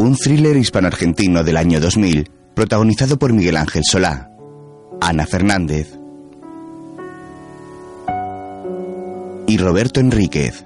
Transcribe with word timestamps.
Un 0.00 0.16
thriller 0.16 0.56
hispano-argentino 0.56 1.44
del 1.44 1.58
año 1.58 1.78
2000, 1.78 2.30
protagonizado 2.54 3.18
por 3.18 3.34
Miguel 3.34 3.58
Ángel 3.58 3.82
Solá, 3.84 4.30
Ana 4.98 5.26
Fernández 5.26 5.92
y 9.46 9.58
Roberto 9.58 10.00
Enríquez. 10.00 10.64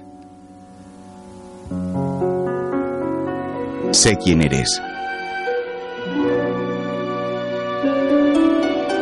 Sé 3.91 4.15
quién 4.23 4.41
eres. 4.41 4.81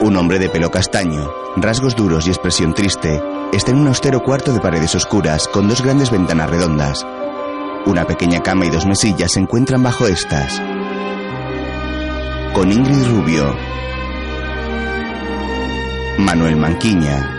Un 0.02 0.18
hombre 0.18 0.40
de 0.40 0.50
pelo 0.50 0.72
castaño, 0.72 1.30
rasgos 1.58 1.96
duros 1.96 2.26
y 2.26 2.32
expresión 2.32 2.74
triste, 2.74 3.22
está 3.54 3.70
en 3.70 3.78
un 3.78 3.88
austero 3.88 4.24
cuarto 4.24 4.52
de 4.52 4.62
paredes 4.62 4.96
oscuras 4.96 5.48
con 5.48 5.70
dos 5.70 5.84
grandes 5.84 6.10
ventanas 6.10 6.50
redondas. 6.50 7.06
Una 7.86 8.06
pequeña 8.06 8.42
cama 8.42 8.66
y 8.66 8.70
dos 8.70 8.86
mesillas 8.86 9.34
se 9.34 9.42
encuentran 9.42 9.84
bajo 9.84 10.08
estas. 10.08 10.62
Con 12.54 12.72
Ingrid 12.72 13.06
Rubio, 13.08 13.54
Manuel 16.18 16.56
Manquiña, 16.56 17.30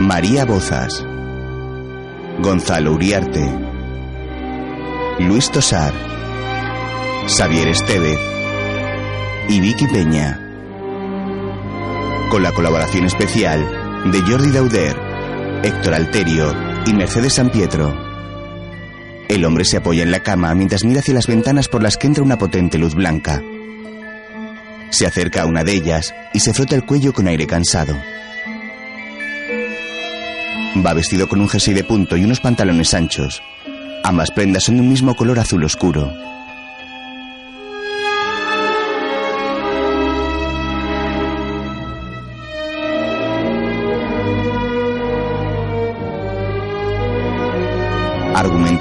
María 0.00 0.46
Bozas, 0.46 1.04
Gonzalo 2.38 2.92
Uriarte, 2.92 3.46
Luis 5.18 5.50
Tosar, 5.50 5.92
Xavier 7.26 7.68
Estevez 7.68 8.20
y 9.50 9.60
Vicky 9.60 9.86
Peña. 9.86 10.40
Con 12.30 12.42
la 12.42 12.52
colaboración 12.52 13.04
especial 13.04 14.10
de 14.10 14.20
Jordi 14.22 14.50
Dauder, 14.50 14.96
Héctor 15.62 15.92
Alterio 15.92 16.67
y 16.88 16.94
Mercedes 16.94 17.34
San 17.34 17.50
Pietro. 17.50 17.94
El 19.28 19.44
hombre 19.44 19.66
se 19.66 19.76
apoya 19.76 20.02
en 20.02 20.10
la 20.10 20.20
cama 20.20 20.54
mientras 20.54 20.84
mira 20.84 21.00
hacia 21.00 21.12
las 21.12 21.26
ventanas 21.26 21.68
por 21.68 21.82
las 21.82 21.98
que 21.98 22.06
entra 22.06 22.24
una 22.24 22.38
potente 22.38 22.78
luz 22.78 22.94
blanca. 22.94 23.42
Se 24.88 25.06
acerca 25.06 25.42
a 25.42 25.46
una 25.46 25.64
de 25.64 25.74
ellas 25.74 26.14
y 26.32 26.40
se 26.40 26.54
frota 26.54 26.74
el 26.74 26.86
cuello 26.86 27.12
con 27.12 27.28
aire 27.28 27.46
cansado. 27.46 27.94
Va 30.82 30.94
vestido 30.94 31.28
con 31.28 31.42
un 31.42 31.48
jersey 31.50 31.74
de 31.74 31.84
punto 31.84 32.16
y 32.16 32.24
unos 32.24 32.40
pantalones 32.40 32.94
anchos. 32.94 33.42
Ambas 34.02 34.30
prendas 34.30 34.64
son 34.64 34.76
de 34.76 34.80
un 34.80 34.88
mismo 34.88 35.14
color 35.14 35.38
azul 35.40 35.64
oscuro. 35.64 36.10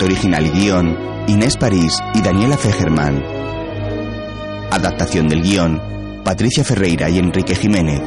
Original 0.08 0.46
y 0.48 0.50
guion, 0.52 0.98
Inés 1.28 1.58
París 1.58 2.02
y 2.14 2.22
Daniela 2.22 2.56
Fegerman. 2.56 3.22
Adaptación 4.72 5.28
del 5.28 5.42
guion, 5.42 5.82
Patricia 6.24 6.64
Ferreira 6.64 7.10
y 7.10 7.20
Enrique 7.20 7.56
Jiménez, 7.56 8.02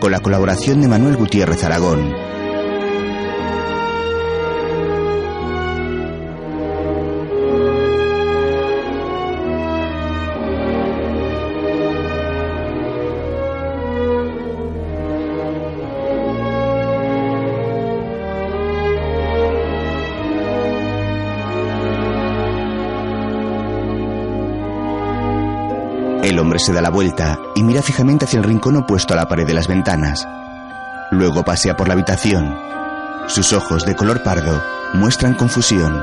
con 0.00 0.10
la 0.10 0.20
colaboración 0.20 0.80
de 0.80 0.88
Manuel 0.88 1.16
Gutiérrez 1.16 1.62
Aragón. 1.62 2.33
Se 26.64 26.72
da 26.72 26.80
la 26.80 26.88
vuelta 26.88 27.38
y 27.54 27.62
mira 27.62 27.82
fijamente 27.82 28.24
hacia 28.24 28.38
el 28.38 28.44
rincón 28.44 28.76
opuesto 28.76 29.12
a 29.12 29.16
la 29.18 29.28
pared 29.28 29.46
de 29.46 29.52
las 29.52 29.68
ventanas. 29.68 30.26
Luego 31.10 31.42
pasea 31.42 31.76
por 31.76 31.88
la 31.88 31.92
habitación. 31.92 32.56
Sus 33.26 33.52
ojos, 33.52 33.84
de 33.84 33.94
color 33.94 34.22
pardo, 34.22 34.62
muestran 34.94 35.34
confusión. 35.34 36.02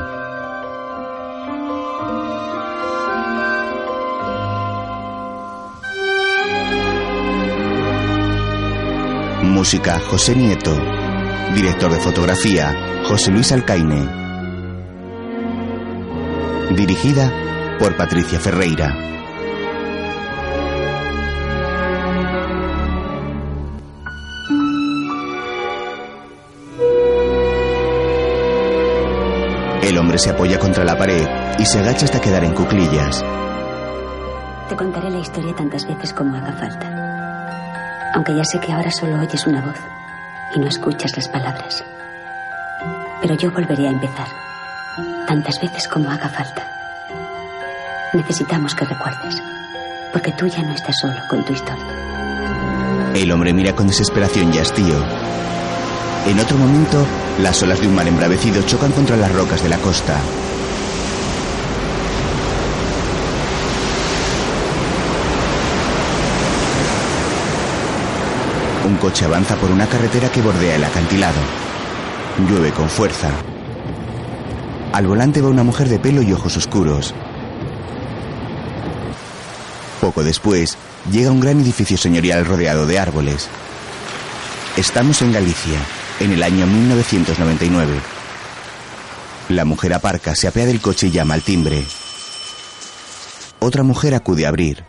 Música, 9.41 9.99
José 9.99 10.35
Nieto. 10.35 10.77
Director 11.55 11.91
de 11.91 11.99
fotografía, 11.99 13.03
José 13.07 13.31
Luis 13.31 13.51
Alcaine. 13.51 14.07
Dirigida 16.75 17.33
por 17.79 17.97
Patricia 17.97 18.39
Ferreira. 18.39 19.11
Se 30.21 30.29
apoya 30.29 30.59
contra 30.59 30.83
la 30.83 30.95
pared 30.95 31.27
y 31.57 31.65
se 31.65 31.79
agacha 31.79 32.05
hasta 32.05 32.21
quedar 32.21 32.43
en 32.43 32.53
cuclillas. 32.53 33.23
Te 34.69 34.75
contaré 34.75 35.09
la 35.09 35.17
historia 35.17 35.55
tantas 35.55 35.87
veces 35.87 36.13
como 36.13 36.35
haga 36.35 36.53
falta. 36.53 38.11
Aunque 38.13 38.35
ya 38.35 38.43
sé 38.43 38.59
que 38.59 38.71
ahora 38.71 38.91
solo 38.91 39.19
oyes 39.19 39.47
una 39.47 39.61
voz 39.61 39.79
y 40.55 40.59
no 40.59 40.67
escuchas 40.67 41.17
las 41.17 41.27
palabras. 41.27 41.83
Pero 43.21 43.35
yo 43.35 43.51
volveré 43.51 43.87
a 43.87 43.91
empezar. 43.91 44.27
Tantas 45.27 45.59
veces 45.59 45.87
como 45.87 46.09
haga 46.11 46.29
falta. 46.29 46.67
Necesitamos 48.13 48.75
que 48.75 48.85
recuerdes. 48.85 49.41
Porque 50.13 50.31
tú 50.33 50.45
ya 50.45 50.61
no 50.61 50.73
estás 50.73 50.99
solo 50.99 51.15
con 51.29 51.43
tu 51.45 51.53
historia. 51.53 51.85
El 53.15 53.31
hombre 53.31 53.53
mira 53.53 53.73
con 53.73 53.87
desesperación 53.87 54.53
y 54.53 54.59
hastío. 54.59 55.03
En 56.25 56.39
otro 56.39 56.55
momento, 56.55 57.03
las 57.39 57.63
olas 57.63 57.81
de 57.81 57.87
un 57.87 57.95
mar 57.95 58.07
embravecido 58.07 58.61
chocan 58.63 58.91
contra 58.91 59.17
las 59.17 59.31
rocas 59.31 59.63
de 59.63 59.69
la 59.69 59.77
costa. 59.77 60.19
Un 68.87 68.97
coche 68.97 69.25
avanza 69.25 69.55
por 69.55 69.71
una 69.71 69.87
carretera 69.87 70.29
que 70.31 70.43
bordea 70.43 70.75
el 70.75 70.83
acantilado. 70.83 71.39
Llueve 72.47 72.71
con 72.71 72.87
fuerza. 72.87 73.29
Al 74.93 75.07
volante 75.07 75.41
va 75.41 75.49
una 75.49 75.63
mujer 75.63 75.89
de 75.89 75.97
pelo 75.97 76.21
y 76.21 76.33
ojos 76.33 76.55
oscuros. 76.55 77.15
Poco 79.99 80.23
después, 80.23 80.77
llega 81.11 81.31
un 81.31 81.39
gran 81.39 81.59
edificio 81.61 81.97
señorial 81.97 82.45
rodeado 82.45 82.85
de 82.85 82.99
árboles. 82.99 83.49
Estamos 84.77 85.21
en 85.21 85.33
Galicia, 85.33 85.79
en 86.21 86.33
el 86.33 86.43
año 86.43 86.67
1999. 86.67 87.99
La 89.49 89.65
mujer 89.65 89.93
aparca, 89.93 90.35
se 90.35 90.47
apea 90.47 90.65
del 90.65 90.79
coche 90.79 91.07
y 91.07 91.11
llama 91.11 91.33
al 91.33 91.41
timbre. 91.41 91.83
Otra 93.59 93.83
mujer 93.83 94.13
acude 94.13 94.45
a 94.45 94.49
abrir. 94.49 94.83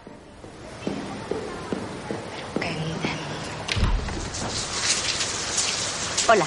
Hola. 6.29 6.47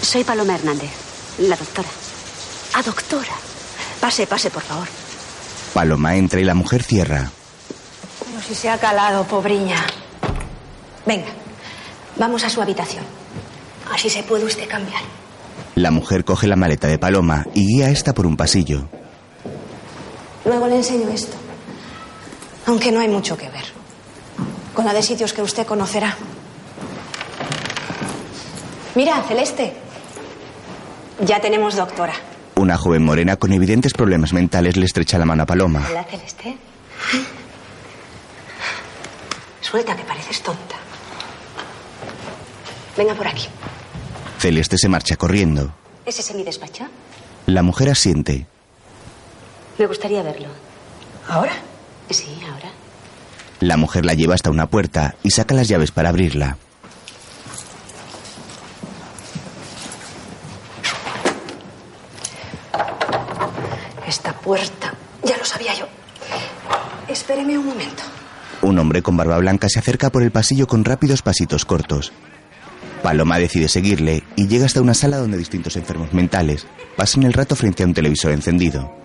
Soy 0.00 0.24
Paloma 0.24 0.54
Hernández, 0.54 0.90
la 1.38 1.56
doctora. 1.56 1.88
Ah, 2.74 2.82
doctora. 2.82 3.32
Pase, 4.00 4.26
pase, 4.26 4.50
por 4.50 4.62
favor. 4.62 4.88
Paloma 5.72 6.16
entra 6.16 6.40
y 6.40 6.44
la 6.44 6.54
mujer 6.54 6.82
cierra. 6.82 7.30
Bueno, 8.24 8.42
si 8.46 8.54
se 8.54 8.68
ha 8.68 8.78
calado, 8.78 9.24
pobriña. 9.24 9.86
Venga, 11.06 11.28
vamos 12.16 12.44
a 12.44 12.50
su 12.50 12.60
habitación. 12.62 13.04
Así 13.92 14.08
se 14.08 14.22
puede 14.22 14.44
usted 14.44 14.68
cambiar. 14.68 15.02
La 15.74 15.90
mujer 15.90 16.24
coge 16.24 16.46
la 16.46 16.56
maleta 16.56 16.88
de 16.88 16.98
Paloma 16.98 17.46
y 17.54 17.66
guía 17.66 17.86
a 17.86 17.90
esta 17.90 18.12
por 18.12 18.26
un 18.26 18.36
pasillo. 18.36 18.88
Luego 20.44 20.66
le 20.66 20.76
enseño 20.76 21.08
esto. 21.08 21.36
Aunque 22.66 22.92
no 22.92 23.00
hay 23.00 23.08
mucho 23.08 23.36
que 23.36 23.48
ver. 23.48 23.64
Con 24.74 24.84
la 24.84 24.92
de 24.94 25.02
sitios 25.02 25.32
que 25.32 25.42
usted 25.42 25.66
conocerá. 25.66 26.16
Mira, 28.94 29.22
Celeste. 29.22 29.74
Ya 31.24 31.40
tenemos 31.40 31.76
doctora. 31.76 32.14
Una 32.56 32.76
joven 32.76 33.04
morena 33.04 33.36
con 33.36 33.52
evidentes 33.52 33.92
problemas 33.92 34.32
mentales 34.32 34.76
le 34.76 34.84
estrecha 34.86 35.18
la 35.18 35.24
mano 35.24 35.44
a 35.44 35.46
Paloma. 35.46 35.86
Hola, 35.90 36.04
Celeste. 36.04 36.56
Suelta, 39.60 39.96
que 39.96 40.02
pareces 40.04 40.42
tonta. 40.42 40.76
Venga 42.96 43.14
por 43.14 43.26
aquí. 43.26 43.46
Celeste 44.38 44.76
se 44.78 44.88
marcha 44.88 45.16
corriendo. 45.16 45.72
¿Es 46.04 46.18
ese 46.18 46.34
mi 46.34 46.42
despacho? 46.42 46.84
La 47.46 47.62
mujer 47.62 47.88
asiente. 47.90 48.46
Me 49.78 49.86
gustaría 49.86 50.22
verlo. 50.22 50.48
¿Ahora? 51.28 51.52
Sí, 52.10 52.38
ahora. 52.50 52.70
La 53.60 53.76
mujer 53.76 54.04
la 54.04 54.14
lleva 54.14 54.34
hasta 54.34 54.50
una 54.50 54.66
puerta 54.66 55.14
y 55.22 55.30
saca 55.30 55.54
las 55.54 55.68
llaves 55.68 55.90
para 55.92 56.08
abrirla. 56.08 56.58
esta 64.12 64.34
puerta. 64.34 64.94
Ya 65.24 65.36
lo 65.38 65.44
sabía 65.44 65.74
yo. 65.74 65.86
Espéreme 67.08 67.56
un 67.58 67.66
momento. 67.66 68.02
Un 68.60 68.78
hombre 68.78 69.02
con 69.02 69.16
barba 69.16 69.38
blanca 69.38 69.68
se 69.70 69.78
acerca 69.78 70.10
por 70.10 70.22
el 70.22 70.30
pasillo 70.30 70.66
con 70.66 70.84
rápidos 70.84 71.22
pasitos 71.22 71.64
cortos. 71.64 72.12
Paloma 73.02 73.38
decide 73.38 73.68
seguirle 73.68 74.22
y 74.36 74.46
llega 74.46 74.66
hasta 74.66 74.80
una 74.80 74.94
sala 74.94 75.18
donde 75.18 75.36
distintos 75.36 75.76
enfermos 75.76 76.12
mentales 76.12 76.66
pasan 76.96 77.24
el 77.24 77.32
rato 77.32 77.56
frente 77.56 77.82
a 77.82 77.86
un 77.86 77.94
televisor 77.94 78.32
encendido. 78.32 79.02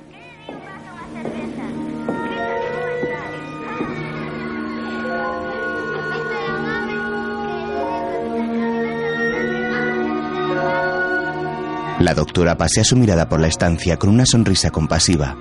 La 12.00 12.13
doctora 12.13 12.55
pasea 12.55 12.83
su 12.83 12.95
mirada 12.95 13.27
por 13.27 13.41
la 13.41 13.47
estancia 13.47 13.97
con 13.97 14.11
una 14.11 14.25
sonrisa 14.25 14.69
compasiva. 14.69 15.35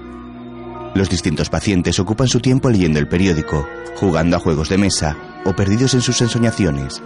Los 0.95 1.11
distintos 1.11 1.51
pacientes 1.51 2.01
ocupan 2.01 2.27
su 2.27 2.41
tiempo 2.41 2.71
leyendo 2.71 2.99
el 2.99 3.07
periódico, 3.07 3.69
jugando 3.97 4.37
a 4.37 4.41
juegos 4.41 4.71
de 4.71 4.79
mesa 4.79 5.17
o 5.45 5.55
perdidos 5.55 5.93
en 5.93 6.01
sus 6.01 6.21
ensoñaciones. 6.23 7.03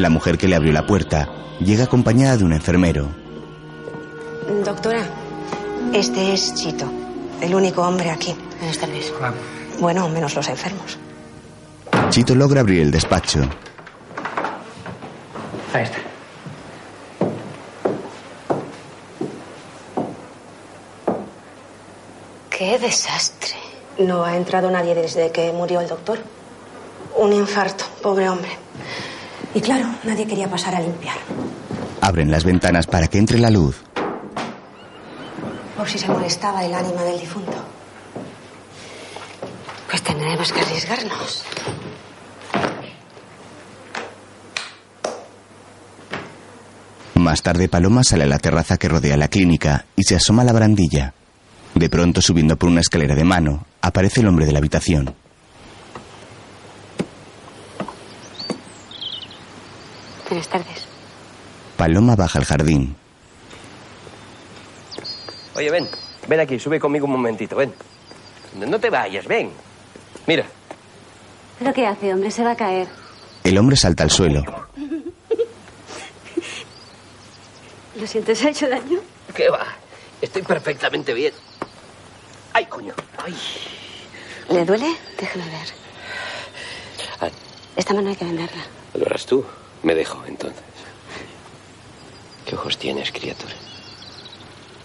La 0.00 0.08
mujer 0.08 0.38
que 0.38 0.48
le 0.48 0.56
abrió 0.56 0.72
la 0.72 0.86
puerta 0.86 1.28
llega 1.60 1.84
acompañada 1.84 2.38
de 2.38 2.44
un 2.44 2.54
enfermero. 2.54 3.06
Doctora, 4.64 5.02
este 5.92 6.32
es 6.32 6.54
Chito, 6.54 6.90
el 7.42 7.54
único 7.54 7.82
hombre 7.82 8.08
aquí. 8.10 8.34
Buenas 8.60 8.78
tardes. 8.78 9.12
Bueno, 9.78 10.08
menos 10.08 10.34
los 10.34 10.48
enfermos. 10.48 10.96
Chito 12.08 12.34
logra 12.34 12.62
abrir 12.62 12.80
el 12.80 12.90
despacho. 12.90 13.40
Ahí 15.74 15.82
está. 15.82 15.98
¡Qué 22.48 22.78
desastre! 22.78 23.52
No 23.98 24.24
ha 24.24 24.34
entrado 24.34 24.70
nadie 24.70 24.94
desde 24.94 25.30
que 25.30 25.52
murió 25.52 25.82
el 25.82 25.88
doctor. 25.88 26.18
Un 27.18 27.34
infarto, 27.34 27.84
pobre 28.02 28.30
hombre. 28.30 28.50
Y 29.54 29.60
claro, 29.60 29.88
nadie 30.04 30.26
quería 30.26 30.48
pasar 30.48 30.74
a 30.74 30.80
limpiar. 30.80 31.16
Abren 32.00 32.30
las 32.30 32.44
ventanas 32.44 32.86
para 32.86 33.08
que 33.08 33.18
entre 33.18 33.38
la 33.38 33.50
luz. 33.50 33.82
Por 35.76 35.88
si 35.88 35.98
se 35.98 36.08
molestaba 36.08 36.64
el 36.64 36.74
ánima 36.74 37.02
del 37.02 37.20
difunto. 37.20 37.56
Pues 39.88 40.02
tendremos 40.02 40.52
que 40.52 40.60
arriesgarnos. 40.60 41.44
Más 47.14 47.42
tarde 47.42 47.68
Paloma 47.68 48.02
sale 48.02 48.24
a 48.24 48.28
la 48.28 48.38
terraza 48.38 48.76
que 48.76 48.88
rodea 48.88 49.16
la 49.16 49.28
clínica 49.28 49.84
y 49.96 50.04
se 50.04 50.16
asoma 50.16 50.42
a 50.42 50.44
la 50.44 50.52
barandilla. 50.52 51.12
De 51.74 51.88
pronto, 51.90 52.22
subiendo 52.22 52.56
por 52.56 52.68
una 52.68 52.80
escalera 52.80 53.14
de 53.14 53.24
mano, 53.24 53.66
aparece 53.82 54.20
el 54.20 54.28
hombre 54.28 54.46
de 54.46 54.52
la 54.52 54.58
habitación. 54.58 55.14
Buenas 60.30 60.48
tardes. 60.48 60.86
Paloma 61.76 62.14
baja 62.16 62.38
al 62.38 62.44
jardín. 62.44 62.96
Oye, 65.56 65.70
ven. 65.70 65.88
Ven 66.28 66.40
aquí, 66.40 66.58
sube 66.58 66.78
conmigo 66.80 67.06
un 67.06 67.12
momentito, 67.12 67.56
ven. 67.56 67.74
No 68.54 68.78
te 68.78 68.88
vayas, 68.90 69.26
ven. 69.26 69.50
Mira. 70.26 70.46
¿Pero 71.58 71.72
qué 71.74 71.86
hace, 71.86 72.14
hombre? 72.14 72.30
Se 72.30 72.42
va 72.44 72.52
a 72.52 72.56
caer. 72.56 72.88
El 73.44 73.58
hombre 73.58 73.76
salta 73.76 74.04
al 74.04 74.10
suelo. 74.10 74.42
¿Lo 77.96 78.06
siento? 78.06 78.34
¿Se 78.34 78.46
ha 78.46 78.50
hecho 78.50 78.68
daño? 78.68 79.00
¿Qué 79.34 79.50
va? 79.50 79.66
Estoy 80.22 80.42
perfectamente 80.42 81.12
bien. 81.12 81.34
¡Ay, 82.52 82.66
coño! 82.66 82.94
¡Ay! 83.18 83.36
¿Le 84.50 84.64
duele? 84.64 84.94
Déjame 85.18 85.44
ver. 85.46 85.68
Ah, 87.20 87.28
Esta 87.76 87.94
mano 87.94 88.08
hay 88.10 88.16
que 88.16 88.24
venderla. 88.24 88.62
Lo 88.94 89.06
harás 89.06 89.26
tú. 89.26 89.44
Me 89.82 89.94
dejo, 89.94 90.22
entonces. 90.26 90.62
¿Qué 92.46 92.54
ojos 92.54 92.76
tienes, 92.78 93.10
criatura? 93.12 93.54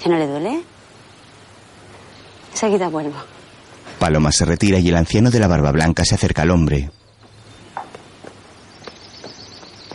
¿Que 0.01 0.09
no 0.09 0.17
le 0.17 0.27
duele? 0.27 0.63
Enseguida 2.51 2.87
vuelvo. 2.89 3.15
Paloma 3.99 4.31
se 4.31 4.45
retira 4.45 4.77
y 4.79 4.89
el 4.89 4.95
anciano 4.95 5.29
de 5.31 5.39
la 5.39 5.47
barba 5.47 5.71
blanca 5.71 6.05
se 6.05 6.15
acerca 6.15 6.43
al 6.43 6.51
hombre. 6.51 6.89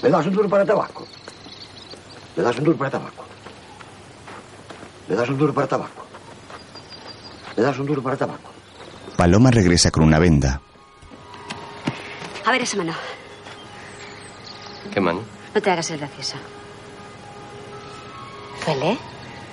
¿Me 0.02 0.08
das 0.11 0.26
un 0.26 0.32
duro 0.32 0.49
para 0.49 0.64
tabaco? 0.64 1.06
¿Me 2.37 2.43
das 2.43 2.58
un 2.58 2.64
duro 2.64 2.76
para 2.79 2.91
tabaco? 2.91 3.25
¿Me 5.08 5.14
das 5.17 5.29
un 5.29 5.38
duro 5.38 5.52
para 5.55 5.67
tabaco? 5.67 6.06
¿Me 7.56 7.62
das 7.62 7.79
un 7.79 7.87
duro 7.87 8.02
para 8.02 8.17
tabaco? 8.17 8.50
Paloma 9.17 9.50
regresa 9.50 9.91
con 9.91 10.05
una 10.05 10.19
venda. 10.19 10.61
A 12.47 12.50
ver 12.52 12.62
esa 12.62 12.76
mano. 12.79 12.94
¿Qué 14.92 15.00
mano? 15.00 15.22
No 15.54 15.60
te 15.60 15.70
hagas 15.70 15.90
el 15.90 15.98
gracioso. 15.98 16.37
¿Duele? 18.64 18.98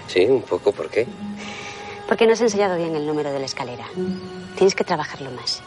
Sí, 0.07 0.25
un 0.25 0.42
poco. 0.42 0.72
¿Por 0.72 0.89
qué? 0.89 1.07
Porque 2.07 2.25
no 2.25 2.34
has 2.34 2.42
ensayado 2.42 2.78
bien 2.78 2.95
el 2.95 3.06
número 3.06 3.31
de 3.31 3.39
la 3.39 3.45
escalera. 3.45 3.86
Tienes 4.56 4.75
que 4.75 4.84
trabajarlo 4.84 5.31
más. 5.31 5.62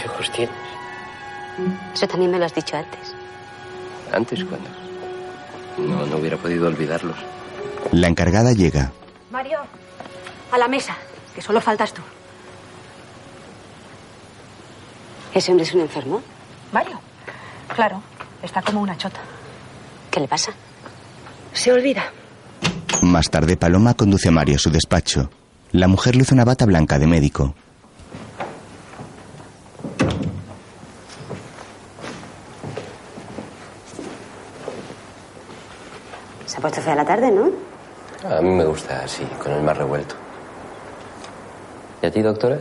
¿Qué 0.00 0.08
ojos 0.08 0.30
tienes? 0.32 0.54
Eso 1.92 2.06
también 2.06 2.30
me 2.30 2.38
lo 2.38 2.44
has 2.46 2.54
dicho 2.54 2.76
antes. 2.76 3.14
¿Antes 4.12 4.44
cuándo? 4.44 4.68
No, 5.78 6.06
no 6.06 6.16
hubiera 6.16 6.36
podido 6.36 6.66
olvidarlos. 6.66 7.16
La 7.92 8.08
encargada 8.08 8.52
llega. 8.52 8.92
Mario, 9.30 9.58
a 10.50 10.58
la 10.58 10.68
mesa, 10.68 10.96
que 11.34 11.42
solo 11.42 11.60
faltas 11.60 11.92
tú. 11.92 12.02
¿Ese 15.34 15.50
hombre 15.50 15.64
es 15.66 15.74
un 15.74 15.80
enfermo? 15.80 16.22
Mario, 16.72 17.00
claro, 17.74 18.02
está 18.42 18.62
como 18.62 18.80
una 18.80 18.96
chota. 18.96 19.20
¿Qué 20.10 20.20
le 20.20 20.28
pasa? 20.28 20.52
Se 21.52 21.72
olvida. 21.72 22.04
Más 23.02 23.30
tarde, 23.30 23.56
Paloma 23.56 23.94
conduce 23.94 24.28
a 24.28 24.32
Mario 24.32 24.56
a 24.56 24.58
su 24.58 24.70
despacho. 24.70 25.30
La 25.72 25.88
mujer 25.88 26.16
luce 26.16 26.34
una 26.34 26.44
bata 26.44 26.66
blanca 26.66 26.98
de 26.98 27.06
médico. 27.06 27.54
Se 36.46 36.58
ha 36.58 36.60
puesto 36.60 36.80
fea 36.80 36.94
la 36.94 37.04
tarde, 37.04 37.30
¿no? 37.30 37.50
A 38.28 38.40
mí 38.40 38.50
me 38.50 38.64
gusta 38.64 39.02
así, 39.04 39.24
con 39.42 39.52
el 39.52 39.62
mar 39.62 39.76
revuelto. 39.76 40.14
¿Y 42.02 42.06
a 42.06 42.10
ti, 42.10 42.20
doctora? 42.22 42.58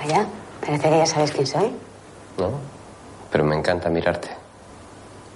Vaya, 0.00 0.26
parece 0.60 0.90
que 0.90 0.98
ya 0.98 1.06
sabes 1.06 1.30
quién 1.32 1.46
soy. 1.46 1.70
No. 2.38 2.50
Pero 3.30 3.44
me 3.44 3.56
encanta 3.56 3.88
mirarte. 3.88 4.28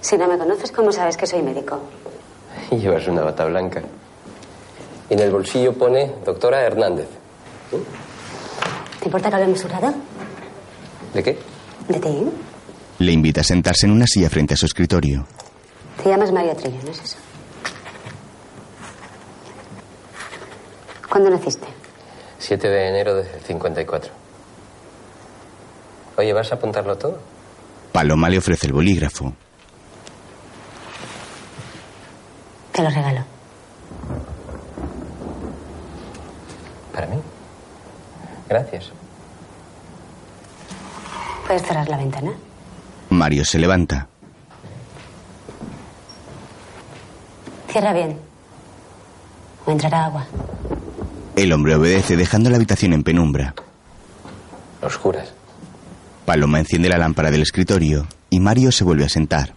Si 0.01 0.17
no 0.17 0.27
me 0.27 0.37
conoces, 0.37 0.71
¿cómo 0.71 0.91
sabes 0.91 1.17
que 1.17 1.25
soy 1.25 1.41
médico? 1.41 1.79
Y 2.71 2.77
llevas 2.77 3.07
una 3.07 3.21
bata 3.21 3.45
blanca. 3.45 3.81
Y 5.09 5.13
en 5.13 5.19
el 5.19 5.31
bolsillo 5.31 5.73
pone 5.73 6.11
doctora 6.25 6.61
Hernández. 6.61 7.07
¿Te 8.99 9.05
importa 9.05 9.29
que 9.29 9.35
hablemos 9.35 9.63
un 9.63 9.69
rato? 9.69 9.93
¿De 11.13 11.23
qué? 11.23 11.37
¿De 11.87 11.99
ti? 11.99 12.29
Le 12.99 13.11
invita 13.11 13.41
a 13.41 13.43
sentarse 13.43 13.85
en 13.85 13.91
una 13.91 14.07
silla 14.07 14.29
frente 14.29 14.53
a 14.53 14.57
su 14.57 14.65
escritorio. 14.65 15.25
Te 16.01 16.09
llamas 16.09 16.31
Mario 16.31 16.55
Trillo, 16.55 16.79
¿no 16.83 16.91
es 16.91 17.01
eso? 17.01 17.17
¿Cuándo 21.09 21.29
naciste? 21.29 21.67
7 22.39 22.67
de 22.67 22.89
enero 22.89 23.15
de 23.15 23.25
54. 23.47 24.11
Oye, 26.17 26.33
¿vas 26.33 26.51
a 26.51 26.55
apuntarlo 26.55 26.97
todo? 26.97 27.19
Paloma 27.95 28.27
le 28.29 28.39
ofrece 28.39 28.67
el 28.67 28.73
bolígrafo. 28.73 29.31
Te 32.73 32.83
lo 32.83 32.89
regalo. 32.89 33.21
¿Para 36.91 37.07
mí? 37.07 37.15
Gracias. 38.49 38.91
¿Puedes 41.47 41.61
cerrar 41.61 41.87
la 41.87 41.95
ventana? 41.95 42.33
Mario 43.11 43.45
se 43.45 43.59
levanta. 43.59 44.09
Cierra 47.69 47.93
bien. 47.93 48.19
O 49.65 49.71
entrará 49.71 50.03
agua. 50.07 50.25
El 51.37 51.53
hombre 51.53 51.75
obedece 51.75 52.17
dejando 52.17 52.49
la 52.49 52.57
habitación 52.57 52.91
en 52.91 53.03
penumbra. 53.03 53.55
Oscuras. 54.81 55.31
Paloma 56.25 56.59
enciende 56.59 56.89
la 56.89 56.97
lámpara 56.97 57.29
del 57.31 57.41
escritorio 57.43 58.07
y 58.29 58.39
Mario 58.39 58.71
se 58.71 58.83
vuelve 58.83 59.05
a 59.05 59.09
sentar. 59.09 59.53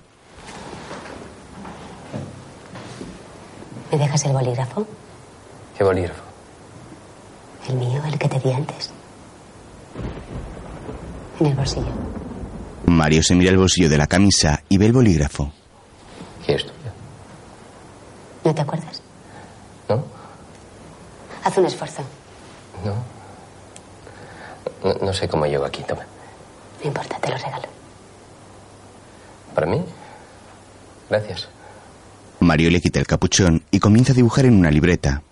¿Me 3.90 3.98
dejas 3.98 4.24
el 4.26 4.32
bolígrafo? 4.32 4.86
¿Qué 5.76 5.84
bolígrafo? 5.84 6.22
El 7.68 7.76
mío, 7.76 8.02
el 8.06 8.18
que 8.18 8.28
te 8.28 8.38
di 8.40 8.52
antes. 8.52 8.90
En 11.40 11.46
el 11.46 11.54
bolsillo. 11.54 11.86
Mario 12.86 13.22
se 13.22 13.34
mira 13.34 13.50
el 13.50 13.58
bolsillo 13.58 13.88
de 13.88 13.98
la 13.98 14.06
camisa 14.06 14.62
y 14.68 14.76
ve 14.76 14.86
el 14.86 14.92
bolígrafo. 14.92 15.50
¿Qué 16.44 16.54
es 16.54 16.62
tuyo? 16.64 16.74
¿No 18.44 18.54
te 18.54 18.60
acuerdas? 18.60 19.02
¿No? 19.88 20.04
Haz 21.44 21.56
un 21.56 21.66
esfuerzo. 21.66 22.02
No. 22.84 22.94
No, 24.84 25.06
no 25.06 25.12
sé 25.12 25.28
cómo 25.28 25.46
llego 25.46 25.64
aquí, 25.64 25.82
toma. 25.82 26.02
No 26.80 26.88
importa, 26.88 27.18
te 27.18 27.28
lo 27.30 27.36
regalo. 27.36 27.68
¿Para 29.54 29.66
mí? 29.66 29.84
Gracias. 31.10 31.48
Mario 32.40 32.70
le 32.70 32.80
quita 32.80 33.00
el 33.00 33.06
capuchón 33.06 33.64
y 33.70 33.80
comienza 33.80 34.12
a 34.12 34.14
dibujar 34.14 34.44
en 34.44 34.58
una 34.58 34.70
libreta. 34.70 35.22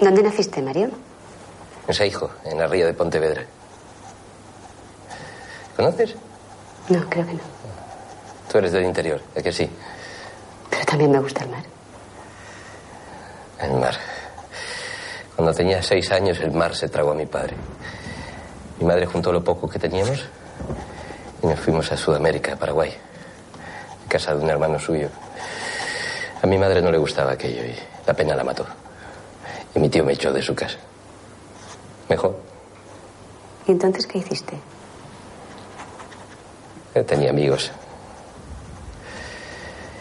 ¿Dónde 0.00 0.22
naciste, 0.22 0.62
Mario? 0.62 0.90
En 1.86 1.94
Seijo, 1.94 2.30
en 2.44 2.58
la 2.58 2.66
ría 2.66 2.86
de 2.86 2.94
Pontevedra. 2.94 3.44
¿Conoces? 5.76 6.14
No, 6.88 7.08
creo 7.10 7.26
que 7.26 7.34
no. 7.34 7.40
Tú 8.50 8.58
eres 8.58 8.72
del 8.72 8.84
interior, 8.84 9.20
¿es 9.34 9.42
que 9.42 9.52
sí? 9.52 9.68
Pero 10.70 10.84
también 10.84 11.10
me 11.10 11.18
gusta 11.18 11.44
el 11.44 11.50
mar. 11.50 11.62
El 13.60 13.72
mar. 13.72 13.94
Cuando 15.38 15.54
tenía 15.54 15.80
seis 15.84 16.10
años, 16.10 16.40
el 16.40 16.50
mar 16.50 16.74
se 16.74 16.88
tragó 16.88 17.12
a 17.12 17.14
mi 17.14 17.24
padre. 17.24 17.54
Mi 18.80 18.84
madre 18.84 19.06
juntó 19.06 19.30
lo 19.30 19.44
poco 19.44 19.68
que 19.68 19.78
teníamos 19.78 20.26
y 21.40 21.46
nos 21.46 21.60
fuimos 21.60 21.92
a 21.92 21.96
Sudamérica, 21.96 22.54
a 22.54 22.56
Paraguay, 22.56 22.90
en 24.02 24.08
casa 24.08 24.34
de 24.34 24.42
un 24.42 24.50
hermano 24.50 24.80
suyo. 24.80 25.08
A 26.42 26.46
mi 26.48 26.58
madre 26.58 26.82
no 26.82 26.90
le 26.90 26.98
gustaba 26.98 27.30
aquello 27.30 27.62
y 27.62 27.72
la 28.04 28.14
pena 28.14 28.34
la 28.34 28.42
mató. 28.42 28.66
Y 29.76 29.78
mi 29.78 29.88
tío 29.88 30.04
me 30.04 30.14
echó 30.14 30.32
de 30.32 30.42
su 30.42 30.56
casa. 30.56 30.78
Mejor. 32.08 32.36
¿Y 33.68 33.70
entonces 33.70 34.08
qué 34.08 34.18
hiciste? 34.18 34.58
Tenía 37.06 37.30
amigos. 37.30 37.70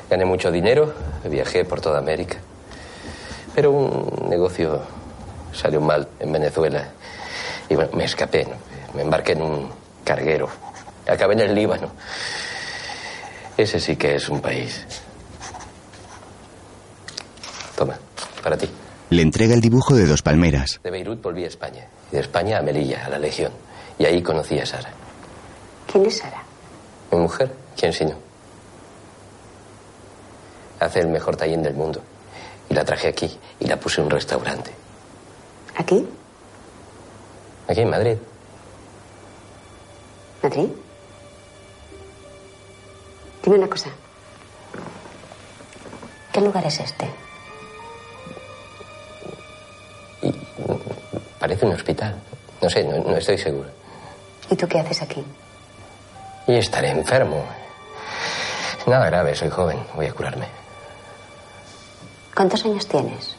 Gané 0.09 0.25
mucho 0.25 0.49
dinero, 0.49 0.95
viajé 1.25 1.63
por 1.63 1.79
toda 1.79 1.99
América. 1.99 2.37
Pero 3.53 3.69
un 3.69 4.29
negocio 4.31 4.96
salió 5.53 5.81
mal 5.81 6.07
en 6.19 6.31
Venezuela. 6.31 6.87
Y 7.69 7.75
bueno, 7.75 7.91
me 7.93 8.05
escapé, 8.05 8.45
¿no? 8.45 8.55
me 8.93 9.01
embarqué 9.03 9.33
en 9.33 9.41
un 9.41 9.69
carguero. 10.03 10.49
Acabé 11.07 11.33
en 11.33 11.41
el 11.41 11.55
Líbano. 11.55 11.91
Ese 13.55 13.79
sí 13.79 13.95
que 13.95 14.15
es 14.15 14.29
un 14.29 14.41
país. 14.41 14.85
Toma, 17.75 17.97
para 18.43 18.57
ti. 18.57 18.69
Le 19.09 19.21
entrega 19.21 19.53
el 19.53 19.61
dibujo 19.61 19.95
de 19.95 20.05
dos 20.05 20.21
palmeras. 20.21 20.79
De 20.83 20.91
Beirut 20.91 21.21
volví 21.21 21.43
a 21.43 21.47
España. 21.47 21.85
Y 22.11 22.15
de 22.15 22.21
España 22.21 22.57
a 22.57 22.61
Melilla, 22.61 23.05
a 23.05 23.09
la 23.09 23.19
Legión. 23.19 23.51
Y 23.97 24.05
ahí 24.05 24.21
conocí 24.21 24.59
a 24.59 24.65
Sara. 24.65 24.89
¿Quién 25.91 26.05
es 26.05 26.17
Sara? 26.17 26.43
Mi 27.11 27.19
mujer, 27.19 27.53
¿quién 27.77 27.93
si 27.93 28.05
no? 28.05 28.15
Hace 30.79 30.99
el 30.99 31.07
mejor 31.07 31.35
tallín 31.35 31.63
del 31.63 31.73
mundo. 31.73 32.01
Y 32.69 32.73
la 32.73 32.83
traje 32.83 33.07
aquí 33.07 33.37
y 33.59 33.65
la 33.65 33.79
puse 33.79 34.01
en 34.01 34.05
un 34.05 34.11
restaurante. 34.11 34.71
¿Aquí? 35.77 36.07
Aquí 37.67 37.81
en 37.81 37.89
Madrid. 37.89 38.17
¿Madrid? 40.41 40.69
Dime 43.43 43.57
una 43.57 43.69
cosa. 43.69 43.89
¿Qué 46.33 46.41
lugar 46.41 46.65
es 46.65 46.79
este? 46.79 47.07
Parece 51.39 51.65
un 51.65 51.73
hospital. 51.73 52.15
No 52.61 52.69
sé, 52.69 52.83
no, 52.83 52.97
no 52.97 53.15
estoy 53.15 53.37
seguro. 53.37 53.69
¿Y 54.49 54.55
tú 54.55 54.67
qué 54.67 54.79
haces 54.79 55.01
aquí? 55.03 55.23
Y 56.47 56.55
estaré 56.55 56.89
enfermo. 56.89 57.43
Nada 58.87 59.05
grave, 59.07 59.35
soy 59.35 59.49
joven. 59.49 59.79
Voy 59.95 60.07
a 60.07 60.13
curarme. 60.13 60.47
¿Cuántos 62.35 62.65
años 62.65 62.87
tienes? 62.87 63.35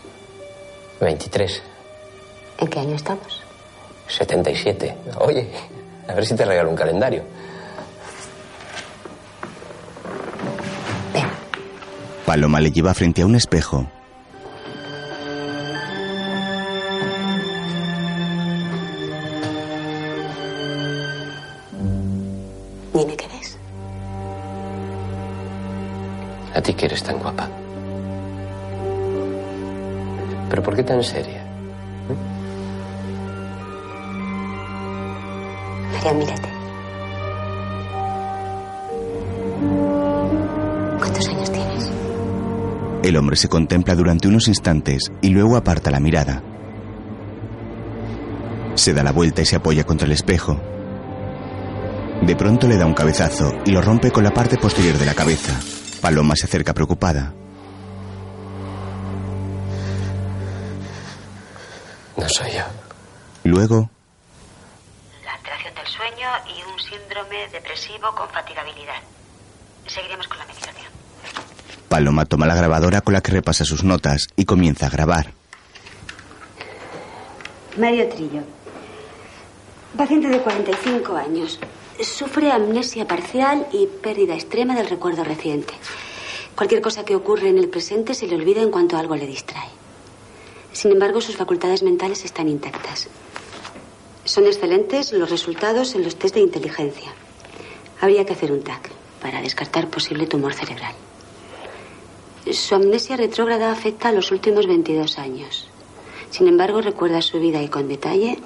23. 1.00 1.62
¿En 2.58 2.68
qué 2.68 2.80
año 2.80 2.96
estamos? 2.96 3.42
77. 4.08 4.96
Oye, 5.20 5.48
a 6.08 6.14
ver 6.14 6.26
si 6.26 6.34
te 6.34 6.44
regalo 6.44 6.70
un 6.70 6.76
calendario. 6.76 7.22
Paloma 12.28 12.60
le 12.60 12.70
lleva 12.70 12.92
frente 12.92 13.22
a 13.22 13.26
un 13.26 13.36
espejo. 13.36 13.86
Dime 22.92 23.16
qué 23.16 23.28
ves. 23.28 23.56
A 26.54 26.60
ti 26.60 26.74
que 26.74 26.84
eres 26.84 27.02
tan 27.02 27.18
guapa. 27.18 27.48
¿Pero 30.50 30.62
por 30.62 30.76
qué 30.76 30.82
tan 30.82 31.02
seria? 31.02 31.37
Mírate. 36.14 36.48
¿Cuántos 40.98 41.28
años 41.28 41.52
tienes? 41.52 41.90
El 43.02 43.16
hombre 43.16 43.36
se 43.36 43.48
contempla 43.48 43.94
durante 43.94 44.28
unos 44.28 44.48
instantes 44.48 45.10
y 45.22 45.28
luego 45.30 45.56
aparta 45.56 45.90
la 45.90 46.00
mirada. 46.00 46.42
Se 48.74 48.92
da 48.92 49.02
la 49.02 49.12
vuelta 49.12 49.42
y 49.42 49.46
se 49.46 49.56
apoya 49.56 49.84
contra 49.84 50.06
el 50.06 50.12
espejo. 50.12 50.58
De 52.22 52.34
pronto 52.36 52.66
le 52.66 52.76
da 52.76 52.86
un 52.86 52.94
cabezazo 52.94 53.52
y 53.64 53.70
lo 53.70 53.80
rompe 53.80 54.10
con 54.10 54.24
la 54.24 54.30
parte 54.32 54.56
posterior 54.56 54.96
de 54.98 55.06
la 55.06 55.14
cabeza. 55.14 55.58
Paloma 56.00 56.34
se 56.36 56.46
acerca 56.46 56.74
preocupada. 56.74 57.32
No 62.16 62.28
soy 62.28 62.50
yo. 62.52 62.64
Luego, 63.44 63.88
La 65.24 65.32
alteración 65.34 65.74
del 65.74 65.86
sueño 65.86 66.28
y 66.46 66.62
un 66.64 66.78
síndrome 66.80 67.48
depresivo 67.52 68.12
con 68.14 68.28
fatigabilidad. 68.30 69.00
Seguiremos 69.86 70.26
con 70.28 70.38
la 70.38 70.46
medicación. 70.46 70.88
Paloma 71.98 72.26
toma 72.26 72.46
la 72.46 72.54
grabadora 72.54 73.00
con 73.00 73.12
la 73.12 73.20
que 73.20 73.32
repasa 73.32 73.64
sus 73.64 73.82
notas 73.82 74.28
y 74.36 74.44
comienza 74.44 74.86
a 74.86 74.88
grabar. 74.88 75.32
Mario 77.76 78.08
Trillo. 78.08 78.42
Paciente 79.96 80.28
de 80.28 80.38
45 80.38 81.16
años. 81.16 81.58
Sufre 82.00 82.52
amnesia 82.52 83.08
parcial 83.08 83.66
y 83.72 83.88
pérdida 83.88 84.34
extrema 84.34 84.76
del 84.76 84.88
recuerdo 84.88 85.24
reciente. 85.24 85.74
Cualquier 86.54 86.82
cosa 86.82 87.04
que 87.04 87.16
ocurre 87.16 87.48
en 87.48 87.58
el 87.58 87.68
presente 87.68 88.14
se 88.14 88.28
le 88.28 88.36
olvida 88.36 88.62
en 88.62 88.70
cuanto 88.70 88.96
algo 88.96 89.16
le 89.16 89.26
distrae. 89.26 89.70
Sin 90.72 90.92
embargo, 90.92 91.20
sus 91.20 91.36
facultades 91.36 91.82
mentales 91.82 92.24
están 92.24 92.48
intactas. 92.48 93.08
Son 94.22 94.46
excelentes 94.46 95.12
los 95.12 95.30
resultados 95.30 95.96
en 95.96 96.04
los 96.04 96.14
test 96.14 96.36
de 96.36 96.42
inteligencia. 96.42 97.10
Habría 98.00 98.24
que 98.24 98.34
hacer 98.34 98.52
un 98.52 98.62
TAC 98.62 98.88
para 99.20 99.42
descartar 99.42 99.88
posible 99.88 100.28
tumor 100.28 100.54
cerebral. 100.54 100.94
Su 102.52 102.74
amnesia 102.74 103.16
retrógrada 103.16 103.70
afecta 103.72 104.08
a 104.08 104.12
los 104.12 104.30
últimos 104.32 104.66
22 104.66 105.18
años. 105.18 105.68
Sin 106.30 106.48
embargo, 106.48 106.80
recuerda 106.80 107.20
su 107.20 107.40
vida 107.40 107.62
y 107.62 107.68
con 107.68 107.88
detalle 107.88 108.38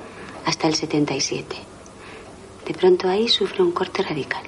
hasta 0.45 0.67
el 0.69 0.75
77. 0.75 1.57
De 2.67 2.75
pronto 2.75 3.09
ahí 3.09 3.29
sufre 3.29 3.63
un 3.63 3.73
corte 3.73 4.03
radical. 4.03 4.43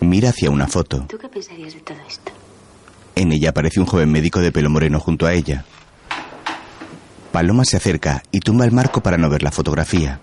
Mira 0.00 0.30
hacia 0.30 0.50
una 0.50 0.66
foto. 0.66 1.06
¿Tú 1.08 1.18
qué 1.18 1.28
pensarías 1.28 1.74
de 1.74 1.80
todo 1.80 1.98
esto? 2.06 2.32
En 3.14 3.32
ella 3.32 3.50
aparece 3.50 3.80
un 3.80 3.86
joven 3.86 4.10
médico 4.10 4.40
de 4.40 4.52
pelo 4.52 4.68
moreno 4.68 5.00
junto 5.00 5.26
a 5.26 5.32
ella. 5.32 5.64
Paloma 7.30 7.64
se 7.64 7.76
acerca 7.76 8.22
y 8.30 8.40
tumba 8.40 8.64
el 8.64 8.72
marco 8.72 9.02
para 9.02 9.16
no 9.16 9.30
ver 9.30 9.42
la 9.42 9.50
fotografía. 9.50 10.20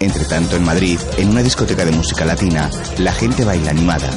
Entre 0.00 0.24
tanto, 0.26 0.54
en 0.54 0.64
Madrid, 0.64 0.98
en 1.16 1.30
una 1.30 1.42
discoteca 1.42 1.84
de 1.84 1.90
música 1.90 2.24
latina, 2.24 2.70
la 2.98 3.12
gente 3.12 3.44
baila 3.44 3.70
animada. 3.72 4.10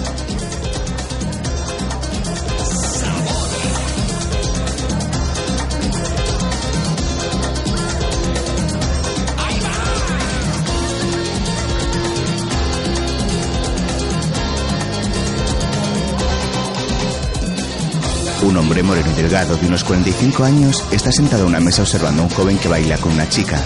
Un 18.43 18.57
hombre 18.57 18.83
moreno 18.83 19.11
y 19.11 19.13
delgado 19.13 19.55
de 19.55 19.67
unos 19.67 19.83
45 19.83 20.43
años 20.43 20.83
está 20.91 21.11
sentado 21.11 21.43
a 21.43 21.47
una 21.47 21.59
mesa 21.59 21.81
observando 21.81 22.21
a 22.21 22.25
un 22.25 22.31
joven 22.31 22.57
que 22.59 22.67
baila 22.67 22.97
con 22.97 23.13
una 23.13 23.27
chica. 23.27 23.63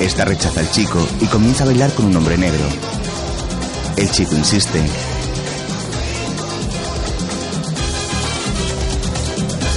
Esta 0.00 0.24
rechaza 0.24 0.60
al 0.60 0.70
chico 0.70 1.06
y 1.20 1.26
comienza 1.26 1.62
a 1.62 1.66
bailar 1.66 1.92
con 1.92 2.06
un 2.06 2.16
hombre 2.16 2.38
negro. 2.38 2.64
El 3.96 4.10
chico 4.10 4.34
insiste. 4.34 4.80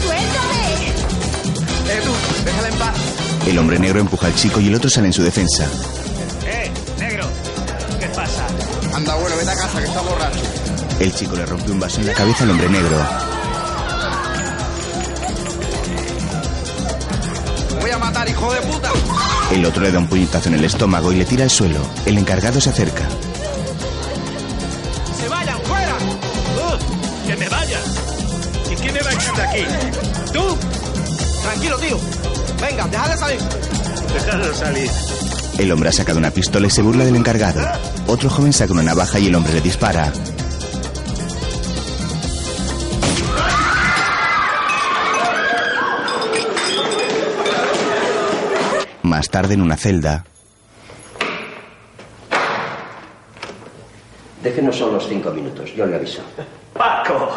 ¡Suéltame! 0.02 0.88
¡Edu, 1.94 2.14
déjala 2.46 2.68
en 2.70 2.76
paz! 2.76 2.96
El 3.48 3.60
hombre 3.60 3.80
negro 3.80 4.00
empuja 4.00 4.28
al 4.28 4.36
chico 4.36 4.62
y 4.62 4.68
el 4.70 4.76
otro 4.76 4.90
sale 4.90 5.08
en 5.08 5.14
su 5.14 5.24
defensa. 5.24 5.68
¡Eh, 6.46 6.72
negro! 6.98 7.28
¿Qué 8.00 8.08
pasa? 8.08 8.48
Anda, 8.96 9.16
bueno, 9.16 9.36
vete 9.36 9.52
a 9.52 9.56
casa 9.56 9.80
que 9.80 9.88
está 9.88 10.02
borracho. 10.02 10.40
El 11.02 11.14
chico 11.14 11.36
le 11.36 11.46
rompe 11.46 11.70
un 11.70 11.82
vaso 11.82 12.00
en 12.00 12.08
la 12.08 12.14
cabeza 12.14 12.46
al 12.46 12.52
hombre 12.52 12.70
negro. 12.70 12.98
¡Voy 17.82 17.92
a 17.92 17.98
matar, 17.98 18.30
hijo 18.30 18.54
de 18.54 18.62
puta! 18.62 18.90
El 19.52 19.66
otro 19.66 19.84
le 19.84 19.92
da 19.92 20.00
un 20.00 20.08
puñetazo 20.08 20.50
en 20.50 20.56
el 20.56 20.66
estómago 20.66 21.12
y 21.12 21.18
le 21.18 21.26
tira 21.26 21.44
al 21.44 21.50
suelo. 21.50 21.80
El 22.06 22.18
encargado 22.18 22.60
se 22.60 22.70
acerca. 22.70 23.04
¡Se 25.20 25.28
vayan, 25.30 25.60
fuera! 25.62 25.96
¡Uh! 26.58 27.28
¡Que 27.28 27.36
me 27.36 27.50
vaya! 27.50 27.80
¿Y 28.72 28.76
quién 28.76 28.94
me 28.94 29.02
va 29.02 29.10
a 29.10 29.14
echar 29.14 29.36
de 29.36 29.42
aquí? 29.44 29.66
¿Tú? 30.34 30.58
Tranquilo, 31.44 31.78
tío. 31.78 32.00
Venga, 32.62 32.88
déjale 32.88 33.18
salir. 33.18 33.40
Déjalo 34.14 34.54
salir. 34.56 34.90
El 35.60 35.72
hombre 35.72 35.90
ha 35.90 35.94
sacado 35.94 36.18
una 36.18 36.32
pistola 36.32 36.66
y 36.66 36.72
se 36.72 36.82
burla 36.82 37.06
del 37.06 37.16
encargado. 37.16 37.62
Otro 38.08 38.30
joven 38.30 38.54
saca 38.54 38.74
una 38.74 38.82
navaja 38.82 39.20
y 39.20 39.28
el 39.28 39.36
hombre 39.36 39.54
le 39.54 39.62
dispara. 39.62 40.12
Más 49.24 49.30
tarde 49.30 49.54
en 49.54 49.62
una 49.62 49.78
celda, 49.78 50.26
Déjenos 54.44 54.76
solos 54.76 55.06
cinco 55.08 55.32
minutos, 55.32 55.74
yo 55.74 55.86
le 55.86 55.96
aviso. 55.96 56.22
¡Paco! 56.74 57.32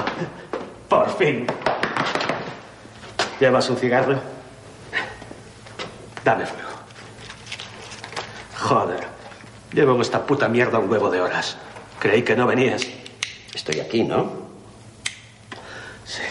Por 0.89 1.17
fin. 1.17 1.47
¿Llevas 3.39 3.71
un 3.71 3.77
cigarro? 3.77 4.19
Dame 6.25 6.45
fuego. 6.45 6.71
Joder. 8.59 9.07
Llevo 9.73 9.95
en 9.95 10.01
esta 10.01 10.27
puta 10.27 10.49
mierda 10.49 10.81
un 10.81 10.91
huevo 10.91 11.09
de 11.09 11.21
horas. 11.21 11.57
Creí 12.01 12.25
que 12.25 12.35
no 12.35 12.49
venías. 12.49 12.83
Estoy 13.55 13.79
aquí, 13.79 14.03
¿no? 14.03 14.33
Sí. 16.05 16.23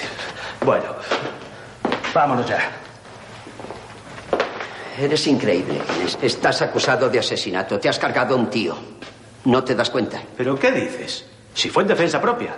Bueno. 0.65 0.95
Vámonos 2.13 2.45
ya. 2.45 2.84
Eres 4.97 5.27
increíble. 5.27 5.81
Estás 6.21 6.61
acusado 6.61 7.09
de 7.09 7.19
asesinato. 7.19 7.79
Te 7.79 7.89
has 7.89 7.99
cargado 7.99 8.35
a 8.35 8.37
un 8.37 8.49
tío. 8.49 8.75
¿No 9.45 9.63
te 9.63 9.75
das 9.75 9.89
cuenta? 9.89 10.21
¿Pero 10.37 10.57
qué 10.57 10.71
dices? 10.71 11.25
Si 11.53 11.69
fue 11.69 11.83
en 11.83 11.89
defensa 11.89 12.21
propia. 12.21 12.55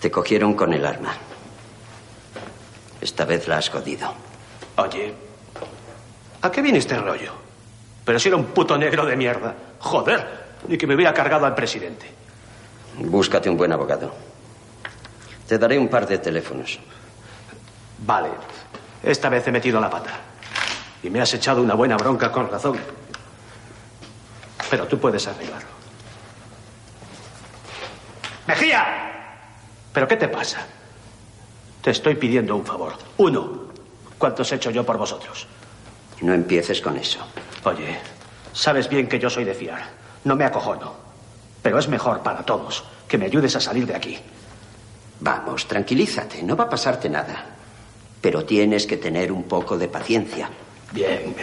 Te 0.00 0.10
cogieron 0.10 0.54
con 0.54 0.72
el 0.72 0.86
arma. 0.86 1.14
Esta 3.00 3.24
vez 3.24 3.48
la 3.48 3.58
has 3.58 3.68
jodido. 3.68 4.12
Oye, 4.76 5.12
¿a 6.42 6.50
qué 6.50 6.62
viene 6.62 6.78
este 6.78 6.96
rollo? 6.96 7.32
Pero 8.04 8.18
si 8.18 8.28
era 8.28 8.36
un 8.36 8.46
puto 8.46 8.78
negro 8.78 9.04
de 9.04 9.16
mierda. 9.16 9.54
Joder, 9.80 10.46
ni 10.68 10.78
que 10.78 10.86
me 10.86 10.94
hubiera 10.94 11.12
cargado 11.12 11.46
al 11.46 11.54
presidente. 11.54 12.06
Búscate 12.98 13.50
un 13.50 13.56
buen 13.56 13.72
abogado. 13.72 14.12
Te 15.48 15.58
daré 15.58 15.78
un 15.78 15.88
par 15.88 16.06
de 16.06 16.18
teléfonos. 16.18 16.78
Vale, 17.98 18.28
esta 19.06 19.28
vez 19.28 19.46
he 19.46 19.52
metido 19.52 19.80
la 19.80 19.88
pata. 19.88 20.10
Y 21.02 21.10
me 21.10 21.20
has 21.20 21.32
echado 21.32 21.62
una 21.62 21.74
buena 21.74 21.96
bronca 21.96 22.32
con 22.32 22.50
razón. 22.50 22.78
Pero 24.68 24.86
tú 24.86 24.98
puedes 24.98 25.26
arreglarlo. 25.28 25.68
¡Mejía! 28.48 28.84
¿Pero 29.92 30.08
qué 30.08 30.16
te 30.16 30.28
pasa? 30.28 30.66
Te 31.80 31.90
estoy 31.92 32.16
pidiendo 32.16 32.56
un 32.56 32.66
favor. 32.66 32.94
Uno, 33.18 33.68
¿cuántos 34.18 34.50
he 34.50 34.56
hecho 34.56 34.70
yo 34.70 34.84
por 34.84 34.98
vosotros? 34.98 35.46
No 36.20 36.32
empieces 36.32 36.80
con 36.80 36.96
eso. 36.96 37.20
Oye, 37.64 37.98
sabes 38.52 38.88
bien 38.88 39.08
que 39.08 39.18
yo 39.18 39.30
soy 39.30 39.44
de 39.44 39.54
fiar. 39.54 39.88
No 40.24 40.34
me 40.34 40.44
acojono. 40.44 40.94
Pero 41.62 41.78
es 41.78 41.88
mejor 41.88 42.22
para 42.22 42.42
todos 42.42 42.84
que 43.06 43.18
me 43.18 43.26
ayudes 43.26 43.54
a 43.56 43.60
salir 43.60 43.86
de 43.86 43.94
aquí. 43.94 44.18
Vamos, 45.20 45.66
tranquilízate. 45.66 46.42
No 46.42 46.56
va 46.56 46.64
a 46.64 46.68
pasarte 46.68 47.08
nada. 47.08 47.55
Pero 48.20 48.44
tienes 48.44 48.86
que 48.86 48.96
tener 48.96 49.30
un 49.30 49.44
poco 49.44 49.78
de 49.78 49.88
paciencia. 49.88 50.50
Bien. 50.92 51.34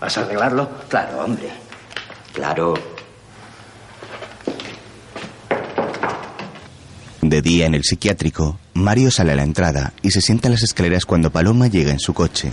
¿Vas 0.00 0.16
a 0.18 0.22
arreglarlo? 0.22 0.68
Claro, 0.88 1.24
hombre. 1.24 1.50
Claro. 2.32 2.74
de 7.28 7.42
día 7.42 7.66
en 7.66 7.74
el 7.74 7.84
psiquiátrico, 7.84 8.58
Mario 8.74 9.10
sale 9.10 9.32
a 9.32 9.36
la 9.36 9.42
entrada 9.42 9.92
y 10.02 10.10
se 10.10 10.20
sienta 10.20 10.48
en 10.48 10.52
las 10.52 10.62
escaleras 10.62 11.04
cuando 11.04 11.30
Paloma 11.30 11.66
llega 11.66 11.90
en 11.90 12.00
su 12.00 12.14
coche. 12.14 12.52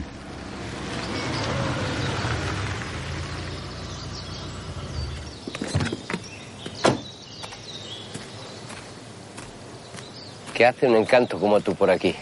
¿Qué 10.54 10.66
hace 10.66 10.88
un 10.88 10.96
encanto 10.96 11.40
como 11.40 11.60
tú 11.60 11.76
por 11.76 11.90
aquí? 11.90 12.16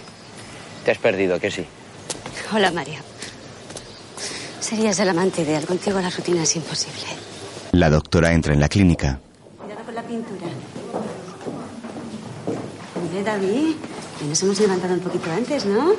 Te 0.86 0.92
has 0.92 0.98
perdido, 0.98 1.40
que 1.40 1.50
sí. 1.50 1.66
Hola, 2.54 2.72
Mario. 2.72 3.00
Serías 4.60 5.00
el 5.00 5.10
amante 5.10 5.42
ideal. 5.42 5.66
Contigo 5.66 6.00
la 6.00 6.10
rutina 6.10 6.44
es 6.44 6.56
imposible. 6.56 7.04
La 7.72 7.90
doctora 7.90 8.34
entra 8.34 8.54
en 8.54 8.60
la 8.60 8.70
clínica. 8.70 9.20
Cuidado 9.58 9.84
con 9.84 9.96
la 9.96 10.04
pintura. 10.04 10.48
Hombre, 12.96 13.24
David, 13.24 13.76
que 14.20 14.26
nos 14.26 14.44
hemos 14.44 14.60
levantado 14.60 14.94
un 14.94 15.00
poquito 15.00 15.32
antes, 15.32 15.66
¿no? 15.66 15.94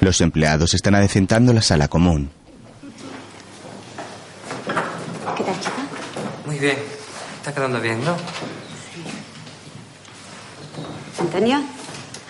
Los 0.00 0.20
empleados 0.20 0.74
están 0.74 0.94
adecentando 0.94 1.52
la 1.52 1.62
sala 1.62 1.88
común. 1.88 2.30
¿Qué 5.36 5.44
tal, 5.44 5.60
chica? 5.60 5.72
Muy 6.46 6.58
bien. 6.58 6.78
Está 7.38 7.54
quedando 7.54 7.80
bien, 7.80 8.04
¿no? 8.04 8.16
Antonio, 11.18 11.62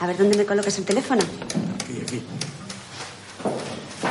a 0.00 0.06
ver 0.06 0.16
dónde 0.16 0.36
me 0.36 0.44
colocas 0.44 0.76
el 0.78 0.84
teléfono. 0.84 1.22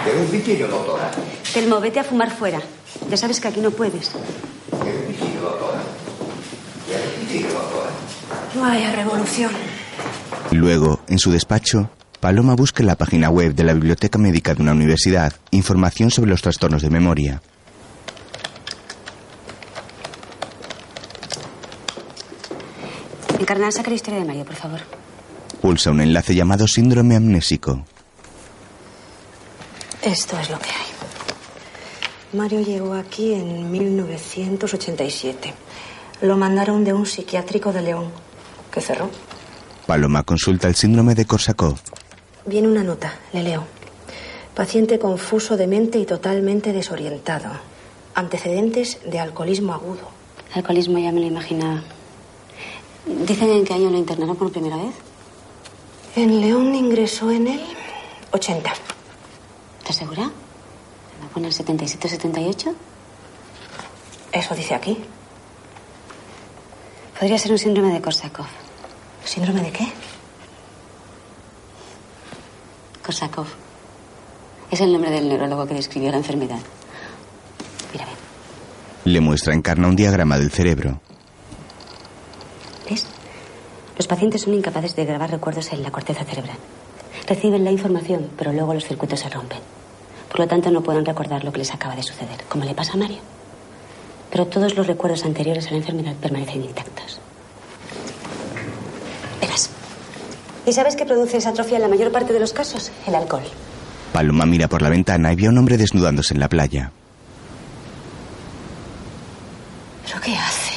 Tengo 0.06 0.21
un 0.21 0.28
pitillo, 0.28 0.67
doctora. 0.67 1.12
Telmo, 1.54 1.80
vete 1.80 2.00
a 2.00 2.04
fumar 2.04 2.32
fuera. 2.32 2.62
Ya 3.10 3.17
sabes 3.17 3.39
que 3.39 3.48
aquí 3.48 3.60
no 3.60 3.71
puedes. 3.71 4.10
Tengo 4.10 4.84
un 4.84 5.08
pitillo, 5.08 5.41
doctora. 5.41 5.82
Tengo 6.88 7.06
un 7.06 7.28
pitillo, 7.28 7.48
doctora. 7.50 7.89
Vaya 8.56 8.91
revolución. 8.91 9.52
Luego, 10.52 11.00
en 11.08 11.19
su 11.19 11.32
despacho, 11.32 11.89
Paloma 12.19 12.56
busca 12.56 12.82
en 12.82 12.88
la 12.88 12.95
página 12.95 13.30
web 13.30 13.54
de 13.54 13.63
la 13.63 13.74
Biblioteca 13.74 14.17
Médica 14.17 14.54
de 14.54 14.62
una 14.62 14.71
universidad 14.71 15.34
información 15.52 16.12
sobre 16.12 16.30
los 16.30 16.41
trastornos 16.41 16.82
de 16.82 16.89
memoria. 16.89 17.41
Encarnada, 23.39 23.71
saca 23.71 23.89
la 23.89 23.95
historia 23.95 24.19
de 24.19 24.26
Mario, 24.26 24.45
por 24.45 24.56
favor. 24.56 25.05
Pulsa 25.65 25.89
un 25.89 25.99
enlace 25.99 26.36
llamado 26.36 26.67
síndrome 26.67 27.15
amnésico. 27.15 27.84
Esto 30.04 30.38
es 30.38 30.51
lo 30.51 30.60
que 30.60 30.69
hay. 30.69 32.38
Mario 32.38 32.62
llegó 32.62 32.93
aquí 32.93 33.34
en 33.34 33.71
1987. 33.71 35.56
Lo 36.21 36.38
mandaron 36.38 36.84
de 36.84 36.93
un 36.93 37.08
psiquiátrico 37.08 37.73
de 37.73 37.82
León, 37.82 38.12
que 38.71 38.80
cerró. 38.80 39.10
Paloma 39.88 40.21
consulta 40.21 40.67
el 40.67 40.75
síndrome 40.75 41.15
de 41.15 41.25
Korsakov. 41.25 41.80
Viene 42.45 42.67
una 42.67 42.84
nota, 42.84 43.15
le 43.34 43.41
leo. 43.41 43.63
Paciente 44.54 44.99
confuso 44.99 45.58
de 45.58 45.65
mente 45.65 45.97
y 45.97 46.06
totalmente 46.06 46.73
desorientado. 46.73 47.49
Antecedentes 48.13 48.99
de 49.04 49.19
alcoholismo 49.19 49.73
agudo. 49.73 50.12
Alcoholismo 50.54 50.99
ya 50.99 51.12
me 51.12 51.21
lo 51.21 51.25
imaginaba. 51.25 51.82
¿Dicen 53.25 53.49
en 53.49 53.65
qué 53.65 53.73
año 53.73 53.89
lo 53.89 53.97
internaron 53.97 54.36
por 54.36 54.51
primera 54.51 54.78
vez? 54.78 54.93
En 56.15 56.39
León 56.39 56.73
ingresó 56.73 57.30
en 57.30 57.47
el 57.47 57.62
80. 58.32 58.71
¿Estás 59.80 59.95
segura? 59.97 60.23
¿Me 60.23 61.21
va 61.21 61.25
a 61.30 61.34
poner 61.34 61.51
77 61.51 62.08
78? 62.08 62.75
Eso 64.32 64.56
dice 64.56 64.75
aquí. 64.75 64.97
Podría 67.19 67.38
ser 67.38 67.51
un 67.51 67.58
síndrome 67.58 67.93
de 67.93 68.01
Korsakov. 68.01 68.45
¿Síndrome 69.25 69.62
de 69.62 69.71
qué? 69.71 69.88
Korsakov. 73.06 73.47
Es 74.71 74.80
el 74.82 74.93
nombre 74.93 75.12
del 75.12 75.28
neurólogo 75.28 75.65
que 75.67 75.73
describió 75.73 76.12
la 76.12 76.17
enfermedad. 76.17 76.60
Mira, 77.91 78.06
ven. 78.06 78.15
Le 79.13 79.19
muestra 79.19 79.51
a 79.51 79.56
Encarna 79.56 79.88
un 79.88 79.95
diagrama 79.95 80.38
del 80.38 80.51
cerebro. 80.51 81.01
Los 83.98 84.08
pacientes 84.08 84.42
son 84.42 84.54
incapaces 84.54 84.96
de 84.96 85.06
grabar 85.06 85.32
recuerdos 85.32 85.72
en 85.72 85.82
la 85.82 85.92
corteza 85.92 86.26
cerebral. 86.26 86.58
Reciben 87.28 87.64
la 87.64 87.72
información, 87.72 88.30
pero 88.38 88.52
luego 88.52 88.74
los 88.74 88.86
circuitos 88.86 89.20
se 89.20 89.30
rompen. 89.30 89.60
Por 90.30 90.40
lo 90.42 90.48
tanto, 90.48 90.70
no 90.70 90.82
pueden 90.82 91.06
recordar 91.06 91.44
lo 91.44 91.52
que 91.52 91.60
les 91.60 91.74
acaba 91.74 91.96
de 91.96 92.04
suceder, 92.04 92.44
como 92.50 92.66
le 92.66 92.76
pasa 92.76 92.94
a 92.94 92.98
Mario. 92.98 93.20
Pero 94.30 94.48
todos 94.48 94.76
los 94.76 94.86
recuerdos 94.86 95.24
anteriores 95.24 95.68
a 95.68 95.72
la 95.72 95.78
enfermedad 95.78 96.14
permanecen 96.16 96.64
intactos. 96.64 97.20
Verás. 99.40 99.70
¿Y 100.66 100.74
sabes 100.74 100.96
qué 100.96 101.06
produce 101.06 101.38
esa 101.38 101.50
atrofia 101.52 101.78
en 101.78 101.84
la 101.84 101.88
mayor 101.88 102.12
parte 102.12 102.34
de 102.34 102.40
los 102.40 102.52
casos? 102.52 102.92
El 103.08 103.16
alcohol. 103.16 103.44
Paloma 104.12 104.46
mira 104.46 104.68
por 104.68 104.82
la 104.82 104.90
ventana 104.90 105.32
y 105.32 105.36
ve 105.36 105.46
a 105.48 105.50
un 105.50 105.58
hombre 105.58 105.78
desnudándose 105.78 106.34
en 106.34 106.42
la 106.42 106.50
playa. 106.50 106.92
¿Pero 110.06 110.20
qué 110.22 110.36
hace? 110.36 110.74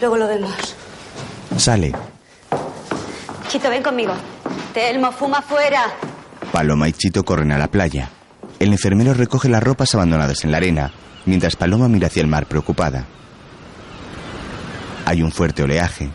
Luego 0.00 0.16
lo 0.16 0.28
vemos. 0.28 0.76
Sale. 1.60 1.92
Chito, 3.48 3.68
ven 3.68 3.82
conmigo. 3.82 4.14
Telmo, 4.72 5.12
fuma 5.12 5.42
fuera. 5.42 5.82
Paloma 6.52 6.88
y 6.88 6.92
Chito 6.94 7.22
corren 7.22 7.52
a 7.52 7.58
la 7.58 7.68
playa. 7.68 8.08
El 8.58 8.72
enfermero 8.72 9.12
recoge 9.12 9.50
las 9.50 9.62
ropas 9.62 9.94
abandonadas 9.94 10.42
en 10.44 10.52
la 10.52 10.56
arena, 10.56 10.90
mientras 11.26 11.56
Paloma 11.56 11.86
mira 11.88 12.06
hacia 12.06 12.22
el 12.22 12.28
mar 12.28 12.46
preocupada. 12.46 13.04
Hay 15.04 15.22
un 15.22 15.30
fuerte 15.32 15.62
oleaje. 15.62 16.08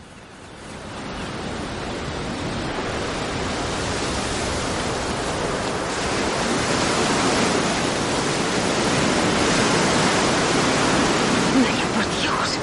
María, 11.62 11.84
por 11.94 12.04
Dios. 12.20 12.58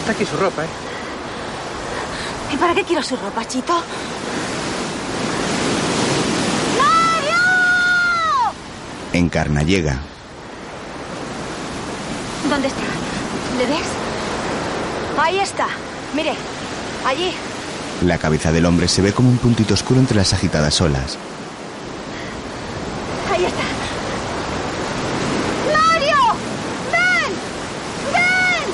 Está 0.00 0.12
aquí 0.12 0.24
su 0.24 0.36
ropa, 0.36 0.64
¿eh? 0.64 0.68
¿Y 2.52 2.56
para 2.56 2.74
qué 2.74 2.84
quiero 2.98 3.02
su 3.02 3.16
ropa, 3.16 3.46
Chito? 3.46 3.74
Encarna 9.12 9.62
llega. 9.62 9.98
¿Dónde 12.48 12.68
está? 12.68 12.80
¿Le 13.58 13.66
ves? 13.66 13.86
Ahí 15.18 15.38
está. 15.38 15.66
Mire, 16.14 16.34
allí. 17.06 17.32
La 18.04 18.18
cabeza 18.18 18.52
del 18.52 18.66
hombre 18.66 18.88
se 18.88 19.02
ve 19.02 19.12
como 19.12 19.28
un 19.28 19.38
puntito 19.38 19.74
oscuro 19.74 20.00
entre 20.00 20.16
las 20.16 20.32
agitadas 20.32 20.80
olas. 20.80 21.18
Ahí 23.32 23.44
está. 23.44 23.64
¡Mario! 25.72 26.16
¡Ven! 26.92 27.32
¡Ven! 28.12 28.64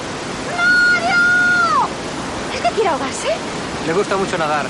¡Mario! 0.57 1.89
¿Es 2.55 2.61
que 2.61 2.69
quiere 2.75 2.89
ahogarse? 2.89 3.54
Le 3.87 3.93
gusta 3.93 4.17
mucho 4.17 4.39
nadar. 4.39 4.67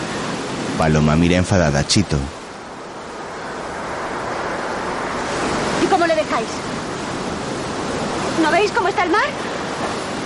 Paloma 0.79 1.15
mira 1.17 1.37
enfadada 1.37 1.79
a 1.81 1.87
Chito. 1.87 2.19
¿Y 5.83 5.87
cómo 5.87 6.07
le 6.07 6.15
dejáis? 6.17 6.49
¿No 8.43 8.51
veis 8.51 8.71
cómo 8.73 8.89
está 8.89 9.05
el 9.05 9.11
mar? 9.11 9.27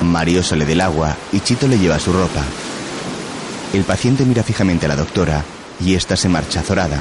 Mario 0.01 0.42
sale 0.42 0.64
del 0.64 0.81
agua 0.81 1.14
y 1.33 1.40
Chito 1.40 1.66
le 1.68 1.79
lleva 1.79 1.98
su 1.98 2.12
ropa. 2.12 2.42
El 3.74 3.85
paciente 3.85 4.24
mira 4.24 4.42
fijamente 4.42 4.87
a 4.87 4.88
la 4.88 4.96
doctora 4.96 5.44
y 5.81 5.94
ésta 5.94 6.16
se 6.16 6.29
marcha 6.29 6.61
azorada. 6.61 6.98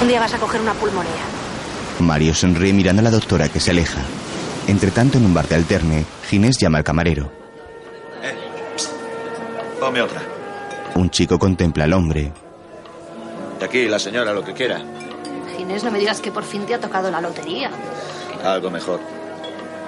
Un 0.00 0.08
día 0.08 0.20
vas 0.20 0.34
a 0.34 0.38
coger 0.38 0.60
una 0.60 0.74
pulmonía. 0.74 1.12
Mario 2.00 2.34
sonríe 2.34 2.72
mirando 2.72 3.00
a 3.00 3.04
la 3.04 3.10
doctora 3.10 3.48
que 3.48 3.60
se 3.60 3.70
aleja. 3.70 4.00
Entre 4.66 4.90
tanto, 4.90 5.18
en 5.18 5.26
un 5.26 5.34
bar 5.34 5.46
de 5.48 5.54
alterne, 5.56 6.04
Ginés 6.28 6.58
llama 6.58 6.78
al 6.78 6.84
camarero. 6.84 7.30
Ponme 9.78 10.00
otra. 10.02 10.22
Un 10.94 11.10
chico 11.10 11.38
contempla 11.38 11.84
al 11.84 11.92
hombre. 11.92 12.32
De 13.58 13.64
aquí, 13.64 13.86
la 13.86 13.98
señora, 13.98 14.32
lo 14.32 14.42
que 14.44 14.52
quiera. 14.52 14.80
Ginés, 15.56 15.84
no 15.84 15.90
me 15.90 15.98
digas 15.98 16.20
que 16.20 16.32
por 16.32 16.44
fin 16.44 16.64
te 16.66 16.74
ha 16.74 16.80
tocado 16.80 17.10
la 17.10 17.20
lotería. 17.20 17.70
Algo 18.42 18.70
mejor. 18.70 19.00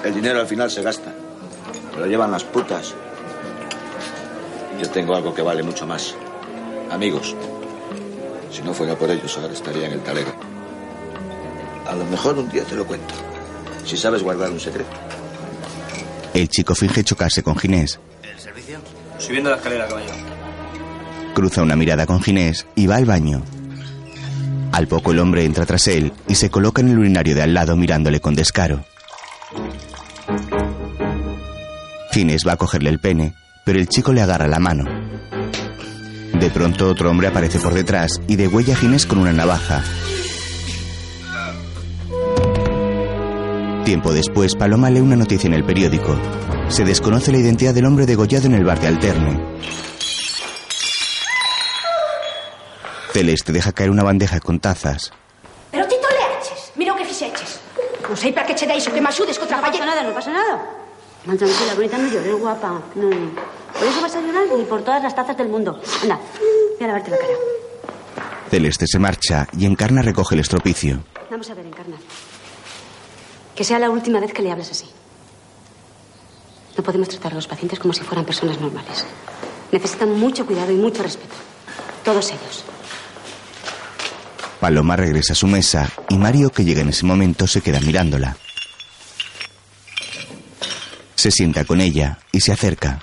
El 0.05 0.15
dinero 0.15 0.41
al 0.41 0.47
final 0.47 0.71
se 0.71 0.83
gasta. 0.83 1.13
Me 1.95 2.01
lo 2.01 2.07
llevan 2.07 2.31
las 2.31 2.45
putas. 2.45 2.95
Yo 4.81 4.91
tengo 4.91 5.15
algo 5.17 5.35
que 5.35 5.43
vale 5.43 5.63
mucho 5.63 5.87
más. 5.87 6.15
Amigos. 6.91 7.35
Si 8.57 8.63
no 8.63 8.73
fuera 8.73 8.97
por 8.97 9.11
ellos, 9.11 9.37
ahora 9.37 9.53
estaría 9.53 9.85
en 9.85 9.93
el 9.93 10.01
talego. 10.01 10.33
A 11.87 11.95
lo 11.95 12.07
mejor 12.07 12.39
un 12.39 12.49
día 12.49 12.65
te 12.65 12.75
lo 12.75 12.87
cuento. 12.87 13.13
Si 13.85 13.99
sabes 13.99 14.23
guardar 14.23 14.51
un 14.51 14.59
secreto. 14.59 14.89
El 16.33 16.49
chico 16.49 16.75
finge 16.75 17.05
chocarse 17.05 17.43
con 17.43 17.55
Ginés. 17.59 18.01
¿El 18.23 18.39
servicio? 18.41 18.79
Subiendo 19.19 19.51
la 19.51 19.57
escalera, 19.57 19.87
caballero. 19.87 20.15
Cruza 21.35 21.61
una 21.61 21.77
mirada 21.77 22.07
con 22.07 22.23
Ginés 22.23 22.67
y 22.75 22.87
va 22.87 22.97
al 22.97 23.05
baño. 23.05 23.43
Al 24.73 24.89
poco 24.89 25.13
el 25.13 25.19
hombre 25.19 25.45
entra 25.45 25.67
tras 25.67 25.87
él 25.89 26.15
y 26.27 26.37
se 26.37 26.49
coloca 26.49 26.81
en 26.81 26.89
el 26.89 26.99
urinario 26.99 27.35
de 27.35 27.43
al 27.43 27.53
lado 27.53 27.77
mirándole 27.77 28.21
con 28.21 28.35
descaro. 28.35 28.87
Ginés 32.11 32.47
va 32.47 32.53
a 32.53 32.57
cogerle 32.57 32.89
el 32.89 33.01
pene, 33.01 33.35
pero 33.67 33.79
el 33.79 33.87
chico 33.87 34.15
le 34.15 34.23
agarra 34.23 34.49
la 34.49 34.59
mano. 34.59 34.85
De 36.41 36.51
pronto 36.51 36.89
otro 36.91 37.11
hombre 37.11 37.29
aparece 37.29 37.59
por 37.59 37.73
detrás 37.73 38.21
y 38.29 38.37
degüella 38.37 38.75
a 38.75 38.77
Ginés 38.77 39.07
con 39.07 39.19
una 39.19 39.33
navaja. 39.33 39.83
Tiempo 43.85 44.13
después, 44.13 44.55
Paloma 44.55 44.91
lee 44.91 45.01
una 45.01 45.17
noticia 45.17 45.49
en 45.49 45.55
el 45.55 45.65
periódico. 45.65 46.15
Se 46.69 46.85
desconoce 46.85 47.33
la 47.33 47.39
identidad 47.39 47.73
del 47.73 47.87
hombre 47.87 48.05
degollado 48.05 48.47
en 48.47 48.55
el 48.55 48.65
bar 48.65 48.81
de 48.81 48.89
Alterne. 48.89 49.41
Celeste 53.13 53.53
deja 53.53 53.73
caer 53.73 53.91
una 53.91 54.03
bandeja 54.03 54.39
con 54.41 54.61
tazas. 54.61 55.13
Pero 55.71 55.87
ti 55.89 55.95
toleaches, 55.95 56.73
mira 56.77 56.93
o 56.93 56.97
que 56.97 57.07
fixeches. 57.07 57.61
Non 58.07 58.17
sei 58.21 58.37
para 58.37 58.45
que 58.45 58.55
che 58.55 58.69
deis 58.69 58.85
o 58.87 58.93
que 58.93 59.01
me 59.01 59.09
axudes 59.09 59.41
contra 59.41 59.57
No 59.57 59.65
pasa 59.65 59.87
nada, 59.87 60.03
no 60.05 60.13
pasa 60.13 60.31
nada. 60.31 60.76
No, 61.27 61.37
tranquila, 61.37 61.75
bonita, 61.75 61.99
no 61.99 62.09
llores, 62.09 62.35
guapa. 62.39 62.83
No, 62.95 63.09
no. 63.11 63.31
Por 63.79 63.89
eso 63.89 64.01
vas 64.01 64.15
a 64.15 64.21
llorar 64.21 64.45
ni 64.57 64.65
por 64.65 64.83
todas 64.83 65.03
las 65.03 65.15
tazas 65.15 65.37
del 65.37 65.49
mundo. 65.49 65.81
Anda, 66.03 66.19
voy 66.79 66.85
a 66.85 66.87
lavarte 66.87 67.11
la 67.11 67.19
cara. 67.19 67.33
Celeste 68.51 68.87
se 68.87 68.99
marcha 68.99 69.47
y 69.59 69.67
Encarna 69.67 70.03
recoge 70.03 70.35
el 70.37 70.41
estropicio. 70.41 71.03
Vamos 71.31 71.51
a 71.51 71.55
ver, 71.55 71.67
Encarna. 71.67 71.97
Que 73.55 73.65
sea 73.65 73.79
la 73.79 73.91
última 73.91 74.21
vez 74.21 74.33
que 74.33 74.43
le 74.43 74.53
hablas 74.53 74.71
así. 74.71 74.87
No 76.77 76.85
podemos 76.85 77.09
tratar 77.09 77.33
a 77.33 77.37
los 77.37 77.49
pacientes 77.49 77.79
como 77.79 77.93
si 77.93 78.03
fueran 78.03 78.25
personas 78.25 78.61
normales. 78.61 79.05
Necesitan 79.73 80.13
mucho 80.13 80.47
cuidado 80.47 80.71
y 80.71 80.77
mucho 80.77 81.03
respeto. 81.03 81.35
Todos 82.05 82.29
ellos. 82.31 82.65
Paloma 84.61 84.95
regresa 84.97 85.33
a 85.33 85.37
su 85.37 85.47
mesa 85.47 85.91
y 86.09 86.17
Mario, 86.17 86.51
que 86.51 86.65
llega 86.65 86.83
en 86.83 86.91
ese 86.91 87.05
momento, 87.05 87.47
se 87.47 87.61
queda 87.61 87.81
mirándola. 87.81 88.37
Se 91.27 91.33
sienta 91.33 91.65
con 91.65 91.81
ella 91.81 92.21
y 92.31 92.41
se 92.41 92.53
acerca. 92.53 93.01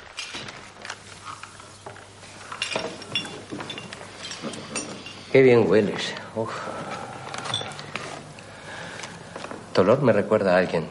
Qué 5.29 5.41
bien 5.41 5.69
hueles. 5.69 6.13
Uf. 6.33 6.49
Tu 9.73 9.81
olor 9.81 10.01
me 10.03 10.13
recuerda 10.13 10.55
a 10.55 10.59
alguien. 10.59 10.87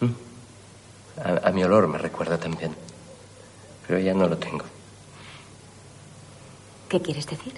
¿Mm? 0.00 0.10
A, 1.24 1.48
a 1.48 1.52
mi 1.52 1.64
olor 1.64 1.88
me 1.88 1.96
recuerda 1.96 2.36
también. 2.36 2.76
Pero 3.86 3.98
ya 3.98 4.12
no 4.12 4.28
lo 4.28 4.36
tengo. 4.36 4.66
¿Qué 6.90 7.00
quieres 7.00 7.26
decir? 7.26 7.54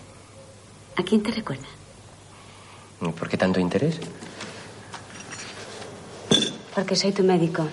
¿A 0.94 1.02
quién 1.02 1.20
te 1.24 1.32
recuerda? 1.32 1.66
¿Y 3.00 3.08
¿Por 3.08 3.28
qué 3.28 3.36
tanto 3.36 3.58
interés? 3.58 3.98
Porque 6.74 6.96
soy 6.96 7.12
tu 7.12 7.22
médico. 7.22 7.68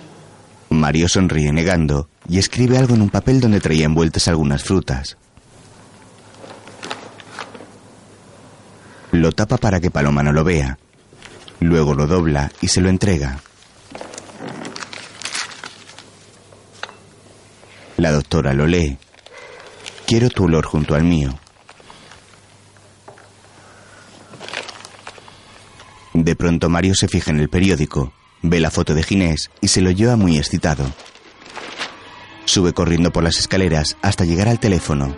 Mario 0.70 1.10
sonríe 1.10 1.52
negando 1.52 2.08
y 2.30 2.38
escribe 2.40 2.78
algo 2.78 2.96
en 2.96 3.02
un 3.02 3.10
papel 3.10 3.42
donde 3.42 3.60
traía 3.60 3.86
envueltas 3.86 4.28
algunas 4.28 4.64
frutas. 4.64 5.18
Lo 9.12 9.32
tapa 9.32 9.58
para 9.58 9.80
que 9.82 9.92
Paloma 9.92 10.24
no 10.24 10.32
lo 10.32 10.44
vea. 10.44 10.78
Luego 11.60 11.94
lo 11.94 12.08
dobla 12.08 12.52
y 12.62 12.70
se 12.70 12.80
lo 12.80 12.90
entrega. 12.90 13.40
La 17.98 18.12
doctora 18.12 18.54
lo 18.54 18.66
lee. 18.66 18.98
Quiero 20.08 20.30
tu 20.30 20.46
olor 20.46 20.66
junto 20.66 20.96
al 20.96 21.04
mío. 21.04 21.38
De 26.14 26.36
pronto 26.36 26.70
Mario 26.70 26.96
se 26.96 27.08
fija 27.08 27.32
en 27.32 27.40
el 27.40 27.50
periódico, 27.50 28.14
ve 28.42 28.60
la 28.60 28.72
foto 28.72 28.94
de 28.94 29.04
Ginés 29.04 29.50
y 29.62 29.68
se 29.68 29.82
lo 29.82 29.92
lleva 29.92 30.16
muy 30.16 30.38
excitado. 30.38 30.86
Sube 32.46 32.74
corriendo 32.74 33.12
por 33.12 33.24
las 33.24 33.38
escaleras 33.38 33.98
hasta 34.02 34.26
llegar 34.26 34.48
al 34.48 34.60
teléfono. 34.60 35.16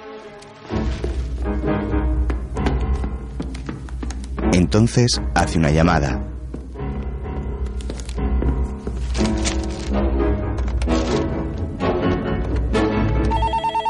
Entonces 4.51 5.21
hace 5.33 5.57
una 5.57 5.71
llamada. 5.71 6.29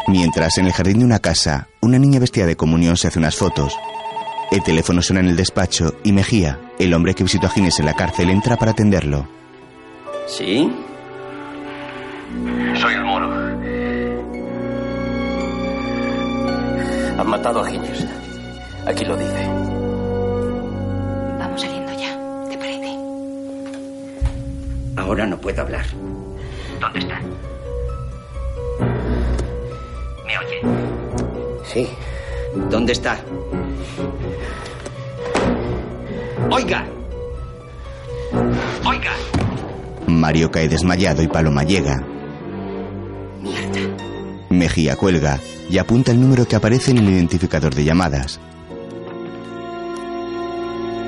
Mientras, 0.08 0.58
en 0.60 0.68
el 0.68 0.74
jardín 0.74 1.00
de 1.00 1.06
una 1.06 1.20
casa, 1.20 1.68
una 1.82 1.98
niña 1.98 2.20
vestida 2.20 2.46
de 2.46 2.56
comunión 2.56 2.98
se 2.98 3.08
hace 3.08 3.18
unas 3.18 3.36
fotos. 3.36 3.76
El 4.54 4.62
teléfono 4.62 5.02
suena 5.02 5.20
en 5.22 5.30
el 5.30 5.36
despacho 5.36 5.96
y 6.04 6.12
Mejía, 6.12 6.60
el 6.78 6.94
hombre 6.94 7.16
que 7.16 7.24
visitó 7.24 7.48
a 7.48 7.50
Ginés 7.50 7.80
en 7.80 7.88
la 7.88 7.96
cárcel, 7.96 8.30
entra 8.30 8.56
para 8.56 8.70
atenderlo. 8.70 9.28
¿Sí? 10.28 10.72
Soy 12.80 12.94
el 12.94 13.04
moro. 13.04 13.34
Han 17.18 17.28
matado 17.28 17.62
a 17.62 17.68
Ginés. 17.68 18.06
Aquí 18.86 19.04
lo 19.06 19.18
dice. 19.18 19.48
Vamos 21.40 21.60
saliendo 21.60 21.92
ya, 21.94 22.48
¿te 22.48 22.56
parece? 22.56 22.96
Ahora 24.98 25.26
no 25.26 25.36
puedo 25.42 25.64
hablar. 25.64 25.86
¿Dónde 26.80 27.00
está? 27.00 27.20
¿Me 30.28 30.38
oye? 30.38 30.62
Sí. 31.74 31.90
¿Dónde 32.70 32.94
está? 32.94 33.18
Oiga. 36.52 36.86
Oiga. 38.86 39.12
Mario 40.08 40.52
cae 40.52 40.68
desmayado 40.68 41.22
y 41.24 41.28
Paloma 41.28 41.64
llega. 41.64 42.04
Mierda. 43.42 43.80
Mejía 44.50 44.96
cuelga 44.96 45.40
y 45.70 45.78
apunta 45.78 46.12
el 46.12 46.22
número 46.22 46.46
que 46.48 46.56
aparece 46.56 46.92
en 46.92 47.00
el 47.00 47.10
identificador 47.10 47.74
de 47.74 47.84
llamadas. 47.84 48.40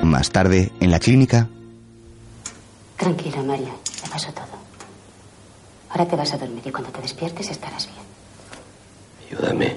Más 0.02 0.30
tarde, 0.30 0.72
en 0.80 0.90
la 0.90 1.00
clínica, 1.00 1.48
Tranquila, 2.96 3.42
Mario. 3.42 3.78
Ya 4.02 4.10
pasó 4.10 4.32
todo. 4.32 4.46
Ahora 5.90 6.06
te 6.08 6.16
vas 6.16 6.32
a 6.32 6.38
dormir 6.38 6.62
y 6.64 6.70
cuando 6.70 6.90
te 6.90 7.02
despiertes 7.02 7.50
estarás 7.50 7.86
bien. 7.86 9.38
Ayúdame. 9.40 9.76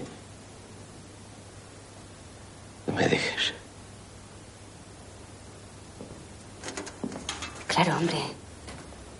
No 2.87 2.93
me 2.93 3.07
dejes. 3.07 3.53
Claro, 7.81 7.97
hombre. 7.97 8.17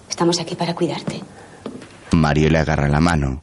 Estamos 0.10 0.38
aquí 0.38 0.54
para 0.54 0.76
cuidarte. 0.76 1.22
Mario 2.12 2.50
le 2.50 2.58
agarra 2.58 2.90
la 2.90 3.00
mano. 3.00 3.42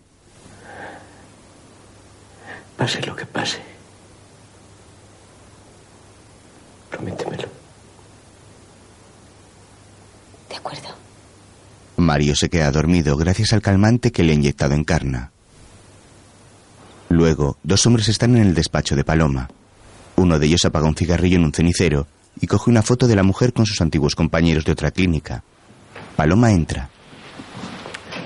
Pase 2.76 3.00
lo 3.00 3.16
que 3.16 3.24
pase. 3.24 3.56
Prométemelo. 6.90 7.48
De 10.50 10.56
acuerdo. 10.56 10.88
Mario 11.96 12.36
se 12.36 12.50
queda 12.50 12.70
dormido 12.70 13.16
gracias 13.16 13.54
al 13.54 13.62
calmante 13.62 14.12
que 14.12 14.22
le 14.22 14.32
ha 14.32 14.34
inyectado 14.34 14.74
en 14.74 14.84
carna. 14.84 15.30
Luego, 17.08 17.56
dos 17.62 17.86
hombres 17.86 18.08
están 18.08 18.36
en 18.36 18.42
el 18.42 18.54
despacho 18.54 18.94
de 18.94 19.04
Paloma. 19.04 19.48
Uno 20.16 20.38
de 20.38 20.44
ellos 20.44 20.66
apaga 20.66 20.86
un 20.86 20.94
cigarrillo 20.94 21.38
en 21.38 21.44
un 21.44 21.54
cenicero 21.54 22.06
y 22.40 22.46
coge 22.46 22.70
una 22.70 22.82
foto 22.82 23.06
de 23.06 23.16
la 23.16 23.22
mujer 23.22 23.52
con 23.52 23.66
sus 23.66 23.80
antiguos 23.80 24.14
compañeros 24.14 24.64
de 24.64 24.72
otra 24.72 24.90
clínica. 24.90 25.42
Paloma 26.16 26.52
entra. 26.52 26.88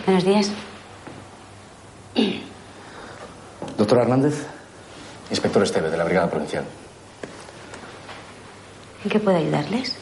Buenos 0.07 0.25
días. 0.25 0.51
Doctor 3.77 3.99
Hernández, 3.99 4.47
inspector 5.31 5.63
Esteve, 5.63 5.91
de 5.91 5.97
la 5.97 6.05
Brigada 6.05 6.29
Provincial. 6.31 6.65
¿En 9.05 9.11
qué 9.11 9.19
puedo 9.19 9.37
ayudarles? 9.37 9.97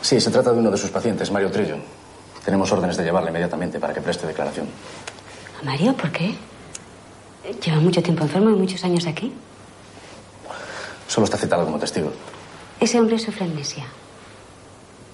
Sí, 0.00 0.20
se 0.20 0.30
trata 0.30 0.52
de 0.52 0.58
uno 0.58 0.70
de 0.70 0.78
sus 0.78 0.90
pacientes, 0.90 1.30
Mario 1.30 1.50
Trillo. 1.50 1.76
Tenemos 2.44 2.70
órdenes 2.70 2.96
de 2.96 3.02
llevarle 3.02 3.30
inmediatamente 3.30 3.80
para 3.80 3.92
que 3.92 4.00
preste 4.00 4.26
declaración. 4.26 4.68
¿A 5.60 5.64
Mario? 5.64 5.96
¿Por 5.96 6.12
qué? 6.12 6.34
Lleva 7.64 7.80
mucho 7.80 8.02
tiempo 8.02 8.22
enfermo 8.22 8.50
y 8.50 8.54
muchos 8.54 8.84
años 8.84 9.06
aquí. 9.06 9.32
Solo 11.08 11.24
está 11.24 11.36
citado 11.36 11.64
como 11.64 11.78
testigo. 11.78 12.12
Ese 12.80 13.00
hombre 13.00 13.18
sufre 13.18 13.44
amnesia. 13.44 13.86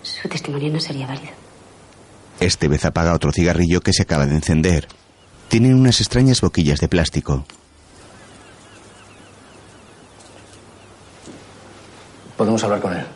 Su 0.03 0.29
testimonio 0.29 0.73
no 0.73 0.81
sería 0.81 1.07
válido. 1.07 1.33
Estevez 2.41 2.85
apaga 2.85 3.15
otro 3.15 3.33
cigarrillo 3.33 3.81
que 3.81 3.93
se 3.93 4.03
acaba 4.03 4.27
de 4.27 4.35
encender. 4.35 4.89
Tienen 5.49 5.75
unas 5.75 6.01
extrañas 6.01 6.41
boquillas 6.41 6.81
de 6.81 6.89
plástico. 6.89 7.45
Podemos 12.37 12.65
hablar 12.65 12.81
con 12.81 12.95
él. 12.95 13.07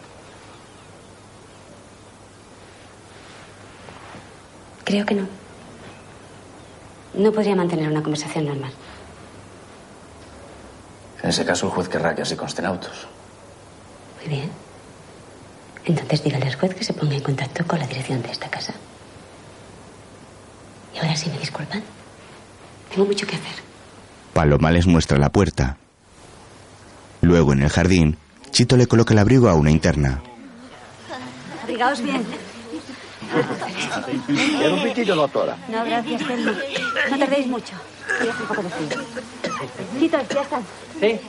Creo 4.84 5.04
que 5.04 5.14
no. 5.16 5.26
No 7.14 7.32
podría 7.32 7.56
mantener 7.56 7.90
una 7.90 8.02
conversación 8.02 8.44
normal. 8.44 8.72
En 11.22 11.30
ese 11.30 11.44
caso, 11.44 11.66
el 11.66 11.72
juez 11.72 11.88
querrá 11.88 12.14
que 12.14 12.22
así 12.22 12.36
consten 12.36 12.66
autos. 12.66 13.08
Muy 14.26 14.36
bien. 14.36 14.50
Entonces 15.84 16.24
dígale 16.24 16.46
al 16.46 16.56
juez 16.56 16.74
que 16.74 16.82
se 16.82 16.92
ponga 16.92 17.14
en 17.14 17.22
contacto 17.22 17.64
con 17.64 17.78
la 17.78 17.86
dirección 17.86 18.22
de 18.22 18.32
esta 18.32 18.48
casa. 18.50 18.74
Y 20.94 20.98
ahora 20.98 21.14
sí 21.14 21.30
me 21.30 21.38
disculpan. 21.38 21.82
Tengo 22.90 23.06
mucho 23.06 23.26
que 23.26 23.36
hacer. 23.36 23.62
Paloma 24.32 24.72
les 24.72 24.86
muestra 24.86 25.18
la 25.18 25.30
puerta. 25.30 25.76
Luego, 27.20 27.52
en 27.52 27.62
el 27.62 27.68
jardín, 27.68 28.18
Chito 28.50 28.76
le 28.76 28.86
coloca 28.86 29.14
el 29.14 29.20
abrigo 29.20 29.48
a 29.48 29.54
una 29.54 29.70
interna. 29.70 30.20
Abrigaos 31.62 32.00
bien. 32.02 32.26
Era 34.60 34.74
un 34.74 34.82
pitito, 34.82 35.14
doctora. 35.14 35.56
No, 35.68 35.84
gracias, 35.84 36.26
Telmo. 36.26 36.52
No 37.10 37.18
tardéis 37.18 37.46
mucho. 37.46 37.74
Voy 38.18 38.28
a 38.28 38.32
hacer 38.32 38.42
un 38.42 38.48
poco 38.48 38.62
de 38.62 38.70
frío. 38.70 39.04
Chicos, 40.00 40.28
ya 40.28 40.42
están. 40.42 40.62
Sí. 41.00 41.20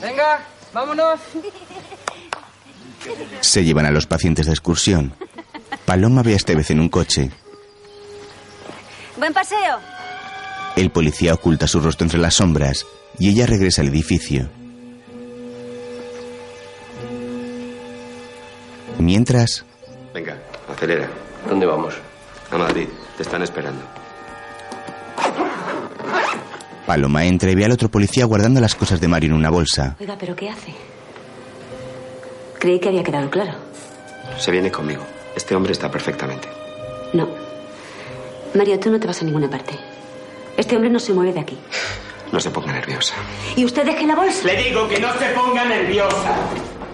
Venga, 0.00 0.40
vámonos. 0.72 1.20
Se 3.40 3.64
llevan 3.64 3.86
a 3.86 3.90
los 3.90 4.06
pacientes 4.06 4.46
de 4.46 4.52
excursión. 4.52 5.14
Paloma 5.84 6.22
ve 6.22 6.34
a 6.34 6.36
Estevez 6.36 6.70
en 6.70 6.80
un 6.80 6.88
coche. 6.88 7.30
Buen 9.16 9.32
paseo. 9.32 9.78
El 10.76 10.90
policía 10.90 11.34
oculta 11.34 11.66
su 11.66 11.80
rostro 11.80 12.04
entre 12.04 12.18
las 12.18 12.34
sombras 12.34 12.86
y 13.18 13.30
ella 13.30 13.46
regresa 13.46 13.82
al 13.82 13.88
edificio. 13.88 14.48
Mientras, 18.98 19.64
Venga, 20.12 20.36
acelera. 20.68 21.08
¿Dónde 21.48 21.66
vamos? 21.66 21.94
A 22.50 22.58
Madrid. 22.58 22.88
Te 23.16 23.22
están 23.22 23.42
esperando. 23.42 23.80
Paloma 26.90 27.24
entra 27.24 27.48
y 27.48 27.54
ve 27.54 27.64
al 27.64 27.70
otro 27.70 27.88
policía 27.88 28.24
guardando 28.24 28.60
las 28.60 28.74
cosas 28.74 29.00
de 29.00 29.06
Mario 29.06 29.28
en 29.28 29.36
una 29.36 29.48
bolsa. 29.48 29.94
Oiga, 30.00 30.16
¿pero 30.18 30.34
qué 30.34 30.50
hace? 30.50 30.74
Creí 32.58 32.80
que 32.80 32.88
había 32.88 33.04
quedado 33.04 33.30
claro. 33.30 33.52
Se 34.40 34.50
viene 34.50 34.72
conmigo. 34.72 35.04
Este 35.36 35.54
hombre 35.54 35.70
está 35.70 35.88
perfectamente. 35.88 36.48
No. 37.12 37.28
Mario, 38.56 38.80
tú 38.80 38.90
no 38.90 38.98
te 38.98 39.06
vas 39.06 39.22
a 39.22 39.24
ninguna 39.24 39.48
parte. 39.48 39.78
Este 40.56 40.74
hombre 40.74 40.90
no 40.90 40.98
se 40.98 41.12
mueve 41.12 41.32
de 41.32 41.38
aquí. 41.38 41.56
No 42.32 42.40
se 42.40 42.50
ponga 42.50 42.72
nerviosa. 42.72 43.14
¿Y 43.54 43.64
usted 43.64 43.84
deje 43.86 44.04
la 44.04 44.16
bolsa? 44.16 44.44
Le 44.48 44.60
digo 44.60 44.88
que 44.88 44.98
no 44.98 45.12
se 45.12 45.26
ponga 45.26 45.64
nerviosa. 45.66 46.34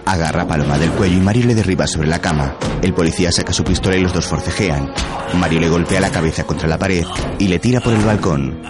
Agarra 0.05 0.43
a 0.43 0.47
Paloma 0.47 0.77
del 0.77 0.91
cuello 0.91 1.17
y 1.17 1.21
Mario 1.21 1.47
le 1.47 1.55
derriba 1.55 1.87
sobre 1.87 2.07
la 2.07 2.21
cama. 2.21 2.55
El 2.83 2.93
policía 2.93 3.31
saca 3.31 3.51
su 3.51 3.63
pistola 3.63 3.97
y 3.97 4.01
los 4.01 4.13
dos 4.13 4.27
forcejean. 4.27 4.93
Mario 5.33 5.59
le 5.59 5.69
golpea 5.69 5.99
la 5.99 6.11
cabeza 6.11 6.43
contra 6.43 6.67
la 6.67 6.77
pared 6.77 7.03
y 7.39 7.47
le 7.47 7.57
tira 7.57 7.81
por 7.81 7.93
el 7.93 8.05
balcón. 8.05 8.61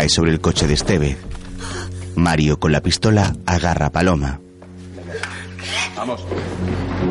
Cae 0.00 0.08
sobre 0.08 0.30
el 0.30 0.40
coche 0.40 0.66
de 0.66 0.72
Esteve. 0.72 1.18
Mario, 2.16 2.58
con 2.58 2.72
la 2.72 2.80
pistola, 2.80 3.34
agarra 3.44 3.84
a 3.84 3.92
Paloma. 3.92 4.40
Vamos. 5.94 6.24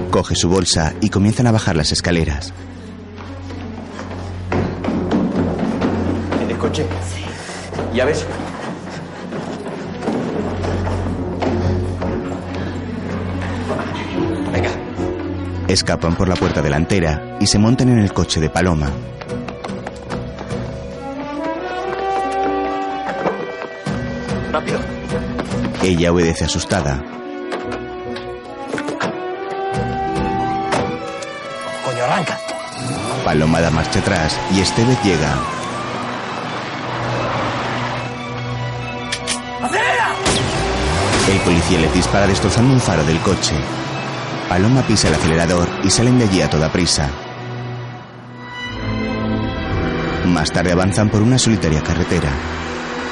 Coge 0.09 0.33
su 0.33 0.49
bolsa 0.49 0.95
y 0.99 1.09
comienzan 1.09 1.45
a 1.45 1.51
bajar 1.51 1.75
las 1.75 1.91
escaleras. 1.91 2.51
¿En 6.41 6.49
el 6.49 6.57
coche? 6.57 6.87
Sí. 7.13 7.25
¿Llaves? 7.93 8.25
Venga. 14.51 14.71
Escapan 15.67 16.15
por 16.15 16.27
la 16.27 16.35
puerta 16.35 16.63
delantera 16.63 17.37
y 17.39 17.45
se 17.45 17.59
montan 17.59 17.89
en 17.89 17.99
el 17.99 18.11
coche 18.13 18.39
de 18.39 18.49
Paloma. 18.49 18.91
Rápido. 24.51 24.79
Ella 25.83 26.11
obedece 26.11 26.45
asustada. 26.45 27.03
Coño, 31.85 32.03
arranca. 32.03 32.37
Paloma 33.23 33.61
da 33.61 33.69
marcha 33.69 33.99
atrás 33.99 34.39
y 34.51 34.61
Estevez 34.61 35.01
llega. 35.03 35.33
¡Acelera! 39.61 40.15
El 41.31 41.39
policía 41.41 41.79
le 41.79 41.91
dispara 41.91 42.25
destrozando 42.27 42.73
un 42.73 42.81
faro 42.81 43.03
del 43.03 43.19
coche. 43.19 43.55
Paloma 44.49 44.81
pisa 44.81 45.09
el 45.09 45.13
acelerador 45.13 45.67
y 45.83 45.91
salen 45.91 46.17
de 46.17 46.25
allí 46.25 46.41
a 46.41 46.49
toda 46.49 46.71
prisa. 46.71 47.09
Más 50.25 50.51
tarde 50.51 50.71
avanzan 50.71 51.09
por 51.09 51.21
una 51.21 51.37
solitaria 51.37 51.81
carretera. 51.83 52.31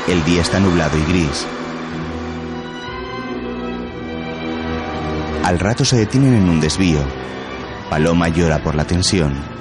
El 0.08 0.24
día 0.24 0.42
está 0.42 0.58
nublado 0.60 0.98
y 0.98 1.04
gris. 1.12 1.46
Al 5.44 5.60
rato 5.60 5.84
se 5.84 5.98
detienen 5.98 6.34
en 6.34 6.50
un 6.50 6.62
desvío. 6.62 7.00
Paloma 7.90 8.30
llora 8.30 8.60
por 8.60 8.76
la 8.76 8.86
tensión. 8.86 9.57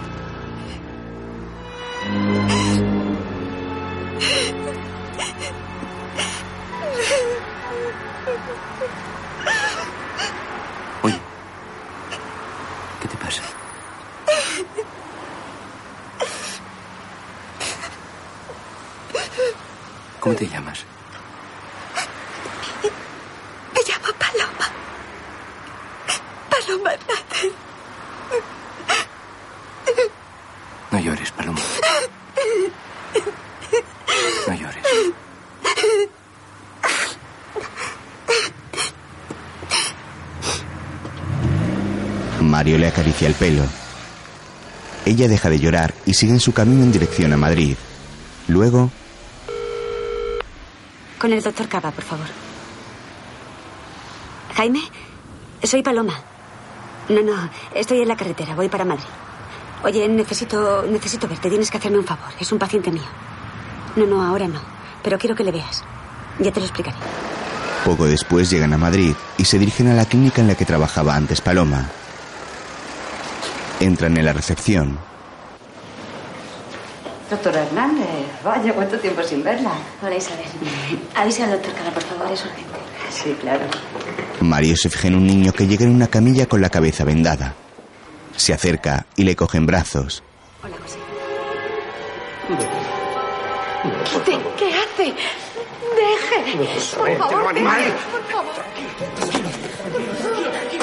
Ella 45.27 45.33
deja 45.33 45.51
de 45.51 45.59
llorar 45.59 45.93
y 46.07 46.15
sigue 46.15 46.31
en 46.35 46.39
su 46.39 46.53
camino 46.53 46.85
en 46.85 46.93
dirección 46.93 47.33
a 47.33 47.37
Madrid. 47.37 47.77
Luego, 48.47 48.93
Con 51.19 51.33
el 51.33 51.43
doctor 51.43 51.67
Cava, 51.67 51.91
por 51.91 52.05
favor. 52.05 52.27
Jaime, 54.55 54.83
soy 55.65 55.83
Paloma. 55.83 56.15
No, 57.09 57.23
no, 57.23 57.51
estoy 57.75 58.03
en 58.03 58.09
la 58.09 58.17
carretera, 58.17 58.55
voy 58.55 58.69
para 58.69 58.85
Madrid. 58.85 59.03
Oye, 59.83 60.09
necesito, 60.09 60.85
necesito 60.89 61.27
verte, 61.27 61.49
tienes 61.49 61.73
que 61.73 61.79
hacerme 61.79 61.99
un 61.99 62.05
favor. 62.05 62.31
Es 62.39 62.53
un 62.53 62.61
paciente 62.61 62.93
mío. 62.93 63.03
No, 63.97 64.07
no, 64.07 64.23
ahora 64.23 64.47
no, 64.47 64.61
pero 65.03 65.19
quiero 65.19 65.35
que 65.35 65.43
le 65.43 65.51
veas. 65.51 65.83
Ya 66.39 66.53
te 66.53 66.61
lo 66.61 66.67
explicaré. 66.67 66.97
poco 67.85 68.05
después 68.05 68.49
llegan 68.49 68.73
a 68.75 68.79
Madrid 68.79 69.15
y 69.39 69.45
se 69.45 69.59
dirigen 69.59 69.89
a 69.89 69.95
la 69.95 70.05
clínica 70.05 70.41
en 70.41 70.47
la 70.47 70.55
que 70.55 70.65
trabajaba 70.65 71.17
antes 71.17 71.41
Paloma. 71.41 71.89
Entran 73.81 74.17
en 74.17 74.25
la 74.25 74.33
recepción. 74.33 75.16
Doctora 77.31 77.63
Hernández, 77.65 78.07
vaya, 78.45 78.73
cuánto 78.73 78.99
tiempo 78.99 79.23
sin 79.23 79.43
verla. 79.43 79.73
Hola, 80.01 80.15
Isabel. 80.17 80.45
Avisa 81.17 81.45
al 81.45 81.51
doctor 81.53 81.73
Cava, 81.75 81.91
por 81.91 82.03
favor, 82.05 82.33
es 82.33 82.45
urgente. 82.45 82.79
Sí, 83.11 83.37
claro. 83.41 83.65
Mario 84.41 84.77
se 84.77 84.89
fija 84.89 85.09
en 85.09 85.17
un 85.17 85.27
niño 85.27 85.53
que 85.53 85.67
llega 85.67 85.85
en 85.85 85.95
una 85.95 86.07
camilla 86.07 86.47
con 86.47 86.61
la 86.61 86.71
cabeza 86.71 87.03
vendada. 87.05 87.55
Se 88.37 88.53
acerca 88.53 89.07
y 89.17 89.25
le 89.25 89.35
coge 89.35 89.59
en 89.59 89.67
brazos. 89.67 90.23
Hola, 90.63 90.77
José. 90.83 90.99
¿qué 94.57 94.73
hace? 94.73 95.15
Deje. 95.97 96.57
Por 96.97 97.17
favor, 97.19 97.55
deje, 97.55 97.93
por 98.13 98.23
favor. 98.31 98.65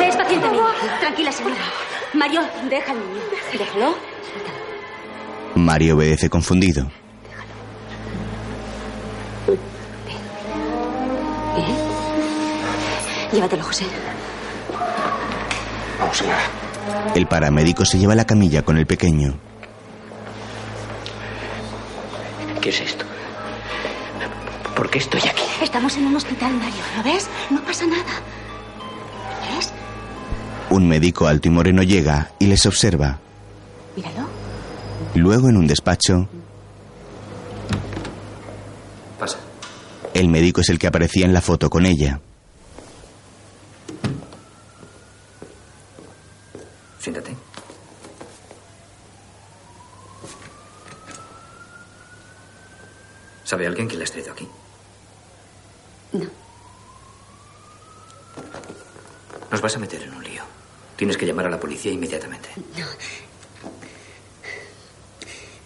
Es 0.02 0.16
paciente 0.18 0.50
mío. 0.50 0.66
Tranquila, 1.00 1.32
señora. 1.32 1.56
Mario, 2.14 2.42
deja 2.70 2.92
al 2.92 2.98
niño. 3.00 3.22
Déjalo. 3.58 3.96
Mario 5.56 5.96
obedece 5.96 6.30
confundido. 6.30 6.90
Bien. 11.56 11.78
Llévatelo, 13.32 13.64
José. 13.64 13.86
Vamos. 16.00 16.24
El 17.16 17.28
paramédico 17.28 17.86
se 17.86 17.98
lleva 17.98 18.16
la 18.16 18.26
camilla 18.26 18.64
con 18.64 18.78
el 18.78 18.86
pequeño. 18.86 19.38
¿Qué 22.62 22.70
es 22.70 22.82
esto? 22.82 23.06
¿Por 24.76 24.90
qué 24.90 24.98
estoy 25.00 25.22
aquí? 25.22 25.44
Estamos 25.62 25.96
en 25.98 26.08
un 26.08 26.16
hospital, 26.16 26.54
Mario. 26.54 26.84
¿Lo 26.98 27.04
ves? 27.04 27.30
No 27.50 27.62
pasa 27.62 27.86
nada. 27.86 28.04
¿Ves? 29.56 29.72
Un 30.70 30.88
médico 30.88 31.28
alto 31.28 31.48
y 31.48 31.52
moreno 31.52 31.84
llega 31.84 32.32
y 32.40 32.48
les 32.48 32.66
observa. 32.66 33.20
Míralo. 33.96 34.33
Luego, 35.16 35.50
en 35.50 35.58
un 35.58 35.68
despacho, 35.68 36.28
Pasa. 39.20 39.38
el 40.14 40.28
médico 40.28 40.62
es 40.62 40.70
el 40.70 40.80
que 40.80 40.88
aparecía 40.88 41.26
en 41.26 41.34
la 41.34 41.42
foto 41.42 41.70
con 41.70 41.86
ella. 41.86 42.20
Siéntate. 47.00 47.36
¿Sabe 53.44 53.68
alguien 53.68 53.88
quién 53.88 54.00
la 54.00 54.06
has 54.06 54.12
traído 54.12 54.32
aquí? 54.32 54.48
No. 56.14 56.26
Nos 59.52 59.62
vas 59.62 59.76
a 59.76 59.80
meter 59.80 60.02
en 60.04 60.14
un 60.14 60.24
lío. 60.24 60.44
Tienes 60.96 61.18
que 61.18 61.26
llamar 61.26 61.48
a 61.48 61.50
la 61.50 61.60
policía 61.60 61.92
inmediatamente. 61.92 62.50
No. 62.78 62.86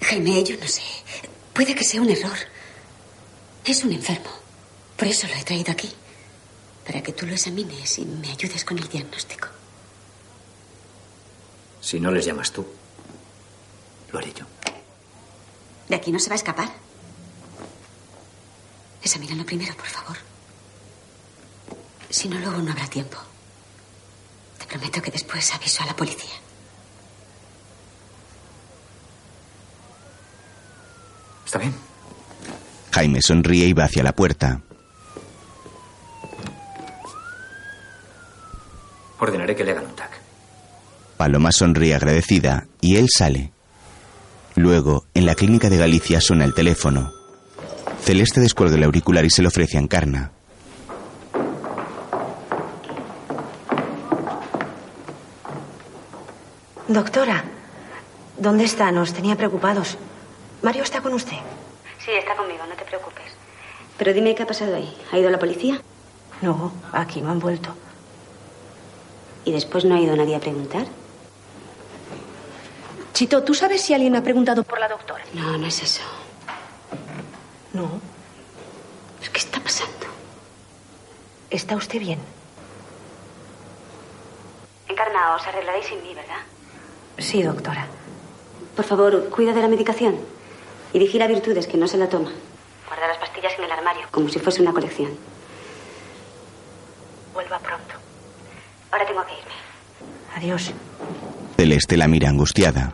Jaime, 0.07 0.41
yo 0.43 0.55
no 0.57 0.67
sé. 0.67 0.81
Puede 1.53 1.75
que 1.75 1.83
sea 1.83 2.01
un 2.01 2.09
error. 2.09 2.37
Es 3.65 3.83
un 3.83 3.91
enfermo. 3.91 4.29
Por 4.95 5.05
eso 5.05 5.27
lo 5.27 5.33
he 5.33 5.43
traído 5.43 5.73
aquí. 5.73 5.91
Para 6.85 7.03
que 7.03 7.11
tú 7.11 7.25
lo 7.25 7.33
examines 7.33 7.99
y 7.99 8.05
me 8.05 8.31
ayudes 8.31 8.63
con 8.63 8.77
el 8.77 8.87
diagnóstico. 8.87 9.49
Si 11.81 11.99
no 11.99 12.09
les 12.09 12.25
llamas 12.25 12.53
tú, 12.53 12.65
lo 14.11 14.19
haré 14.19 14.31
yo. 14.33 14.45
De 15.89 15.95
aquí 15.95 16.11
no 16.13 16.19
se 16.19 16.29
va 16.29 16.35
a 16.35 16.37
escapar. 16.37 16.71
Examínalo 19.03 19.45
primero, 19.45 19.75
por 19.75 19.87
favor. 19.87 20.17
Si 22.09 22.29
no, 22.29 22.39
luego 22.39 22.59
no 22.59 22.71
habrá 22.71 22.87
tiempo. 22.87 23.17
Te 24.57 24.65
prometo 24.67 25.01
que 25.01 25.11
después 25.11 25.53
aviso 25.53 25.83
a 25.83 25.87
la 25.87 25.95
policía. 25.97 26.46
¿Está 31.47 31.59
bien? 31.59 31.73
Jaime 32.91 33.21
sonríe 33.21 33.67
y 33.67 33.71
va 33.73 33.85
hacia 33.85 34.03
la 34.03 34.11
puerta. 34.11 34.59
Ordenaré 39.17 39.55
que 39.55 39.63
le 39.63 39.71
hagan 39.71 39.85
un 39.85 39.95
TAC. 39.95 40.11
Paloma 41.15 41.53
sonríe 41.53 41.95
agradecida 41.95 42.67
y 42.81 42.97
él 42.97 43.07
sale. 43.09 43.53
Luego, 44.55 45.05
en 45.13 45.25
la 45.25 45.35
clínica 45.35 45.69
de 45.69 45.77
Galicia 45.77 46.19
suena 46.19 46.43
el 46.43 46.53
teléfono. 46.53 47.13
Celeste 48.01 48.41
descuelga 48.41 48.75
el 48.75 48.83
auricular 48.83 49.23
y 49.23 49.29
se 49.29 49.41
lo 49.41 49.47
ofrece 49.47 49.77
a 49.77 49.79
Encarna. 49.79 50.31
Doctora, 56.89 57.45
¿dónde 58.37 58.65
está? 58.65 58.91
Nos 58.91 59.13
tenía 59.13 59.37
preocupados. 59.37 59.97
Mario 60.67 60.83
está 60.83 60.99
con 60.99 61.13
usted. 61.13 61.37
Sí, 62.03 62.11
está 62.11 62.35
conmigo, 62.35 62.65
no 62.67 62.75
te 62.75 62.83
preocupes. 62.83 63.31
Pero 63.97 64.11
dime 64.11 64.35
qué 64.35 64.43
ha 64.43 64.45
pasado 64.45 64.75
ahí. 64.75 64.97
¿Ha 65.13 65.17
ido 65.17 65.29
la 65.29 65.39
policía? 65.39 65.81
No, 66.41 66.73
aquí 66.91 67.21
no 67.21 67.31
han 67.31 67.39
vuelto. 67.39 67.69
¿Y 69.45 69.53
después 69.53 69.85
no 69.85 69.95
ha 69.95 69.99
ido 70.01 70.13
nadie 70.17 70.35
a 70.35 70.41
preguntar? 70.41 70.85
Chito, 73.13 73.43
¿tú 73.43 73.53
sabes 73.53 73.81
si 73.81 73.93
alguien 73.93 74.17
ha 74.17 74.23
preguntado 74.23 74.65
por 74.65 74.77
la 74.77 74.89
doctora? 74.89 75.23
No, 75.33 75.57
no 75.57 75.67
es 75.67 75.81
eso. 75.81 76.01
No. 77.71 78.01
¿Qué 79.31 79.39
está 79.39 79.61
pasando? 79.61 80.07
¿Está 81.49 81.77
usted 81.77 81.99
bien? 82.01 82.19
Encarna, 84.89 85.33
os 85.33 85.47
arreglaréis 85.47 85.85
sin 85.85 86.03
mí, 86.03 86.13
¿verdad? 86.13 86.41
Sí, 87.19 87.41
doctora. 87.41 87.87
Por 88.75 88.83
favor, 88.83 89.29
cuida 89.29 89.53
de 89.53 89.61
la 89.61 89.69
medicación. 89.69 90.35
Y 90.93 90.99
vigila 90.99 91.27
virtudes, 91.27 91.67
que 91.67 91.77
no 91.77 91.87
se 91.87 91.97
la 91.97 92.07
toma. 92.07 92.31
Guarda 92.87 93.07
las 93.07 93.17
pastillas 93.17 93.53
en 93.57 93.65
el 93.65 93.71
armario, 93.71 94.07
como 94.11 94.29
si 94.29 94.39
fuese 94.39 94.61
una 94.61 94.71
colección. 94.71 95.11
Vuelva 97.33 97.59
pronto. 97.59 97.93
Ahora 98.91 99.05
tengo 99.05 99.23
que 99.25 99.33
irme. 99.33 99.53
Adiós. 100.35 100.71
Celeste 101.57 101.97
la 101.97 102.07
mira 102.07 102.29
angustiada. 102.29 102.93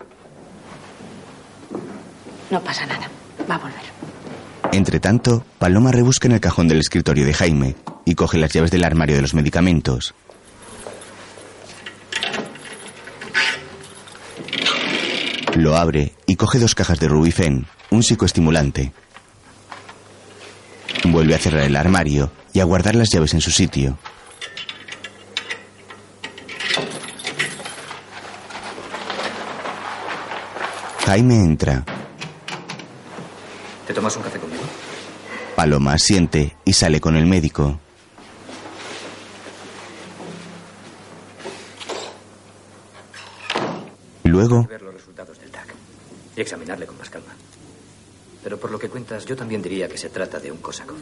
No 2.49 2.61
pasa 2.61 2.85
nada. 2.85 3.09
Va 3.49 3.55
a 3.55 3.57
volver. 3.59 3.83
Entre 4.71 4.99
tanto, 4.99 5.45
Paloma 5.59 5.91
rebusca 5.91 6.27
en 6.27 6.33
el 6.33 6.39
cajón 6.41 6.67
del 6.67 6.79
escritorio 6.79 7.25
de 7.25 7.33
Jaime 7.33 7.75
y 8.05 8.15
coge 8.15 8.37
las 8.37 8.51
llaves 8.51 8.71
del 8.71 8.83
armario 8.83 9.15
de 9.15 9.21
los 9.21 9.33
medicamentos. 9.33 10.13
Lo 15.55 15.75
abre 15.75 16.13
y 16.25 16.35
coge 16.35 16.59
dos 16.59 16.73
cajas 16.73 16.99
de 16.99 17.07
Rubifen, 17.07 17.67
un 17.91 18.01
psicoestimulante. 18.01 18.91
Vuelve 21.05 21.35
a 21.35 21.39
cerrar 21.39 21.63
el 21.63 21.75
armario 21.75 22.31
y 22.53 22.59
a 22.59 22.63
guardar 22.63 22.95
las 22.95 23.09
llaves 23.11 23.33
en 23.33 23.41
su 23.41 23.51
sitio. 23.51 23.97
Jaime 31.05 31.35
entra. 31.35 31.83
¿Te 33.85 33.93
tomas 33.93 34.15
un 34.15 34.23
café 34.23 34.39
conmigo? 34.39 34.63
Paloma 35.55 35.93
asiente 35.93 36.55
y 36.65 36.73
sale 36.73 36.99
con 36.99 37.15
el 37.15 37.27
médico. 37.27 37.79
Luego, 44.23 44.65
ver 44.67 44.81
los 44.81 44.93
resultados 44.93 45.39
del 45.39 45.51
TAC 45.51 45.75
y 46.35 46.41
examinarle 46.41 46.85
con 46.85 46.97
más 46.97 47.09
calma. 47.09 47.33
Pero 48.43 48.59
por 48.59 48.71
lo 48.71 48.79
que 48.79 48.89
cuentas, 48.89 49.25
yo 49.25 49.35
también 49.35 49.61
diría 49.61 49.87
que 49.87 49.97
se 49.97 50.09
trata 50.09 50.39
de 50.39 50.51
un 50.51 50.57
Kosakov. 50.57 50.97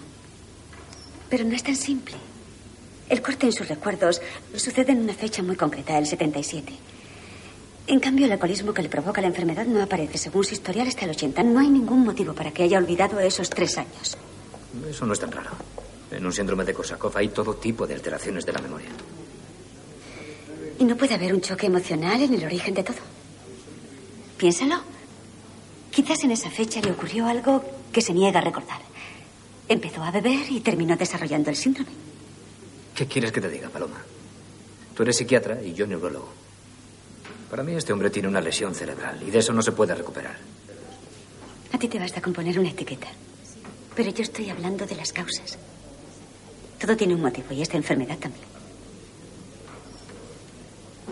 Pero 1.30 1.44
no 1.46 1.56
es 1.56 1.64
tan 1.64 1.76
simple. 1.76 2.16
El 3.10 3.22
corte 3.22 3.48
en 3.48 3.54
sus 3.54 3.68
recuerdos 3.68 4.22
sucede 4.56 4.92
en 4.92 5.02
una 5.02 5.14
fecha 5.14 5.42
muy 5.42 5.56
concreta, 5.56 5.98
el 5.98 6.06
77. 6.06 6.74
En 7.88 8.00
cambio, 8.00 8.26
el 8.26 8.32
alcoholismo 8.32 8.74
que 8.74 8.84
le 8.84 8.90
provoca 8.90 9.22
la 9.22 9.28
enfermedad 9.28 9.66
no 9.66 9.82
aparece 9.82 10.18
según 10.18 10.44
su 10.44 10.54
historial 10.54 10.88
hasta 10.88 11.06
el 11.06 11.12
80. 11.12 11.44
No 11.44 11.60
hay 11.60 11.70
ningún 11.70 12.06
motivo 12.06 12.34
para 12.34 12.52
que 12.52 12.64
haya 12.64 12.78
olvidado 12.78 13.20
esos 13.20 13.50
tres 13.50 13.78
años. 13.78 14.18
Eso 14.90 15.06
no 15.06 15.14
es 15.14 15.20
tan 15.20 15.32
raro. 15.32 15.50
En 16.12 16.26
un 16.26 16.32
síndrome 16.32 16.64
de 16.64 16.74
Korsakoff 16.74 17.16
hay 17.18 17.30
todo 17.30 17.56
tipo 17.56 17.88
de 17.88 17.96
alteraciones 17.96 18.46
de 18.46 18.54
la 18.54 18.62
memoria. 18.62 18.90
Y 20.80 20.84
no 20.84 20.96
puede 20.96 21.16
haber 21.16 21.34
un 21.34 21.42
choque 21.42 21.68
emocional 21.68 22.22
en 22.22 22.34
el 22.34 22.46
origen 22.46 22.74
de 22.74 22.84
todo. 22.84 22.98
Piénsalo. 24.38 24.82
Quizás 25.92 26.24
en 26.24 26.32
esa 26.32 26.50
fecha 26.50 26.82
le 26.82 26.92
ocurrió 26.92 27.28
algo 27.28 27.64
que 27.92 28.02
se 28.02 28.14
niega 28.14 28.40
a 28.40 28.44
recordar. 28.44 28.82
Empezó 29.68 30.04
a 30.04 30.12
beber 30.12 30.50
y 30.50 30.62
terminó 30.62 30.96
desarrollando 30.96 31.50
el 31.50 31.56
síndrome. 31.56 31.92
¿Qué 32.96 33.06
quieres 33.08 33.32
que 33.32 33.42
te 33.42 33.50
diga, 33.50 33.70
Paloma? 33.70 34.02
Tú 34.96 35.04
eres 35.04 35.18
psiquiatra 35.18 35.62
y 35.62 35.74
yo 35.74 35.86
neurólogo. 35.88 36.30
Para 37.50 37.64
mí 37.64 37.74
este 37.74 37.92
hombre 37.92 38.10
tiene 38.10 38.28
una 38.30 38.40
lesión 38.42 38.74
cerebral 38.74 39.22
y 39.24 39.32
de 39.32 39.40
eso 39.40 39.52
no 39.54 39.62
se 39.62 39.74
puede 39.74 39.94
recuperar. 39.94 40.38
A 41.74 41.78
ti 41.78 41.88
te 41.88 42.00
basta 42.00 42.22
con 42.22 42.34
poner 42.34 42.58
una 42.60 42.70
etiqueta. 42.70 43.08
Pero 43.96 44.12
yo 44.12 44.24
estoy 44.24 44.50
hablando 44.50 44.86
de 44.86 44.96
las 44.96 45.12
causas. 45.12 45.58
Todo 46.80 46.96
tiene 46.96 47.14
un 47.16 47.22
motivo 47.22 47.54
y 47.54 47.62
esta 47.62 47.78
enfermedad 47.78 48.18
también. 48.18 48.46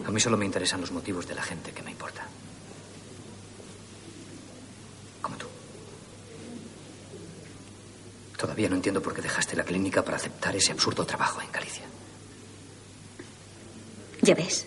A 0.06 0.12
mí 0.12 0.20
solo 0.20 0.38
me 0.38 0.46
interesan 0.46 0.82
los 0.82 0.92
motivos 0.92 1.28
de 1.28 1.36
la 1.36 1.44
gente 1.44 1.72
que 1.72 1.84
me 1.84 1.92
importa. 1.92 2.26
Como 5.22 5.36
tú. 5.38 5.46
Todavía 8.40 8.70
no 8.70 8.76
entiendo 8.78 9.02
por 9.02 9.14
qué 9.14 9.22
dejaste 9.22 9.58
la 9.58 9.66
clínica 9.66 10.02
para 10.02 10.16
aceptar 10.16 10.56
ese 10.56 10.72
absurdo 10.72 11.06
trabajo 11.06 11.42
en 11.42 11.52
Galicia. 11.52 11.84
Ya 14.22 14.34
ves. 14.34 14.66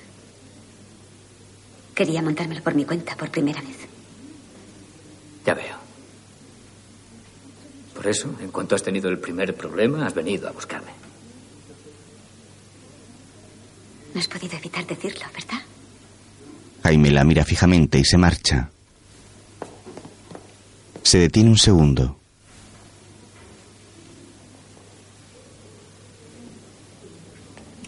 Quería 1.95 2.21
montármelo 2.21 2.63
por 2.63 2.75
mi 2.75 2.85
cuenta 2.85 3.17
por 3.17 3.31
primera 3.31 3.63
vez. 3.63 3.79
Ya 5.47 5.55
veo. 5.55 5.77
Por 7.95 8.07
eso, 8.07 8.35
en 8.41 8.51
cuanto 8.51 8.75
has 8.75 8.83
tenido 8.83 9.09
el 9.09 9.19
primer 9.19 9.57
problema, 9.57 10.07
has 10.07 10.15
venido 10.15 10.49
a 10.49 10.53
buscarme. 10.53 10.93
No 14.13 14.21
has 14.21 14.29
podido 14.29 14.59
evitar 14.59 14.87
decirlo, 14.87 15.25
¿verdad? 15.33 15.63
Jaime 16.83 17.11
la 17.11 17.25
mira 17.25 17.45
fijamente 17.47 17.99
y 17.99 18.05
se 18.05 18.19
marcha. 18.19 18.71
Se 21.03 21.19
detiene 21.19 21.49
un 21.49 21.59
segundo. 21.59 22.22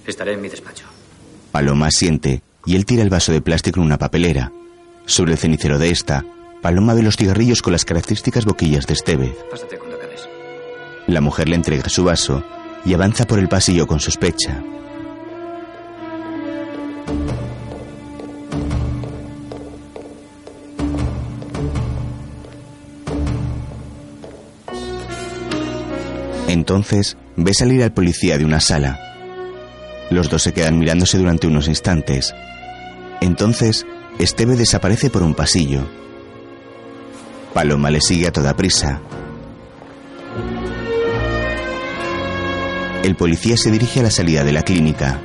Estaré 0.06 0.34
en 0.34 0.40
mi 0.40 0.48
despacho. 0.48 0.84
Paloma 1.52 1.86
asiente 1.86 2.42
y 2.66 2.76
él 2.76 2.84
tira 2.84 3.02
el 3.02 3.10
vaso 3.10 3.32
de 3.32 3.40
plástico 3.40 3.80
en 3.80 3.86
una 3.86 3.98
papelera. 3.98 4.52
Sobre 5.06 5.32
el 5.32 5.38
cenicero 5.38 5.78
de 5.78 5.90
esta, 5.90 6.24
Paloma 6.62 6.94
ve 6.94 7.02
los 7.02 7.16
cigarrillos 7.16 7.62
con 7.62 7.72
las 7.72 7.84
características 7.84 8.44
boquillas 8.44 8.86
de 8.86 8.94
Estevez. 8.94 9.36
Pásate 9.50 9.78
cuando 9.78 9.96
acabes. 9.96 10.28
La 11.06 11.20
mujer 11.20 11.48
le 11.48 11.56
entrega 11.56 11.88
su 11.88 12.04
vaso 12.04 12.42
y 12.84 12.94
avanza 12.94 13.26
por 13.26 13.38
el 13.38 13.48
pasillo 13.48 13.86
con 13.86 14.00
sospecha. 14.00 14.62
Entonces 26.48 27.16
ve 27.36 27.52
salir 27.52 27.82
al 27.82 27.92
policía 27.92 28.38
de 28.38 28.44
una 28.44 28.60
sala. 28.60 29.13
Los 30.10 30.28
dos 30.28 30.42
se 30.42 30.52
quedan 30.52 30.78
mirándose 30.78 31.18
durante 31.18 31.46
unos 31.46 31.68
instantes. 31.68 32.34
Entonces, 33.20 33.86
Esteve 34.18 34.54
desaparece 34.54 35.10
por 35.10 35.22
un 35.22 35.34
pasillo. 35.34 35.82
Paloma 37.52 37.90
le 37.90 38.00
sigue 38.00 38.28
a 38.28 38.32
toda 38.32 38.54
prisa. 38.54 39.00
El 43.02 43.16
policía 43.16 43.56
se 43.56 43.70
dirige 43.70 44.00
a 44.00 44.04
la 44.04 44.10
salida 44.10 44.44
de 44.44 44.52
la 44.52 44.62
clínica. 44.62 45.20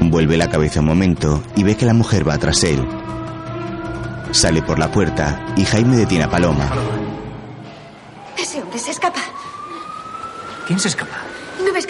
Vuelve 0.00 0.36
la 0.36 0.48
cabeza 0.48 0.80
un 0.80 0.86
momento 0.86 1.42
y 1.56 1.64
ve 1.64 1.76
que 1.76 1.86
la 1.86 1.94
mujer 1.94 2.28
va 2.28 2.38
tras 2.38 2.62
él. 2.64 2.86
Sale 4.30 4.62
por 4.62 4.78
la 4.78 4.90
puerta 4.90 5.44
y 5.56 5.64
Jaime 5.64 5.96
detiene 5.96 6.24
a 6.24 6.30
Paloma. 6.30 6.70
Ese 8.38 8.62
hombre 8.62 8.78
se 8.78 8.90
escapa. 8.90 9.20
¿Quién 10.66 10.78
se 10.78 10.88
escapa? 10.88 11.15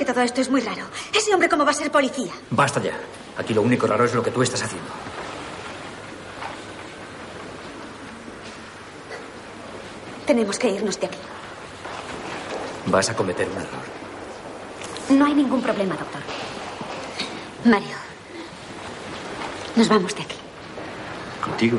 ¿No 0.07 0.13
ves 0.13 0.15
que 0.15 0.21
todo 0.21 0.25
esto 0.25 0.41
es 0.41 0.51
muy 0.51 0.61
raro? 0.61 0.85
Ese 1.13 1.35
hombre, 1.35 1.49
¿cómo 1.49 1.65
va 1.65 1.73
a 1.73 1.75
ser 1.75 1.91
policía? 1.91 2.33
Basta 2.51 2.81
ya. 2.81 2.93
Aquí 3.39 3.53
lo 3.53 3.63
único 3.63 3.89
raro 3.89 4.05
es 4.05 4.15
lo 4.15 4.23
que 4.23 4.31
tú 4.31 4.41
estás 4.41 4.63
haciendo. 4.63 4.89
Tenemos 10.25 10.59
que 10.59 10.71
irnos 10.71 11.01
de 11.01 11.07
aquí. 11.07 11.19
Vas 12.87 13.11
a 13.11 13.17
cometer 13.17 13.49
un 13.49 13.57
error. 13.57 15.19
No 15.19 15.27
hay 15.27 15.35
ningún 15.35 15.61
problema, 15.61 15.97
doctor. 15.97 16.23
Mario, 17.65 17.97
nos 19.75 19.89
vamos 19.89 20.15
de 20.15 20.23
aquí. 20.23 20.37
¿Contigo? 21.43 21.79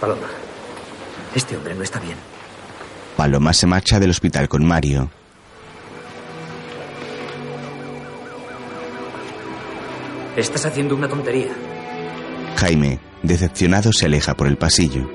Paloma, 0.00 0.26
este 1.34 1.56
hombre 1.56 1.74
no 1.76 1.84
está 1.84 2.00
bien. 2.00 2.16
Paloma 3.16 3.52
se 3.52 3.66
marcha 3.66 4.00
del 4.00 4.10
hospital 4.10 4.48
con 4.48 4.64
Mario. 4.64 5.10
Estás 10.36 10.66
haciendo 10.66 10.96
una 10.96 11.08
tontería. 11.08 11.52
Jaime, 12.56 12.98
decepcionado, 13.22 13.92
se 13.92 14.06
aleja 14.06 14.34
por 14.34 14.48
el 14.48 14.56
pasillo. 14.56 15.08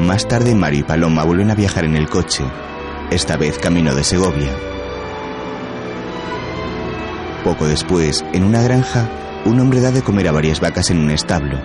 Más 0.00 0.26
tarde, 0.26 0.56
Mario 0.56 0.80
y 0.80 0.82
Paloma 0.82 1.22
vuelven 1.22 1.50
a 1.50 1.54
viajar 1.54 1.84
en 1.84 1.96
el 1.96 2.08
coche, 2.08 2.42
esta 3.12 3.36
vez 3.36 3.58
camino 3.58 3.94
de 3.94 4.02
Segovia. 4.02 4.50
Poco 7.44 7.66
después, 7.66 8.24
en 8.32 8.42
una 8.42 8.62
granja, 8.62 9.08
un 9.44 9.60
hombre 9.60 9.80
da 9.80 9.92
de 9.92 10.02
comer 10.02 10.26
a 10.26 10.32
varias 10.32 10.58
vacas 10.58 10.90
en 10.90 10.98
un 10.98 11.10
establo. 11.10 11.60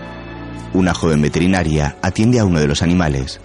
Una 0.73 0.93
joven 0.93 1.21
veterinaria 1.23 1.97
atiende 2.03 2.39
a 2.39 2.45
uno 2.45 2.59
de 2.59 2.67
los 2.67 2.83
animales. 2.83 3.39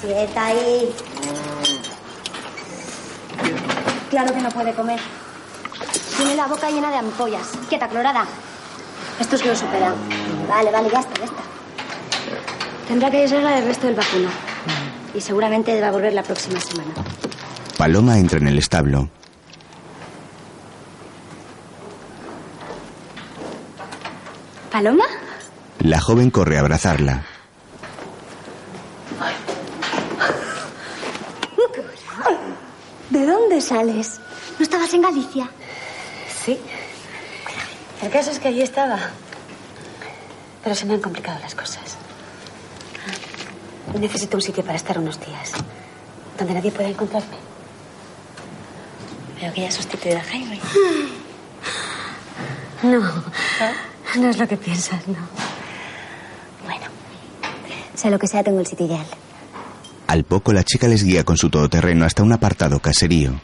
Quieta 0.00 0.46
ahí. 0.46 0.88
Claro 4.14 4.32
que 4.32 4.40
no 4.42 4.48
puede 4.50 4.72
comer. 4.74 5.00
Tiene 6.16 6.36
la 6.36 6.46
boca 6.46 6.70
llena 6.70 6.88
de 6.88 6.98
ampollas. 6.98 7.50
Quieta, 7.68 7.88
clorada. 7.88 8.24
Estos 9.18 9.44
lo 9.44 9.56
superan. 9.56 9.92
Vale, 10.48 10.70
vale, 10.70 10.88
ya 10.88 11.00
está, 11.00 11.18
ya 11.18 11.24
está. 11.24 11.42
Tendrá 12.86 13.10
que 13.10 13.26
ser 13.26 13.42
la 13.42 13.56
del 13.56 13.64
resto 13.66 13.88
del 13.88 13.96
vacuno. 13.96 14.28
Y 15.16 15.20
seguramente 15.20 15.80
va 15.80 15.88
a 15.88 15.90
volver 15.90 16.12
la 16.12 16.22
próxima 16.22 16.60
semana. 16.60 16.92
Paloma 17.76 18.16
entra 18.16 18.38
en 18.38 18.46
el 18.46 18.56
establo. 18.56 19.08
¿Paloma? 24.70 25.06
La 25.80 26.00
joven 26.00 26.30
corre 26.30 26.58
a 26.58 26.60
abrazarla. 26.60 27.24
¿De 33.14 33.24
dónde 33.26 33.60
sales? 33.60 34.18
¿No 34.58 34.64
estabas 34.64 34.92
en 34.92 35.02
Galicia? 35.02 35.48
Sí. 36.44 36.58
El 38.02 38.10
caso 38.10 38.32
es 38.32 38.40
que 38.40 38.48
allí 38.48 38.60
estaba. 38.60 38.98
Pero 40.64 40.74
se 40.74 40.84
me 40.84 40.94
han 40.94 41.00
complicado 41.00 41.38
las 41.38 41.54
cosas. 41.54 41.96
Necesito 43.96 44.36
un 44.36 44.42
sitio 44.42 44.64
para 44.64 44.74
estar 44.74 44.98
unos 44.98 45.20
días. 45.24 45.52
Donde 46.36 46.54
nadie 46.54 46.72
pueda 46.72 46.88
encontrarme. 46.88 47.36
Veo 49.40 49.52
que 49.52 49.60
ya 49.60 49.70
sustituido 49.70 50.18
a 50.18 50.22
Jaime. 50.22 50.60
No, 52.82 53.00
no 54.16 54.28
es 54.28 54.36
lo 54.36 54.46
que 54.46 54.58
piensas, 54.58 55.08
no. 55.08 55.16
Bueno, 56.64 56.84
sea 57.94 58.10
lo 58.10 58.18
que 58.18 58.26
sea, 58.26 58.42
tengo 58.42 58.60
el 58.60 58.66
sitio 58.66 58.84
ideal. 58.84 59.06
Al 60.06 60.24
poco 60.24 60.52
la 60.52 60.62
chica 60.62 60.86
les 60.86 61.02
guía 61.02 61.24
con 61.24 61.36
su 61.36 61.50
todoterreno 61.50 62.04
hasta 62.04 62.22
un 62.22 62.32
apartado 62.32 62.78
caserío. 62.78 63.40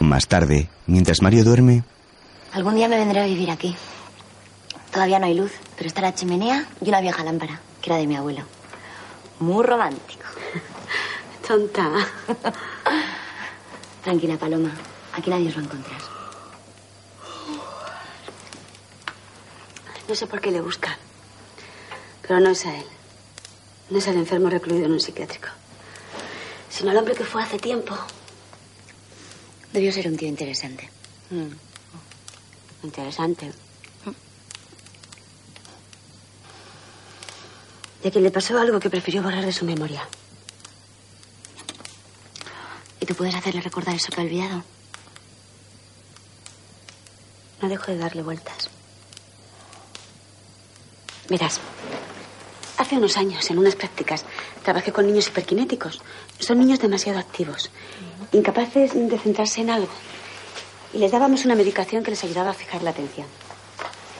Más 0.00 0.28
tarde, 0.28 0.68
mientras 0.86 1.22
Mario 1.22 1.44
duerme, 1.44 1.82
Algún 2.52 2.76
día 2.76 2.86
me 2.88 2.96
vendré 2.96 3.20
a 3.20 3.26
vivir 3.26 3.50
aquí. 3.50 3.74
Todavía 4.94 5.18
no 5.18 5.26
hay 5.26 5.34
luz, 5.34 5.50
pero 5.76 5.88
está 5.88 6.02
la 6.02 6.14
chimenea 6.14 6.68
y 6.80 6.88
una 6.88 7.00
vieja 7.00 7.24
lámpara, 7.24 7.60
que 7.82 7.90
era 7.90 7.98
de 7.98 8.06
mi 8.06 8.14
abuelo. 8.14 8.44
Muy 9.40 9.64
romántico. 9.64 10.22
Tonta. 11.48 11.90
Tranquila, 14.04 14.36
Paloma. 14.36 14.70
Aquí 15.14 15.30
nadie 15.30 15.48
os 15.48 15.56
va 15.56 15.62
a 15.62 15.64
encontrar. 15.64 16.00
No 20.06 20.14
sé 20.14 20.28
por 20.28 20.40
qué 20.40 20.52
le 20.52 20.60
buscan. 20.60 20.94
Pero 22.22 22.38
no 22.38 22.50
es 22.50 22.64
a 22.64 22.76
él. 22.76 22.86
No 23.90 23.98
es 23.98 24.06
el 24.06 24.16
enfermo 24.16 24.48
recluido 24.48 24.86
en 24.86 24.92
un 24.92 25.00
psiquiátrico. 25.00 25.48
Sino 26.70 26.92
al 26.92 26.98
hombre 26.98 27.16
que 27.16 27.24
fue 27.24 27.42
hace 27.42 27.58
tiempo. 27.58 27.96
Debió 29.72 29.90
ser 29.90 30.06
un 30.06 30.16
tío 30.16 30.28
interesante. 30.28 30.88
Mm. 31.30 31.48
Interesante. 32.84 33.63
De 38.04 38.12
que 38.12 38.20
le 38.20 38.30
pasó 38.30 38.58
algo 38.58 38.78
que 38.78 38.90
prefirió 38.90 39.22
borrar 39.22 39.46
de 39.46 39.52
su 39.52 39.64
memoria. 39.64 40.06
¿Y 43.00 43.06
tú 43.06 43.14
puedes 43.14 43.34
hacerle 43.34 43.62
recordar 43.62 43.94
eso 43.94 44.12
que 44.12 44.20
ha 44.20 44.24
olvidado? 44.24 44.62
No 47.62 47.68
dejo 47.68 47.90
de 47.90 47.98
darle 47.98 48.22
vueltas. 48.22 48.68
Verás, 51.30 51.60
hace 52.76 52.96
unos 52.98 53.16
años, 53.16 53.50
en 53.50 53.56
unas 53.56 53.74
prácticas, 53.74 54.26
trabajé 54.62 54.92
con 54.92 55.06
niños 55.06 55.28
hiperkinéticos. 55.28 56.02
Son 56.38 56.58
niños 56.58 56.80
demasiado 56.80 57.18
activos, 57.18 57.70
incapaces 58.32 58.92
de 58.92 59.18
centrarse 59.18 59.62
en 59.62 59.70
algo. 59.70 59.92
Y 60.92 60.98
les 60.98 61.10
dábamos 61.10 61.46
una 61.46 61.54
medicación 61.54 62.04
que 62.04 62.10
les 62.10 62.22
ayudaba 62.22 62.50
a 62.50 62.54
fijar 62.54 62.82
la 62.82 62.90
atención. 62.90 63.26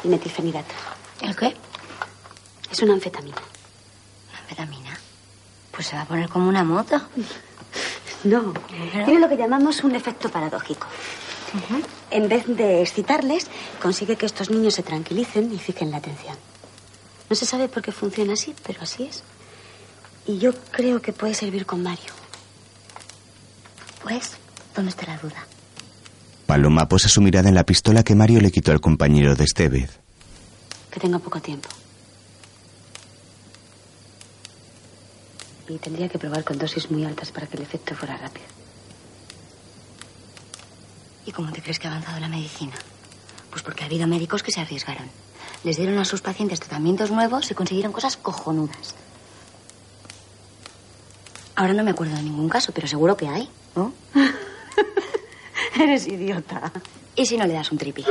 El 0.02 0.10
metilfenidato. 0.10 0.74
¿El 1.20 1.36
qué? 1.36 1.54
Es 2.70 2.80
una 2.80 2.94
anfetamina. 2.94 3.36
¿Anfetamina? 4.44 4.98
Pues 5.72 5.86
se 5.86 5.96
va 5.96 6.02
a 6.02 6.04
poner 6.04 6.28
como 6.28 6.48
una 6.48 6.64
moto. 6.64 7.00
No, 8.24 8.54
tiene 9.04 9.20
lo 9.20 9.28
que 9.28 9.36
llamamos 9.36 9.82
un 9.84 9.94
efecto 9.94 10.30
paradójico. 10.30 10.86
En 12.10 12.28
vez 12.28 12.44
de 12.46 12.82
excitarles, 12.82 13.46
consigue 13.80 14.16
que 14.16 14.26
estos 14.26 14.50
niños 14.50 14.74
se 14.74 14.82
tranquilicen 14.82 15.52
y 15.52 15.58
fijen 15.58 15.90
la 15.90 15.98
atención. 15.98 16.36
No 17.28 17.36
se 17.36 17.46
sabe 17.46 17.68
por 17.68 17.82
qué 17.82 17.92
funciona 17.92 18.34
así, 18.34 18.54
pero 18.66 18.82
así 18.82 19.04
es. 19.04 19.22
Y 20.26 20.38
yo 20.38 20.52
creo 20.70 21.00
que 21.00 21.12
puede 21.12 21.34
servir 21.34 21.66
con 21.66 21.82
Mario. 21.82 22.12
Pues, 24.02 24.32
¿dónde 24.74 24.90
está 24.90 25.06
la 25.06 25.18
duda? 25.18 25.46
Paloma 26.46 26.88
posa 26.88 27.08
su 27.08 27.20
mirada 27.20 27.48
en 27.48 27.54
la 27.54 27.64
pistola 27.64 28.02
que 28.02 28.14
Mario 28.14 28.40
le 28.40 28.52
quitó 28.52 28.72
al 28.72 28.80
compañero 28.80 29.34
de 29.34 29.44
Estevez. 29.44 30.00
Que 30.90 31.00
tengo 31.00 31.18
poco 31.18 31.40
tiempo. 31.40 31.68
Y 35.68 35.78
tendría 35.78 36.08
que 36.08 36.18
probar 36.18 36.44
con 36.44 36.58
dosis 36.58 36.90
muy 36.90 37.04
altas 37.04 37.32
para 37.32 37.46
que 37.46 37.56
el 37.56 37.62
efecto 37.62 37.94
fuera 37.94 38.16
rápido. 38.16 38.46
¿Y 41.26 41.32
cómo 41.32 41.50
te 41.52 41.62
crees 41.62 41.78
que 41.78 41.88
ha 41.88 41.90
avanzado 41.90 42.20
la 42.20 42.28
medicina? 42.28 42.74
Pues 43.50 43.62
porque 43.62 43.82
ha 43.82 43.86
habido 43.86 44.06
médicos 44.06 44.42
que 44.42 44.52
se 44.52 44.60
arriesgaron. 44.60 45.08
Les 45.62 45.76
dieron 45.76 45.98
a 45.98 46.04
sus 46.04 46.20
pacientes 46.20 46.60
tratamientos 46.60 47.10
nuevos 47.10 47.50
y 47.50 47.54
consiguieron 47.54 47.92
cosas 47.92 48.16
cojonudas. 48.16 48.94
Ahora 51.56 51.72
no 51.72 51.84
me 51.84 51.92
acuerdo 51.92 52.16
de 52.16 52.22
ningún 52.22 52.48
caso, 52.48 52.72
pero 52.72 52.86
seguro 52.86 53.16
que 53.16 53.28
hay, 53.28 53.48
¿no? 53.74 53.94
Eres 55.80 56.06
idiota. 56.06 56.72
¿Y 57.16 57.26
si 57.26 57.36
no 57.36 57.46
le 57.46 57.54
das 57.54 57.70
un 57.70 57.78
tripi? 57.78 58.04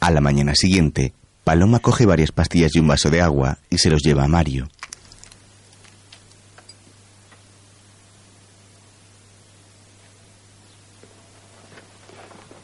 A 0.00 0.10
la 0.10 0.20
mañana 0.20 0.54
siguiente, 0.54 1.12
Paloma 1.46 1.78
coge 1.78 2.06
varias 2.06 2.32
pastillas 2.32 2.74
y 2.74 2.80
un 2.80 2.88
vaso 2.88 3.08
de 3.08 3.20
agua 3.20 3.58
y 3.70 3.78
se 3.78 3.88
los 3.88 4.02
lleva 4.02 4.24
a 4.24 4.26
Mario. 4.26 4.66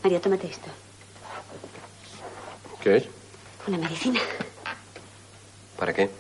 Mario, 0.03 0.20
tómate 0.20 0.49
esto. 0.49 0.66
¿Qué 2.83 2.97
es? 2.97 3.05
Una 3.68 3.78
medicina. 3.78 4.18
¿Para 5.78 5.93
qué? 5.93 6.11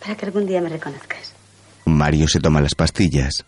Para 0.00 0.14
que 0.14 0.24
algún 0.24 0.46
día 0.46 0.62
me 0.62 0.70
reconozcas. 0.70 1.34
Mario 1.84 2.26
se 2.26 2.40
toma 2.40 2.62
las 2.62 2.74
pastillas. 2.74 3.44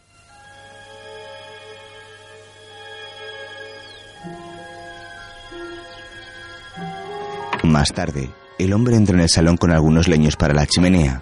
Más 7.68 7.92
tarde, 7.92 8.30
el 8.58 8.72
hombre 8.72 8.96
entra 8.96 9.14
en 9.14 9.20
el 9.20 9.28
salón 9.28 9.58
con 9.58 9.70
algunos 9.70 10.08
leños 10.08 10.36
para 10.36 10.54
la 10.54 10.64
chimenea. 10.64 11.20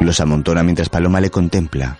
Los 0.00 0.20
amontona 0.20 0.62
mientras 0.62 0.90
Paloma 0.90 1.18
le 1.22 1.30
contempla. 1.30 1.96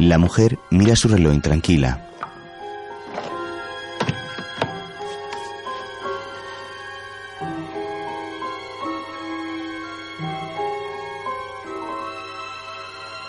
La 0.00 0.18
mujer 0.18 0.58
mira 0.70 0.96
su 0.96 1.06
reloj 1.06 1.34
intranquila. 1.34 2.08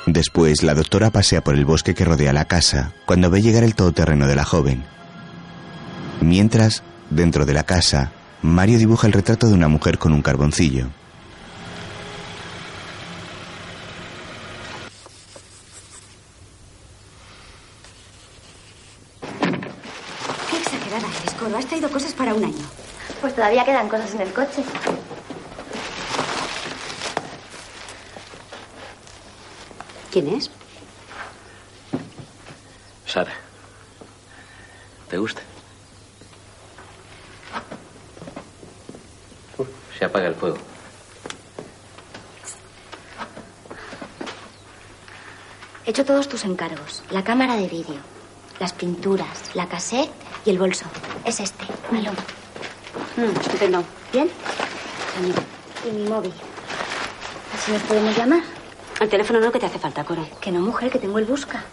Después, 0.08 0.64
la 0.64 0.74
doctora 0.74 1.12
pasea 1.12 1.44
por 1.44 1.54
el 1.54 1.66
bosque 1.66 1.94
que 1.94 2.04
rodea 2.04 2.34
la 2.34 2.46
casa 2.46 2.94
cuando 3.06 3.30
ve 3.30 3.44
llegar 3.44 3.64
el 3.64 3.76
todoterreno 3.76 4.26
de 4.26 4.36
la 4.36 4.44
joven. 4.44 4.93
Mientras, 6.24 6.84
dentro 7.10 7.46
de 7.46 7.54
la 7.54 7.64
casa, 7.64 8.14
Mario 8.42 8.78
dibuja 8.78 9.08
el 9.08 9.14
retrato 9.14 9.48
de 9.48 9.56
una 9.56 9.68
mujer 9.68 9.98
con 10.00 10.14
un 10.14 10.22
carboncillo. 10.22 10.88
Qué 20.50 20.58
exagerada 20.58 21.08
eres, 21.08 21.34
Coro. 21.38 21.58
Has 21.58 21.66
traído 21.66 21.92
cosas 21.92 22.14
para 22.14 22.34
un 22.34 22.46
año. 22.46 22.66
Pues 23.20 23.36
todavía 23.36 23.66
quedan 23.66 23.90
cosas 23.90 24.14
en 24.16 24.22
el 24.22 24.32
coche. 24.32 24.64
¿Quién 30.10 30.30
es? 30.30 30.50
Sara. 33.06 33.34
¿Te 35.10 35.18
gusta? 35.18 35.42
Se 40.04 40.08
apaga 40.08 40.28
el 40.28 40.36
fuego. 40.36 40.58
He 45.86 45.92
hecho 45.92 46.04
todos 46.04 46.28
tus 46.28 46.44
encargos. 46.44 47.04
La 47.10 47.24
cámara 47.24 47.56
de 47.56 47.68
vídeo, 47.68 47.96
las 48.60 48.74
pinturas, 48.74 49.52
la 49.54 49.68
cassette 49.68 50.12
y 50.46 50.50
el 50.50 50.60
bolso. 50.60 50.86
Es 51.24 51.40
este, 51.40 51.66
Paloma. 51.90 52.18
Mm, 53.16 53.40
estupendo. 53.40 53.84
¿Bien? 54.12 54.30
Y 55.88 55.92
mi 55.92 56.10
móvil. 56.10 56.34
¿Así 57.56 57.72
nos 57.72 57.82
podemos 57.84 58.18
llamar? 58.18 58.42
Al 59.00 59.08
teléfono 59.08 59.40
no 59.40 59.54
que 59.54 59.60
te 59.60 59.68
hace 59.68 59.80
falta, 59.80 60.04
Coro. 60.04 60.28
Que 60.42 60.52
no, 60.52 60.60
mujer, 60.60 60.92
que 60.92 61.00
tengo 61.00 61.18
el 61.18 61.26
busca. 61.26 61.64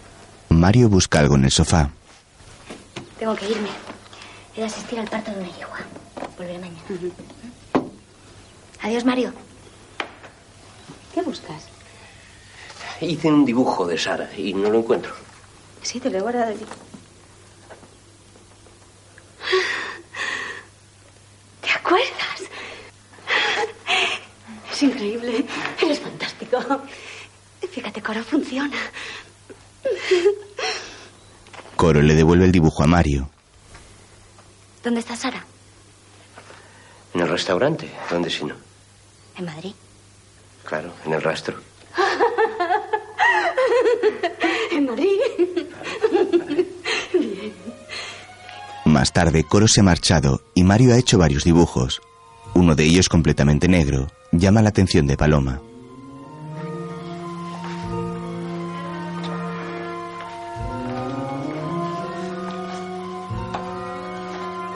Mario 0.47 0.87
busca 0.87 1.19
algo 1.19 1.35
en 1.35 1.43
el 1.45 1.51
sofá. 1.51 1.89
Tengo 3.19 3.35
que 3.35 3.49
irme. 3.49 3.69
He 4.55 4.61
de 4.61 4.67
asistir 4.67 4.99
al 4.99 5.07
parto 5.09 5.31
de 5.31 5.39
una 5.41 5.49
yegua. 5.49 5.79
Volveré 6.37 6.59
mañana. 6.59 6.79
Adiós, 8.81 9.05
Mario. 9.05 9.31
¿Qué 11.13 11.21
buscas? 11.21 11.67
Hice 12.99 13.27
un 13.29 13.45
dibujo 13.45 13.85
de 13.85 13.97
Sara 13.97 14.29
y 14.35 14.53
no 14.53 14.69
lo 14.69 14.79
encuentro. 14.79 15.13
Sí, 15.81 15.99
te 15.99 16.09
lo 16.09 16.17
he 16.17 16.21
guardado 16.21 16.51
allí. 16.51 16.65
¿Te 21.61 21.69
acuerdas? 21.69 22.41
Es 24.71 24.83
increíble. 24.83 25.45
Eres 25.81 25.99
fantástico. 25.99 26.59
Fíjate, 27.71 28.01
Coro, 28.01 28.23
funciona. 28.23 28.77
Coro 31.75 32.01
le 32.01 32.15
devuelve 32.15 32.45
el 32.45 32.51
dibujo 32.51 32.83
a 32.83 32.87
Mario. 32.87 33.29
¿Dónde 34.83 34.99
está 34.99 35.15
Sara? 35.15 35.45
En 37.13 37.21
el 37.21 37.29
restaurante, 37.29 37.91
¿dónde 38.09 38.29
si 38.29 38.45
no? 38.45 38.55
En 39.41 39.47
Madrid. 39.47 39.73
Claro, 40.63 40.93
en 41.03 41.13
el 41.13 41.21
rastro. 41.23 41.55
en 44.71 44.85
Madrid. 44.85 45.17
Más 48.85 49.11
tarde, 49.11 49.43
Coro 49.43 49.67
se 49.67 49.79
ha 49.79 49.83
marchado 49.83 50.43
y 50.53 50.63
Mario 50.63 50.93
ha 50.93 50.99
hecho 50.99 51.17
varios 51.17 51.43
dibujos. 51.43 52.03
Uno 52.53 52.75
de 52.75 52.83
ellos 52.83 53.09
completamente 53.09 53.67
negro 53.67 54.05
llama 54.31 54.61
la 54.61 54.69
atención 54.69 55.07
de 55.07 55.17
Paloma. 55.17 55.59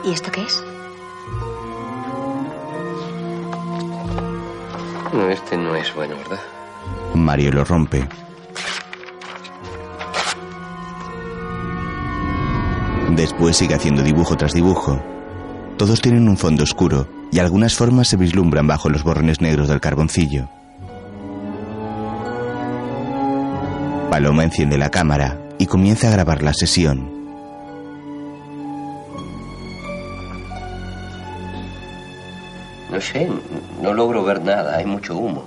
¿Y 0.04 0.12
esto 0.12 0.32
qué 0.32 0.42
es? 0.42 0.64
No, 5.16 5.30
este 5.30 5.56
no 5.56 5.74
es 5.76 5.96
bueno, 5.96 6.18
¿verdad? 6.18 6.40
Mario 7.14 7.54
lo 7.54 7.64
rompe. 7.64 8.06
Después 13.12 13.56
sigue 13.56 13.76
haciendo 13.76 14.04
dibujo 14.04 14.36
tras 14.36 14.52
dibujo. 14.52 15.02
Todos 15.78 16.02
tienen 16.02 16.28
un 16.28 16.36
fondo 16.36 16.64
oscuro 16.64 17.08
y 17.32 17.40
algunas 17.40 17.76
formas 17.76 18.10
se 18.10 18.18
vislumbran 18.18 18.68
bajo 18.68 18.90
los 18.90 19.04
borrones 19.04 19.40
negros 19.40 19.70
del 19.70 19.80
carboncillo. 19.80 20.50
Paloma 24.12 24.44
enciende 24.44 24.78
la 24.78 24.92
cámara 24.92 25.40
y 25.58 25.68
comienza 25.68 26.10
a 26.10 26.12
grabar 26.12 26.44
la 26.44 26.54
sesión. 26.54 27.15
No 32.96 33.02
sé, 33.02 33.30
no 33.82 33.94
logro 33.94 34.24
ver 34.24 34.42
nada, 34.42 34.78
hay 34.78 34.86
mucho 34.86 35.18
humo. 35.18 35.44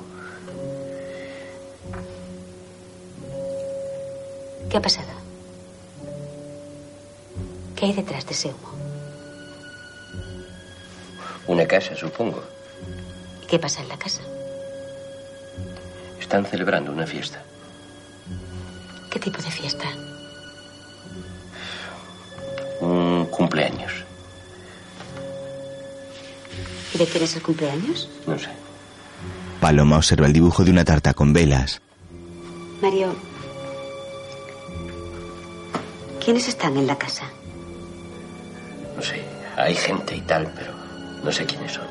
¿Qué 4.68 4.76
ha 4.76 4.82
pasado? 4.82 5.08
¿Qué 7.74 7.86
hay 7.86 7.94
detrás 7.94 8.26
de 8.26 8.32
ese 8.32 8.48
humo? 8.48 8.68
Una 11.46 11.66
casa, 11.66 11.96
supongo. 11.96 12.44
¿Y 13.42 13.46
qué 13.46 13.58
pasa 13.58 13.80
en 13.80 13.88
la 13.88 13.96
casa? 13.96 14.20
Están 16.20 16.44
celebrando 16.44 16.92
una 16.92 17.06
fiesta. 17.06 17.42
¿Qué 19.10 19.18
tipo 19.18 19.40
de 19.40 19.50
fiesta? 19.50 19.86
De 26.98 27.06
quién 27.06 27.24
es 27.24 27.36
el 27.36 27.42
cumpleaños? 27.42 28.08
No 28.26 28.38
sé. 28.38 28.48
Paloma 29.60 29.96
observa 29.96 30.26
el 30.26 30.32
dibujo 30.32 30.64
de 30.64 30.70
una 30.70 30.84
tarta 30.84 31.14
con 31.14 31.32
velas. 31.32 31.80
Mario, 32.82 33.14
¿quiénes 36.24 36.46
están 36.48 36.76
en 36.76 36.86
la 36.86 36.96
casa? 36.96 37.24
No 38.96 39.02
sé. 39.02 39.22
Hay 39.56 39.74
gente 39.74 40.14
y 40.16 40.20
tal, 40.20 40.52
pero 40.54 40.72
no 41.24 41.32
sé 41.32 41.44
quiénes 41.44 41.72
son. 41.72 41.86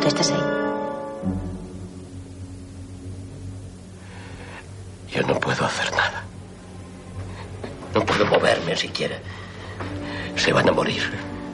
¿Tú 0.00 0.08
estás 0.08 0.30
ahí? 0.30 0.42
Yo 5.10 5.22
no 5.22 5.40
puedo 5.40 5.64
hacer 5.64 5.90
nada. 5.92 6.22
No 7.94 8.04
puedo 8.04 8.26
moverme 8.26 8.76
siquiera. 8.76 9.18
Se 10.36 10.52
van 10.52 10.68
a 10.68 10.72
morir. 10.72 11.02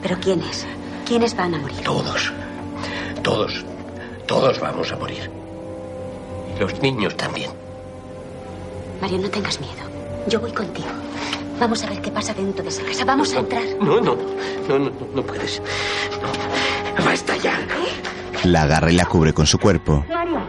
¿Pero 0.01 0.19
quiénes? 0.19 0.67
¿Quiénes 1.05 1.35
van 1.35 1.53
a 1.53 1.57
morir? 1.59 1.81
Todos. 1.83 2.33
Todos. 3.21 3.63
Todos 4.27 4.59
vamos 4.59 4.91
a 4.91 4.95
morir. 4.95 5.29
Y 6.55 6.59
los 6.59 6.81
niños 6.81 7.15
también. 7.15 7.51
Mario, 9.01 9.19
no 9.19 9.29
tengas 9.29 9.59
miedo. 9.59 9.83
Yo 10.27 10.39
voy 10.39 10.51
contigo. 10.51 10.87
Vamos 11.59 11.83
a 11.83 11.87
ver 11.89 12.01
qué 12.01 12.11
pasa 12.11 12.33
dentro 12.33 12.63
de 12.63 12.69
esa 12.69 12.83
casa. 12.83 13.05
Vamos 13.05 13.33
a 13.33 13.39
entrar. 13.39 13.63
No, 13.79 14.01
no, 14.01 14.15
no, 14.15 14.79
no, 14.79 14.79
no, 14.79 14.91
no 15.13 15.23
puedes. 15.23 15.61
No. 16.21 17.05
Va 17.05 17.11
a 17.11 17.13
estallar. 17.13 17.59
La 18.43 18.63
agarra 18.63 18.91
y 18.91 18.95
la 18.95 19.05
cubre 19.05 19.33
con 19.33 19.45
su 19.45 19.59
cuerpo. 19.59 20.03
Mario. 20.09 20.39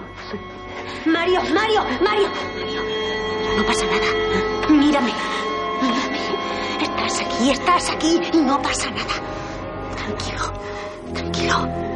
Mario, 1.05 1.41
Mario, 1.55 1.85
Mario. 2.03 2.29
Mario. 2.59 2.83
No 3.59 3.67
pasa 3.67 3.85
nada. 3.87 4.71
Mírame. 4.71 5.13
Mírame. 5.83 6.19
Estás 6.83 7.21
aquí, 7.21 7.51
estás 7.51 7.91
aquí 7.91 8.21
y 8.33 8.39
no 8.39 8.61
pasa 8.61 8.91
nada. 8.91 9.26
Tranquilo. 11.47 11.87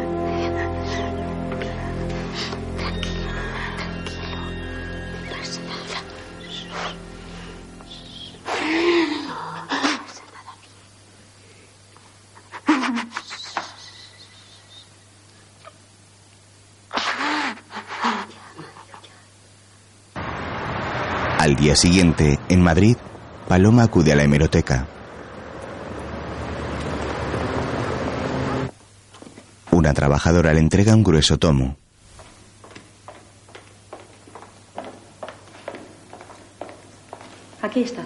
Al 21.39 21.57
día 21.57 21.75
siguiente, 21.75 22.39
en 22.49 22.63
Madrid, 22.63 22.97
Paloma 23.49 23.85
acude 23.85 24.13
a 24.13 24.17
la 24.17 24.25
hemeroteca. 24.25 25.00
Una 29.91 29.95
trabajadora 29.97 30.55
le 30.55 30.61
entrega 30.61 30.95
un 30.95 31.03
grueso 31.03 31.37
tomo. 31.37 31.77
Aquí 37.61 37.83
está. 37.83 38.05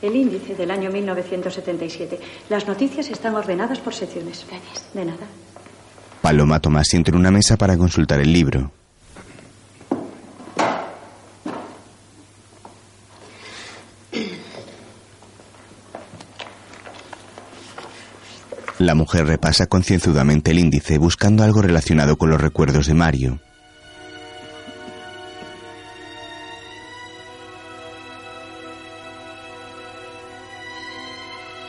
El 0.00 0.16
índice 0.16 0.54
del 0.54 0.70
año 0.70 0.90
1977. 0.90 2.18
Las 2.48 2.66
noticias 2.66 3.10
están 3.10 3.34
ordenadas 3.34 3.80
por 3.80 3.92
secciones. 3.92 4.46
Gracias. 4.48 4.88
De 4.94 5.04
nada. 5.04 5.26
Paloma 6.22 6.58
toma 6.58 6.80
asiento 6.80 7.10
en 7.10 7.18
una 7.18 7.30
mesa 7.30 7.58
para 7.58 7.76
consultar 7.76 8.20
el 8.20 8.32
libro. 8.32 8.72
La 18.86 18.94
mujer 18.94 19.26
repasa 19.26 19.66
concienzudamente 19.66 20.52
el 20.52 20.60
índice 20.60 20.96
buscando 20.96 21.42
algo 21.42 21.60
relacionado 21.60 22.16
con 22.16 22.30
los 22.30 22.40
recuerdos 22.40 22.86
de 22.86 22.94
Mario. 22.94 23.40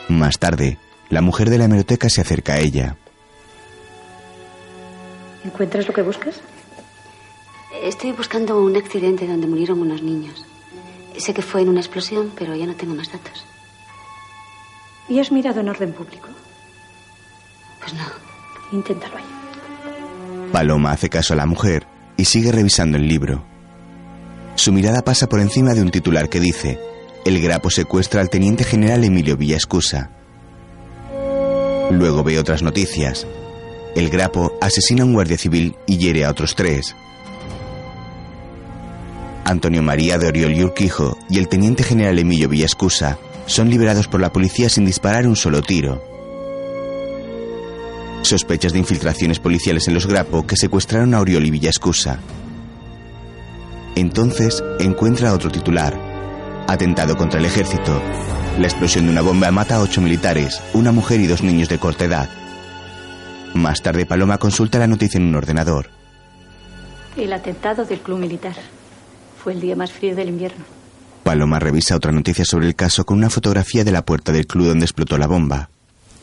Más 0.08 0.38
tarde, 0.38 0.78
la 1.10 1.20
mujer 1.20 1.50
de 1.50 1.58
la 1.58 1.64
hemeroteca 1.64 2.08
se 2.08 2.20
acerca 2.20 2.52
a 2.52 2.60
ella. 2.60 2.96
¿Encuentras 5.44 5.88
lo 5.88 5.94
que 5.94 6.02
buscas? 6.02 6.40
Estoy 7.82 8.12
buscando 8.12 8.62
un 8.62 8.76
accidente 8.76 9.26
donde 9.26 9.48
murieron 9.48 9.80
unos 9.80 10.04
niños. 10.04 10.46
Sé 11.16 11.34
que 11.34 11.42
fue 11.42 11.62
en 11.62 11.68
una 11.68 11.80
explosión, 11.80 12.30
pero 12.38 12.54
ya 12.54 12.66
no 12.66 12.76
tengo 12.76 12.94
más 12.94 13.10
datos. 13.10 13.44
¿Y 15.08 15.18
has 15.18 15.32
mirado 15.32 15.58
en 15.58 15.68
orden 15.68 15.92
público? 15.92 16.28
Pues 17.88 18.00
no. 18.00 18.76
Inténtalo 18.76 19.16
ahí. 19.16 19.24
Paloma 20.52 20.92
hace 20.92 21.08
caso 21.08 21.32
a 21.32 21.36
la 21.36 21.46
mujer 21.46 21.86
y 22.16 22.26
sigue 22.26 22.52
revisando 22.52 22.98
el 22.98 23.08
libro. 23.08 23.44
Su 24.56 24.72
mirada 24.72 25.02
pasa 25.02 25.28
por 25.28 25.40
encima 25.40 25.74
de 25.74 25.82
un 25.82 25.90
titular 25.90 26.28
que 26.28 26.40
dice: 26.40 26.78
El 27.24 27.40
Grapo 27.40 27.70
secuestra 27.70 28.20
al 28.20 28.28
teniente 28.28 28.64
general 28.64 29.04
Emilio 29.04 29.36
Villascusa. 29.36 30.10
Luego 31.90 32.22
ve 32.22 32.38
otras 32.38 32.62
noticias. 32.62 33.26
El 33.94 34.10
Grapo 34.10 34.52
asesina 34.60 35.02
a 35.02 35.06
un 35.06 35.14
guardia 35.14 35.38
civil 35.38 35.74
y 35.86 35.96
hiere 35.96 36.24
a 36.24 36.30
otros 36.30 36.54
tres. 36.54 36.94
Antonio 39.44 39.82
María 39.82 40.18
de 40.18 40.28
Oriol 40.28 40.52
y 40.52 40.62
Urquijo 40.62 41.16
y 41.30 41.38
el 41.38 41.48
teniente 41.48 41.82
general 41.82 42.18
Emilio 42.18 42.50
Villascusa 42.50 43.16
son 43.46 43.70
liberados 43.70 44.08
por 44.08 44.20
la 44.20 44.30
policía 44.30 44.68
sin 44.68 44.84
disparar 44.84 45.26
un 45.26 45.36
solo 45.36 45.62
tiro. 45.62 46.07
Sospechas 48.22 48.72
de 48.72 48.78
infiltraciones 48.78 49.38
policiales 49.38 49.88
en 49.88 49.94
los 49.94 50.06
Grapo 50.06 50.46
que 50.46 50.56
secuestraron 50.56 51.14
a 51.14 51.20
Oriol 51.20 51.46
y 51.46 51.50
Villascusa. 51.50 52.18
Entonces 53.94 54.62
encuentra 54.78 55.32
otro 55.32 55.50
titular. 55.50 55.98
Atentado 56.68 57.16
contra 57.16 57.40
el 57.40 57.46
ejército. 57.46 58.02
La 58.58 58.66
explosión 58.66 59.06
de 59.06 59.12
una 59.12 59.22
bomba 59.22 59.50
mata 59.50 59.76
a 59.76 59.80
ocho 59.80 60.00
militares, 60.00 60.60
una 60.74 60.92
mujer 60.92 61.20
y 61.20 61.26
dos 61.26 61.42
niños 61.42 61.68
de 61.68 61.78
corta 61.78 62.04
edad. 62.04 62.28
Más 63.54 63.82
tarde 63.82 64.04
Paloma 64.04 64.38
consulta 64.38 64.78
la 64.78 64.86
noticia 64.86 65.18
en 65.18 65.26
un 65.28 65.36
ordenador. 65.36 65.88
El 67.16 67.32
atentado 67.32 67.84
del 67.84 68.00
club 68.00 68.18
militar. 68.18 68.54
Fue 69.42 69.52
el 69.52 69.60
día 69.60 69.74
más 69.74 69.90
frío 69.90 70.14
del 70.14 70.28
invierno. 70.28 70.64
Paloma 71.24 71.58
revisa 71.58 71.96
otra 71.96 72.12
noticia 72.12 72.44
sobre 72.44 72.66
el 72.66 72.74
caso 72.74 73.04
con 73.04 73.18
una 73.18 73.30
fotografía 73.30 73.84
de 73.84 73.92
la 73.92 74.04
puerta 74.04 74.32
del 74.32 74.46
club 74.46 74.66
donde 74.66 74.84
explotó 74.84 75.18
la 75.18 75.26
bomba. 75.26 75.70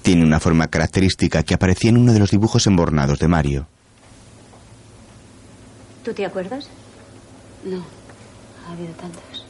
Tiene 0.06 0.24
una 0.24 0.40
forma 0.40 0.68
característica 0.68 1.42
que 1.42 1.56
aparecía 1.56 1.90
en 1.90 1.98
uno 1.98 2.14
de 2.14 2.20
los 2.20 2.30
dibujos 2.30 2.68
embornados 2.68 3.18
de 3.18 3.28
Mario. 3.28 3.66
¿Tú 6.04 6.14
te 6.14 6.24
acuerdas? 6.24 6.70
No, 7.64 7.84
ha 8.68 8.74
habido 8.74 8.94
tantos. 8.94 9.48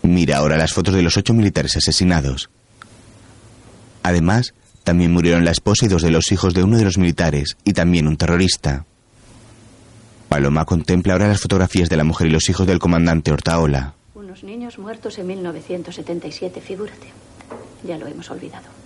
Mira 0.00 0.38
ahora 0.38 0.56
las 0.56 0.72
fotos 0.72 0.94
de 0.94 1.02
los 1.02 1.18
ocho 1.18 1.34
militares 1.34 1.76
asesinados. 1.76 2.48
Además, 4.02 4.54
también 4.82 5.12
murieron 5.12 5.44
la 5.44 5.50
esposa 5.50 5.84
y 5.84 5.88
dos 5.88 6.00
de 6.00 6.10
los 6.10 6.32
hijos 6.32 6.54
de 6.54 6.62
uno 6.62 6.78
de 6.78 6.84
los 6.84 6.96
militares 6.96 7.58
y 7.64 7.74
también 7.74 8.08
un 8.08 8.16
terrorista. 8.16 8.86
Paloma 10.30 10.64
contempla 10.64 11.12
ahora 11.12 11.28
las 11.28 11.42
fotografías 11.42 11.90
de 11.90 11.98
la 11.98 12.04
mujer 12.04 12.28
y 12.28 12.30
los 12.30 12.48
hijos 12.48 12.66
del 12.66 12.78
comandante 12.78 13.30
Hortaola. 13.30 13.92
Unos 14.14 14.42
niños 14.42 14.78
muertos 14.78 15.18
en 15.18 15.26
1977, 15.26 16.62
figúrate. 16.62 17.08
Ya 17.86 17.98
lo 17.98 18.06
hemos 18.06 18.30
olvidado. 18.30 18.83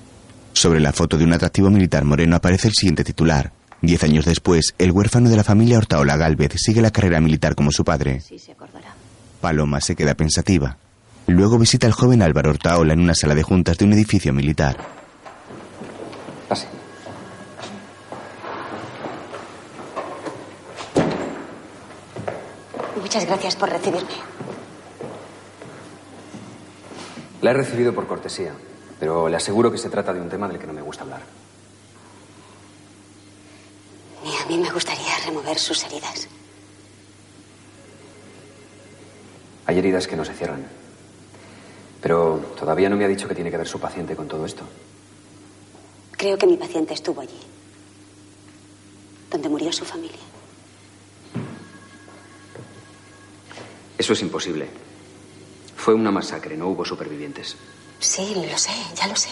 Sobre 0.59 0.81
la 0.81 0.93
foto 0.93 1.17
de 1.17 1.23
un 1.23 1.33
atractivo 1.33 1.71
militar 1.71 2.05
moreno 2.05 2.35
aparece 2.35 2.67
el 2.67 2.75
siguiente 2.75 3.05
titular. 3.05 3.53
Diez 3.81 4.03
años 4.03 4.25
después, 4.25 4.75
el 4.79 4.91
huérfano 4.91 5.31
de 5.31 5.37
la 5.37 5.45
familia 5.45 5.79
Hortaola 5.79 6.17
Galvez 6.17 6.55
sigue 6.57 6.83
la 6.83 6.91
carrera 6.91 7.21
militar 7.21 7.55
como 7.55 7.71
su 7.71 7.85
padre. 7.85 8.19
Sí 8.19 8.41
se 8.41 8.51
acordará. 8.51 8.93
Paloma 9.41 9.81
se 9.81 9.95
queda 9.95 10.17
pensativa. 10.17 10.77
Luego 11.29 11.61
visita 11.61 11.87
al 11.87 11.93
joven 11.93 12.23
Álvaro 12.23 12.51
Hortaola 12.51 12.93
en 12.93 12.99
una 12.99 13.15
sala 13.15 13.37
de 13.37 13.45
juntas 13.45 13.79
de 13.79 13.85
un 13.85 13.93
edificio 13.93 14.33
militar. 14.33 14.77
Pase. 16.49 16.67
Muchas 23.01 23.25
gracias 23.27 23.55
por 23.55 23.71
recibirme. 23.71 24.09
La 27.43 27.53
he 27.53 27.55
recibido 27.55 27.95
por 27.95 28.09
cortesía, 28.09 28.55
pero 28.99 29.29
le 29.29 29.37
aseguro 29.37 29.71
que 29.71 29.79
se 29.79 29.91
trata 29.91 30.13
de 30.13 30.21
un 30.21 30.29
tema 30.29 30.49
del 30.49 30.59
que 30.59 30.67
no 30.67 30.73
me 30.73 30.83
gusta 30.83 31.05
hablar. 31.05 31.23
Ni 34.25 34.37
a 34.37 34.47
mí 34.47 34.59
me 34.59 34.71
gustaría 34.71 35.17
remover 35.25 35.59
sus 35.59 35.85
heridas. 35.85 36.29
Hay 39.67 39.79
heridas 39.79 40.07
que 40.07 40.17
no 40.17 40.25
se 40.25 40.35
cierran. 40.35 40.67
Pero 42.01 42.55
todavía 42.59 42.89
no 42.89 42.97
me 42.97 43.05
ha 43.05 43.09
dicho 43.09 43.29
que 43.29 43.35
tiene 43.35 43.51
que 43.51 43.57
ver 43.57 43.69
su 43.69 43.79
paciente 43.79 44.17
con 44.17 44.29
todo 44.29 44.47
esto. 44.47 44.65
Creo 46.13 46.37
que 46.37 46.47
mi 46.47 46.57
paciente 46.57 46.95
estuvo 46.95 47.21
allí, 47.21 47.39
donde 49.31 49.49
murió 49.49 49.73
su 49.73 49.85
familia. 49.85 50.19
Eso 53.97 54.13
es 54.13 54.23
imposible. 54.23 54.69
Fue 55.77 55.95
una 55.95 56.11
masacre, 56.11 56.57
no 56.57 56.69
hubo 56.69 56.85
supervivientes. 56.85 57.57
Sí, 58.01 58.35
lo 58.35 58.59
sé, 58.59 58.71
ya 58.95 59.07
lo 59.07 59.17
sé. 59.17 59.31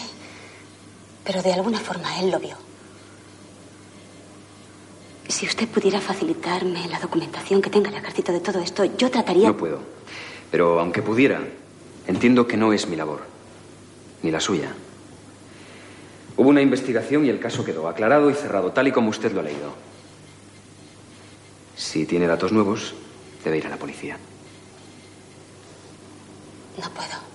Pero 1.24 1.42
de 1.42 1.52
alguna 1.52 1.78
forma 1.78 2.20
él 2.20 2.30
lo 2.30 2.38
vio. 2.38 2.56
Si 5.28 5.46
usted 5.46 5.68
pudiera 5.68 6.00
facilitarme 6.00 6.86
la 6.88 7.00
documentación 7.00 7.60
que 7.60 7.70
tenga 7.70 7.90
el 7.90 7.96
ejército 7.96 8.32
de 8.32 8.40
todo 8.40 8.60
esto, 8.60 8.84
yo 8.84 9.10
trataría... 9.10 9.48
No 9.48 9.56
puedo. 9.56 9.80
Pero 10.50 10.78
aunque 10.78 11.02
pudiera, 11.02 11.40
entiendo 12.06 12.46
que 12.46 12.56
no 12.56 12.72
es 12.72 12.86
mi 12.86 12.96
labor. 12.96 13.22
Ni 14.22 14.30
la 14.30 14.40
suya. 14.40 14.72
Hubo 16.36 16.48
una 16.50 16.62
investigación 16.62 17.24
y 17.24 17.28
el 17.28 17.40
caso 17.40 17.64
quedó 17.64 17.88
aclarado 17.88 18.30
y 18.30 18.34
cerrado, 18.34 18.72
tal 18.72 18.88
y 18.88 18.92
como 18.92 19.10
usted 19.10 19.32
lo 19.32 19.40
ha 19.40 19.44
leído. 19.44 19.74
Si 21.76 22.06
tiene 22.06 22.26
datos 22.26 22.52
nuevos, 22.52 22.94
debe 23.44 23.58
ir 23.58 23.66
a 23.66 23.70
la 23.70 23.76
policía. 23.76 24.18
No 26.78 26.90
puedo. 26.90 27.25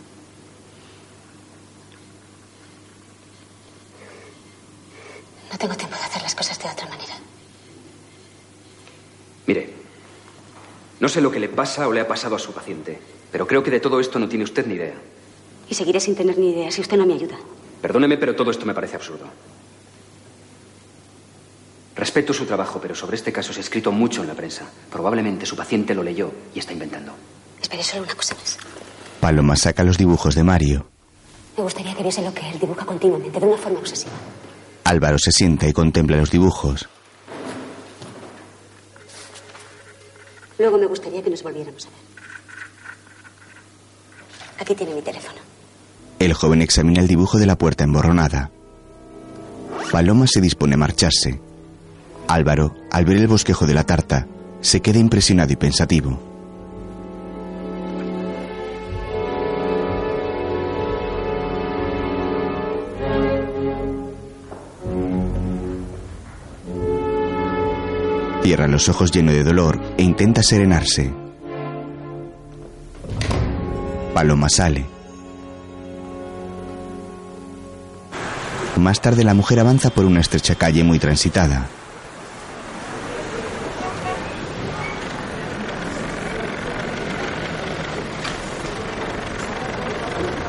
No 5.52 5.58
tengo 5.58 5.76
tiempo 5.76 5.96
de 5.96 6.04
hacer 6.04 6.22
las 6.22 6.36
cosas 6.36 6.58
de 6.60 6.70
otra 6.70 6.88
manera. 6.88 7.14
Mire, 9.48 9.74
no 11.00 11.10
sé 11.10 11.20
lo 11.22 11.32
que 11.32 11.40
le 11.40 11.50
pasa 11.50 11.88
o 11.88 11.92
le 11.92 12.00
ha 12.00 12.08
pasado 12.08 12.36
a 12.36 12.40
su 12.40 12.54
paciente, 12.54 13.00
pero 13.32 13.46
creo 13.48 13.64
que 13.64 13.72
de 13.72 13.80
todo 13.80 14.00
esto 14.00 14.20
no 14.20 14.30
tiene 14.30 14.44
usted 14.44 14.66
ni 14.66 14.76
idea. 14.76 14.96
Y 15.70 15.76
seguiré 15.76 16.00
sin 16.00 16.16
tener 16.16 16.38
ni 16.38 16.52
idea 16.52 16.72
si 16.72 16.82
usted 16.82 16.98
no 16.98 17.06
me 17.06 17.14
ayuda. 17.16 17.38
Perdóneme, 17.82 18.18
pero 18.18 18.36
todo 18.36 18.52
esto 18.52 18.66
me 18.66 18.74
parece 18.74 18.96
absurdo. 18.96 19.26
Respeto 21.96 22.34
su 22.34 22.46
trabajo, 22.46 22.80
pero 22.82 22.96
sobre 22.96 23.18
este 23.18 23.32
caso 23.32 23.52
se 23.52 23.60
ha 23.60 23.64
escrito 23.64 23.92
mucho 23.92 24.22
en 24.22 24.28
la 24.28 24.34
prensa. 24.34 24.66
Probablemente 24.90 25.46
su 25.46 25.56
paciente 25.56 25.94
lo 25.94 26.04
leyó 26.04 26.32
y 26.56 26.60
está 26.60 26.74
inventando. 26.74 27.14
Espere 27.62 27.84
solo 27.84 28.04
una 28.04 28.16
cosa 28.16 28.36
más. 28.36 28.58
Paloma 29.20 29.56
saca 29.56 29.84
los 29.84 29.98
dibujos 29.98 30.36
de 30.36 30.44
Mario. 30.44 30.86
Me 31.58 31.64
gustaría 31.64 31.94
que 31.94 32.04
viese 32.04 32.22
lo 32.22 32.34
que 32.34 32.50
él 32.50 32.60
dibuja 32.60 32.86
continuamente, 32.86 33.40
de 33.40 33.46
una 33.46 33.58
forma 33.58 33.80
obsesiva. 33.80 34.14
Álvaro 34.84 35.18
se 35.20 35.32
sienta 35.32 35.68
y 35.68 35.74
contempla 35.74 36.18
los 36.18 36.32
dibujos. 36.32 36.88
Luego 40.58 40.78
me 40.78 40.86
gustaría 40.86 41.22
que 41.24 41.30
nos 41.30 41.44
volviéramos 41.44 41.86
a 41.86 41.90
ver. 41.90 42.00
Aquí 44.60 44.76
tiene 44.76 44.94
mi 44.94 45.02
teléfono. 45.02 45.40
El 46.20 46.34
joven 46.34 46.62
examina 46.62 47.02
el 47.02 47.08
dibujo 47.08 47.40
de 47.40 47.48
la 47.48 47.58
puerta 47.58 47.84
emborronada. 47.84 48.52
Paloma 49.92 50.28
se 50.28 50.40
dispone 50.40 50.76
a 50.76 50.78
marcharse. 50.78 51.42
Álvaro, 52.28 52.76
al 52.92 53.06
ver 53.06 53.18
el 53.18 53.28
bosquejo 53.28 53.66
de 53.66 53.74
la 53.74 53.84
tarta, 53.86 54.28
se 54.62 54.82
queda 54.82 55.00
impresionado 55.00 55.52
y 55.52 55.56
pensativo. 55.56 56.31
Cierra 68.44 68.68
los 68.68 68.90
ojos 68.90 69.12
lleno 69.12 69.32
de 69.32 69.44
dolor 69.44 69.80
e 69.98 70.04
intenta 70.04 70.42
serenarse. 70.42 71.14
Paloma 74.16 74.50
sale. 74.50 74.86
Más 78.78 79.00
tarde 79.00 79.24
la 79.24 79.36
mujer 79.36 79.60
avanza 79.60 79.92
por 79.92 80.06
una 80.06 80.22
estrecha 80.22 80.56
calle 80.56 80.84
muy 80.84 80.98
transitada. 80.98 81.68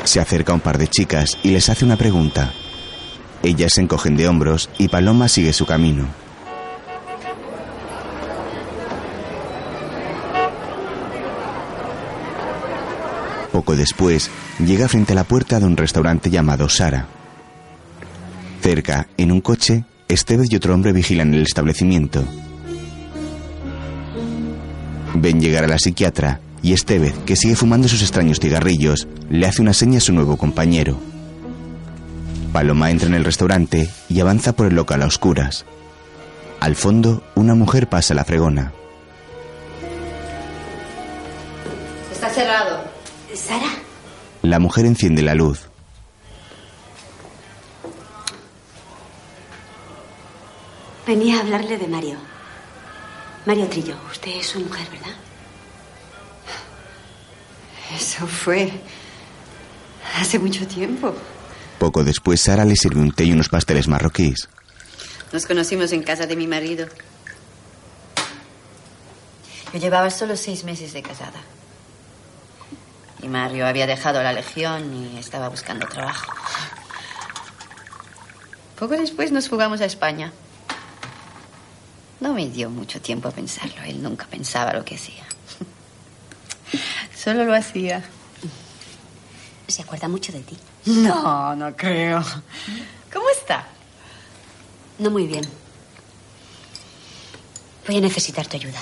Se 0.05 0.19
acerca 0.19 0.53
a 0.53 0.55
un 0.55 0.61
par 0.61 0.79
de 0.79 0.89
chicas 0.89 1.39
y 1.43 1.51
les 1.51 1.69
hace 1.69 1.85
una 1.85 1.97
pregunta. 1.97 2.53
Ellas 3.43 3.75
se 3.75 3.83
encogen 3.83 4.17
de 4.17 4.29
hombros 4.29 4.71
y 4.79 4.89
Paloma 4.89 5.29
sigue 5.29 5.53
su 5.53 5.67
camino. 5.67 6.07
Poco 13.53 13.77
después, 13.77 14.31
llega 14.59 14.89
frente 14.89 15.13
a 15.13 15.17
la 15.17 15.25
puerta 15.25 15.61
de 15.61 15.67
un 15.67 15.77
restaurante 15.77 16.31
llamado 16.31 16.71
Sara. 16.71 17.07
Cerca, 18.63 19.09
en 19.19 19.31
un 19.31 19.43
coche, 19.43 19.85
Estevez 20.09 20.51
y 20.51 20.57
otro 20.57 20.73
hombre 20.73 20.93
vigilan 20.93 21.35
el 21.35 21.43
establecimiento. 21.43 22.25
Ven 25.15 25.41
llegar 25.41 25.65
a 25.65 25.69
la 25.69 25.79
psiquiatra 25.79 26.41
y 26.63 26.73
Estevez, 26.73 27.15
que 27.27 27.37
sigue 27.37 27.57
fumando 27.57 27.89
sus 27.89 28.01
extraños 28.01 28.41
cigarrillos, 28.41 29.07
le 29.29 29.47
hace 29.47 29.61
una 29.61 29.75
seña 29.75 29.99
a 29.99 30.01
su 30.01 30.13
nuevo 30.13 30.39
compañero. 30.39 30.99
Paloma 32.53 32.91
entra 32.91 33.09
en 33.09 33.15
el 33.15 33.25
restaurante 33.25 33.91
y 34.09 34.21
avanza 34.21 34.53
por 34.55 34.67
el 34.67 34.75
local 34.75 35.03
a 35.03 35.07
oscuras. 35.07 35.67
Al 36.61 36.77
fondo, 36.77 37.23
una 37.35 37.55
mujer 37.55 37.89
pasa 37.89 38.15
la 38.15 38.25
fregona. 38.25 38.73
Está 42.13 42.31
cerrado. 42.31 42.92
¿Sara? 43.35 43.71
La 44.43 44.59
mujer 44.59 44.87
enciende 44.87 45.23
la 45.23 45.35
luz. 45.35 45.69
Venía 51.07 51.39
a 51.39 51.41
hablarle 51.41 51.79
de 51.79 51.89
Mario. 51.89 52.17
Mario 53.45 53.67
Trillo, 53.69 53.97
usted 54.11 54.31
es 54.37 54.47
su 54.47 54.61
mujer, 54.61 54.87
¿verdad? 54.91 55.17
Eso 57.95 58.27
fue 58.27 58.71
hace 60.19 60.39
mucho 60.39 60.67
tiempo. 60.67 61.15
Poco 61.79 62.05
después, 62.05 62.41
Sara 62.41 62.65
le 62.65 62.77
sirve 62.77 63.01
un 63.01 63.13
té 63.13 63.25
y 63.25 63.33
unos 63.33 63.49
pasteles 63.49 63.89
marroquíes. 63.89 64.49
Nos 65.33 65.47
conocimos 65.47 65.93
en 65.93 66.03
casa 66.03 66.27
de 66.27 66.37
mi 66.37 66.47
marido. 66.47 66.87
Yo 69.73 69.79
llevaba 69.79 70.11
solo 70.11 70.37
seis 70.37 70.65
meses 70.65 70.93
de 70.93 71.03
casada. 71.03 71.41
Y 73.23 73.29
Mario 73.29 73.67
había 73.67 73.87
dejado 73.87 74.23
la 74.23 74.33
legión 74.33 74.93
y 74.95 75.19
estaba 75.19 75.49
buscando 75.49 75.87
trabajo. 75.87 76.33
Poco 78.79 78.95
después 78.97 79.31
nos 79.31 79.49
fugamos 79.49 79.81
a 79.81 79.85
España. 79.85 80.33
No 82.19 82.35
me 82.35 82.49
dio 82.49 82.69
mucho 82.69 83.01
tiempo 83.01 83.29
a 83.29 83.31
pensarlo. 83.31 83.81
Él 83.85 84.03
nunca 84.03 84.27
pensaba 84.27 84.73
lo 84.73 84.85
que 84.85 84.97
hacía. 84.97 85.25
Solo 87.17 87.45
lo 87.45 87.55
hacía. 87.55 88.03
Se 89.69 89.83
acuerda 89.83 90.09
mucho 90.09 90.33
de 90.33 90.41
ti. 90.41 90.59
No, 90.87 91.55
no 91.55 91.77
creo. 91.77 92.25
¿Cómo 93.13 93.29
está? 93.31 93.67
No 94.99 95.11
muy 95.11 95.27
bien. 95.27 95.45
Voy 97.87 97.99
a 97.99 98.01
necesitar 98.01 98.47
tu 98.49 98.57
ayuda. 98.57 98.81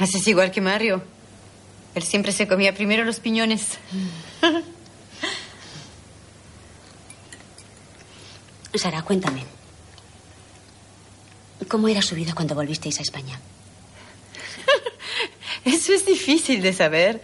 Haces 0.00 0.26
igual 0.26 0.50
que 0.50 0.62
Mario. 0.62 1.02
Él 1.94 2.02
siempre 2.02 2.32
se 2.32 2.48
comía 2.48 2.74
primero 2.74 3.04
los 3.04 3.20
piñones. 3.20 3.78
Sara, 8.74 9.02
cuéntame. 9.02 9.44
¿Cómo 11.68 11.86
era 11.88 12.00
su 12.00 12.14
vida 12.14 12.32
cuando 12.34 12.54
volvisteis 12.54 12.98
a 12.98 13.02
España? 13.02 13.38
Eso 15.66 15.92
es 15.92 16.06
difícil 16.06 16.62
de 16.62 16.72
saber. 16.72 17.20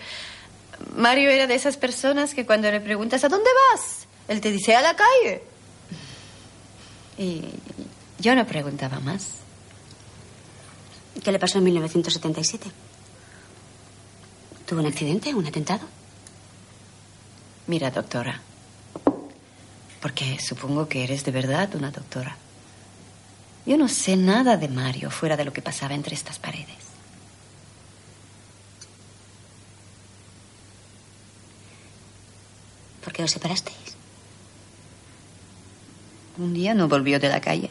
Mario 0.94 1.30
era 1.30 1.46
de 1.46 1.54
esas 1.54 1.78
personas 1.78 2.34
que 2.34 2.44
cuando 2.44 2.70
le 2.70 2.80
preguntas 2.80 3.24
¿a 3.24 3.30
dónde 3.30 3.48
vas? 3.72 4.06
Él 4.28 4.42
te 4.42 4.52
dice 4.52 4.76
a 4.76 4.82
la 4.82 4.94
calle. 4.94 5.42
Y 7.16 7.42
yo 8.18 8.34
no 8.34 8.46
preguntaba 8.46 9.00
más. 9.00 9.45
¿Qué 11.26 11.32
le 11.32 11.40
pasó 11.40 11.58
en 11.58 11.64
1977? 11.64 12.70
¿Tuvo 14.64 14.78
un 14.78 14.86
accidente, 14.86 15.34
un 15.34 15.44
atentado? 15.44 15.84
Mira, 17.66 17.90
doctora. 17.90 18.40
Porque 20.00 20.38
supongo 20.38 20.88
que 20.88 21.02
eres 21.02 21.24
de 21.24 21.32
verdad 21.32 21.74
una 21.74 21.90
doctora. 21.90 22.36
Yo 23.66 23.76
no 23.76 23.88
sé 23.88 24.14
nada 24.16 24.56
de 24.56 24.68
Mario 24.68 25.10
fuera 25.10 25.36
de 25.36 25.44
lo 25.44 25.52
que 25.52 25.62
pasaba 25.62 25.96
entre 25.96 26.14
estas 26.14 26.38
paredes. 26.38 26.76
¿Por 33.02 33.12
qué 33.12 33.24
os 33.24 33.32
separasteis? 33.32 33.96
Un 36.38 36.54
día 36.54 36.72
no 36.72 36.86
volvió 36.86 37.18
de 37.18 37.30
la 37.30 37.40
calle. 37.40 37.70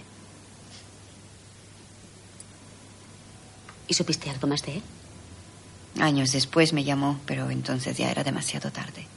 Supiste 3.95 4.29
algo 4.29 4.47
más 4.47 4.61
de 4.63 4.75
él? 4.75 4.83
Años 5.99 6.31
después 6.31 6.73
me 6.73 6.83
llamó, 6.83 7.19
pero 7.25 7.49
entonces 7.49 7.97
ya 7.97 8.11
era 8.11 8.23
demasiado 8.23 8.71
tarde. 8.71 9.07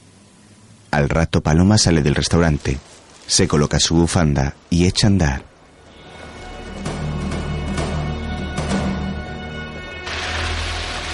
Al 0.91 1.09
rato 1.09 1.41
Paloma 1.41 1.77
sale 1.77 2.01
del 2.01 2.15
restaurante, 2.15 2.79
se 3.27 3.47
coloca 3.47 3.79
su 3.79 3.95
bufanda 3.95 4.55
y 4.69 4.85
echa 4.85 5.07
a 5.07 5.09
andar. 5.09 5.43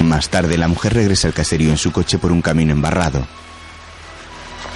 Más 0.02 0.30
tarde 0.30 0.58
la 0.58 0.68
mujer 0.68 0.94
regresa 0.94 1.28
al 1.28 1.34
caserío 1.34 1.72
en 1.72 1.78
su 1.78 1.92
coche 1.92 2.20
por 2.20 2.32
un 2.32 2.42
camino 2.42 2.72
embarrado. 2.72 3.26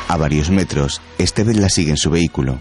A 0.08 0.18
varios 0.18 0.50
metros, 0.50 1.02
Estevez 1.20 1.56
la 1.56 1.70
sigue 1.70 1.92
en 1.92 1.98
su 1.98 2.10
vehículo. 2.10 2.60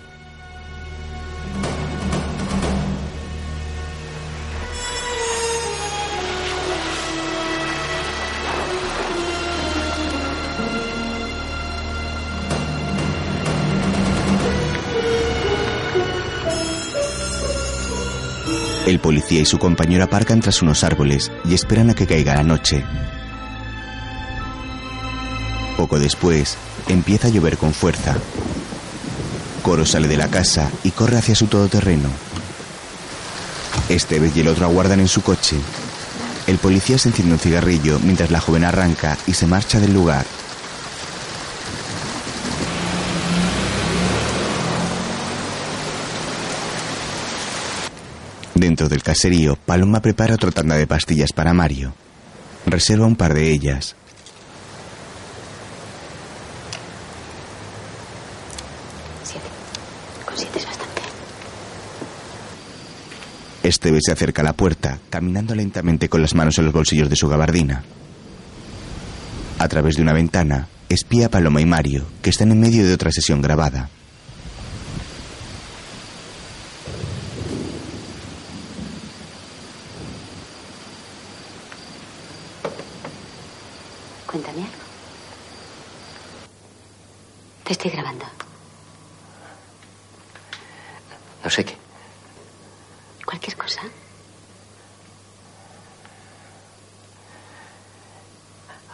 El 18.98 19.02
policía 19.02 19.40
y 19.40 19.44
su 19.44 19.60
compañero 19.60 20.02
aparcan 20.02 20.40
tras 20.40 20.60
unos 20.60 20.82
árboles 20.82 21.30
y 21.44 21.54
esperan 21.54 21.88
a 21.88 21.94
que 21.94 22.04
caiga 22.04 22.34
la 22.34 22.42
noche. 22.42 22.84
Poco 25.76 26.00
después, 26.00 26.56
empieza 26.88 27.28
a 27.28 27.30
llover 27.30 27.58
con 27.58 27.72
fuerza. 27.72 28.16
Coro 29.62 29.86
sale 29.86 30.08
de 30.08 30.16
la 30.16 30.26
casa 30.26 30.68
y 30.82 30.90
corre 30.90 31.16
hacia 31.16 31.36
su 31.36 31.46
todoterreno. 31.46 32.08
Estevez 33.88 34.36
y 34.36 34.40
el 34.40 34.48
otro 34.48 34.64
aguardan 34.64 34.98
en 34.98 35.06
su 35.06 35.22
coche. 35.22 35.58
El 36.48 36.58
policía 36.58 36.98
se 36.98 37.10
enciende 37.10 37.34
un 37.34 37.38
cigarrillo 37.38 38.00
mientras 38.00 38.32
la 38.32 38.40
joven 38.40 38.64
arranca 38.64 39.16
y 39.28 39.34
se 39.34 39.46
marcha 39.46 39.78
del 39.78 39.94
lugar. 39.94 40.26
Dentro 48.68 48.90
del 48.90 49.02
caserío, 49.02 49.56
Paloma 49.56 50.02
prepara 50.02 50.34
otra 50.34 50.50
tanda 50.50 50.76
de 50.76 50.86
pastillas 50.86 51.32
para 51.32 51.54
Mario. 51.54 51.94
Reserva 52.66 53.06
un 53.06 53.16
par 53.16 53.32
de 53.32 53.50
ellas. 53.50 53.96
Siete. 59.24 59.46
Con 60.26 60.36
siete 60.36 60.58
es 60.58 60.66
bastante. 60.66 61.00
Esteve 63.62 64.00
se 64.02 64.12
acerca 64.12 64.42
a 64.42 64.44
la 64.44 64.52
puerta, 64.52 64.98
caminando 65.08 65.54
lentamente 65.54 66.10
con 66.10 66.20
las 66.20 66.34
manos 66.34 66.58
en 66.58 66.66
los 66.66 66.74
bolsillos 66.74 67.08
de 67.08 67.16
su 67.16 67.26
gabardina. 67.26 67.84
A 69.58 69.66
través 69.68 69.96
de 69.96 70.02
una 70.02 70.12
ventana, 70.12 70.68
espía 70.90 71.28
a 71.28 71.30
Paloma 71.30 71.62
y 71.62 71.64
Mario, 71.64 72.04
que 72.20 72.28
están 72.28 72.52
en 72.52 72.60
medio 72.60 72.86
de 72.86 72.92
otra 72.92 73.10
sesión 73.12 73.40
grabada. 73.40 73.88
Cuéntame 84.30 84.58
algo. 84.58 84.84
Te 87.64 87.72
estoy 87.72 87.90
grabando. 87.90 88.26
No 91.42 91.48
sé 91.48 91.64
qué. 91.64 91.74
Cualquier 93.24 93.56
cosa. 93.56 93.80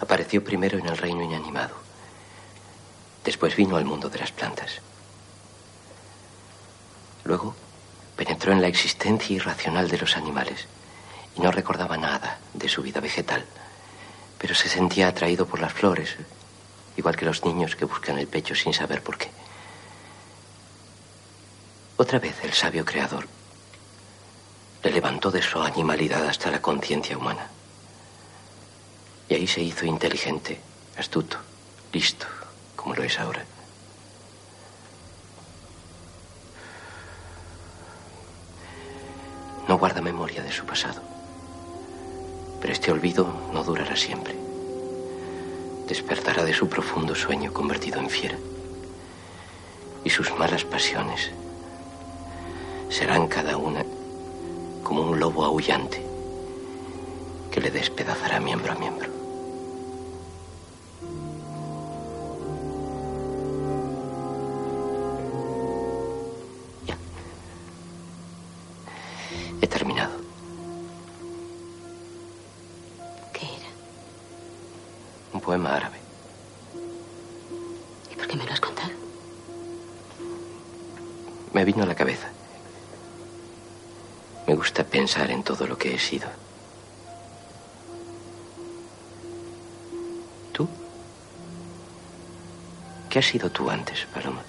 Apareció 0.00 0.44
primero 0.44 0.78
en 0.78 0.86
el 0.86 0.96
reino 0.96 1.24
inanimado. 1.24 1.74
Después 3.24 3.56
vino 3.56 3.76
al 3.76 3.84
mundo 3.84 4.08
de 4.08 4.20
las 4.20 4.30
plantas. 4.30 4.80
Luego 7.24 7.56
penetró 8.16 8.52
en 8.52 8.62
la 8.62 8.68
existencia 8.68 9.34
irracional 9.34 9.88
de 9.88 9.98
los 9.98 10.16
animales 10.16 10.68
y 11.36 11.40
no 11.40 11.50
recordaba 11.50 11.96
nada 11.96 12.38
de 12.52 12.68
su 12.68 12.82
vida 12.82 13.00
vegetal, 13.00 13.44
pero 14.44 14.54
se 14.54 14.68
sentía 14.68 15.08
atraído 15.08 15.46
por 15.46 15.58
las 15.58 15.72
flores, 15.72 16.16
igual 17.04 17.16
que 17.16 17.26
los 17.26 17.44
niños 17.44 17.76
que 17.76 17.84
buscan 17.84 18.18
el 18.18 18.26
pecho 18.26 18.54
sin 18.54 18.72
saber 18.72 19.02
por 19.02 19.18
qué. 19.18 19.30
Otra 21.98 22.18
vez 22.18 22.42
el 22.42 22.54
sabio 22.54 22.82
creador 22.82 23.28
le 24.82 24.90
levantó 24.90 25.30
de 25.30 25.42
su 25.42 25.60
animalidad 25.60 26.26
hasta 26.26 26.50
la 26.50 26.62
conciencia 26.62 27.18
humana. 27.18 27.50
Y 29.28 29.34
ahí 29.34 29.46
se 29.46 29.60
hizo 29.60 29.84
inteligente, 29.84 30.58
astuto, 30.96 31.36
listo, 31.92 32.24
como 32.74 32.94
lo 32.94 33.02
es 33.02 33.18
ahora. 33.18 33.44
No 39.68 39.76
guarda 39.76 40.00
memoria 40.00 40.42
de 40.42 40.52
su 40.52 40.64
pasado. 40.64 41.02
Pero 42.62 42.72
este 42.72 42.90
olvido 42.90 43.50
no 43.52 43.62
durará 43.62 43.94
siempre. 43.94 44.53
Despertará 45.86 46.44
de 46.44 46.54
su 46.54 46.68
profundo 46.68 47.14
sueño 47.14 47.52
convertido 47.52 48.00
en 48.00 48.08
fiera. 48.08 48.38
Y 50.04 50.10
sus 50.10 50.30
malas 50.38 50.64
pasiones 50.64 51.30
serán 52.88 53.26
cada 53.28 53.56
una 53.56 53.84
como 54.82 55.02
un 55.02 55.18
lobo 55.18 55.44
aullante 55.44 56.04
que 57.50 57.60
le 57.60 57.70
despedazará 57.70 58.40
miembro 58.40 58.72
a 58.72 58.76
miembro. 58.76 59.13
En 85.22 85.42
todo 85.44 85.66
lo 85.66 85.78
que 85.78 85.94
he 85.94 85.98
sido. 85.98 86.28
¿Tú? 90.52 90.68
¿Qué 93.08 93.18
has 93.20 93.26
sido 93.26 93.48
tú 93.50 93.70
antes, 93.70 94.06
Paloma? 94.12 94.42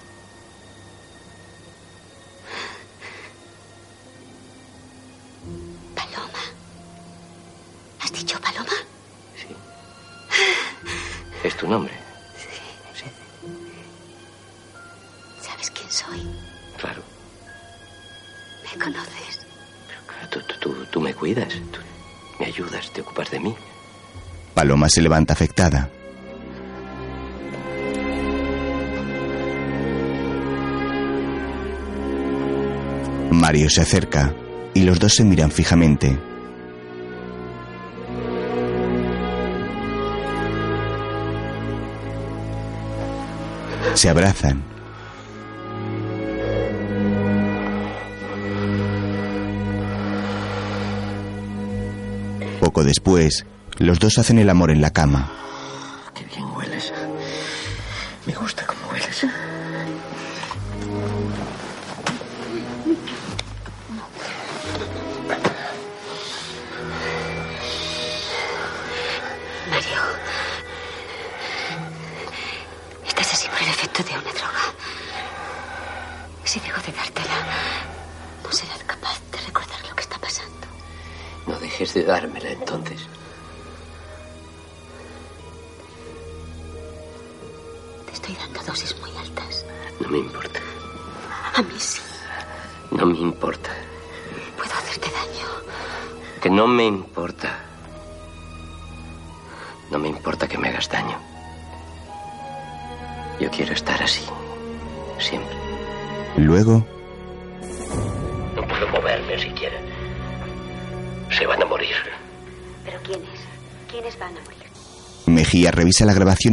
Paloma 24.66 24.88
se 24.88 25.00
levanta 25.00 25.32
afectada. 25.32 25.88
Mario 33.30 33.70
se 33.70 33.82
acerca 33.82 34.34
y 34.74 34.82
los 34.82 34.98
dos 34.98 35.14
se 35.14 35.22
miran 35.22 35.52
fijamente. 35.52 36.18
Se 43.94 44.08
abrazan. 44.08 44.64
Poco 52.58 52.82
después, 52.82 53.46
los 53.78 53.98
dos 53.98 54.18
hacen 54.18 54.38
el 54.38 54.50
amor 54.50 54.70
en 54.70 54.80
la 54.80 54.92
cama. 54.92 55.30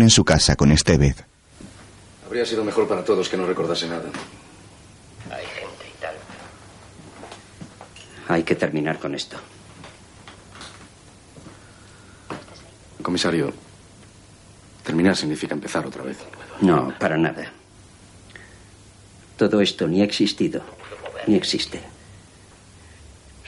En 0.01 0.09
su 0.09 0.23
casa 0.23 0.55
con 0.55 0.71
Estevez. 0.71 1.23
Habría 2.25 2.45
sido 2.45 2.63
mejor 2.63 2.87
para 2.87 3.03
todos 3.03 3.29
que 3.29 3.37
no 3.37 3.45
recordase 3.45 3.87
nada. 3.87 4.09
Hay 5.29 5.45
gente 5.45 5.85
y 5.87 6.01
tal. 6.01 6.15
Hay 8.27 8.43
que 8.43 8.55
terminar 8.55 8.97
con 8.99 9.13
esto. 9.13 9.37
Comisario, 13.01 13.53
terminar 14.83 15.15
significa 15.15 15.53
empezar 15.53 15.85
otra 15.85 16.03
vez. 16.03 16.17
No, 16.61 16.93
para 16.97 17.17
nada. 17.17 17.51
Todo 19.37 19.61
esto 19.61 19.87
ni 19.87 20.01
ha 20.01 20.05
existido, 20.05 20.61
ni 21.27 21.35
existe. 21.35 21.81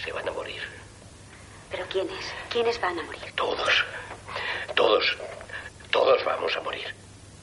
Se 0.03 0.11
van 0.11 0.27
a 0.27 0.31
morir. 0.31 0.61
¿Pero 1.71 1.85
quiénes? 1.87 2.25
¿Quiénes 2.49 2.79
van 2.81 2.99
a 2.99 3.03
morir? 3.03 3.21
Todos. 3.35 3.85
Todos. 4.75 5.17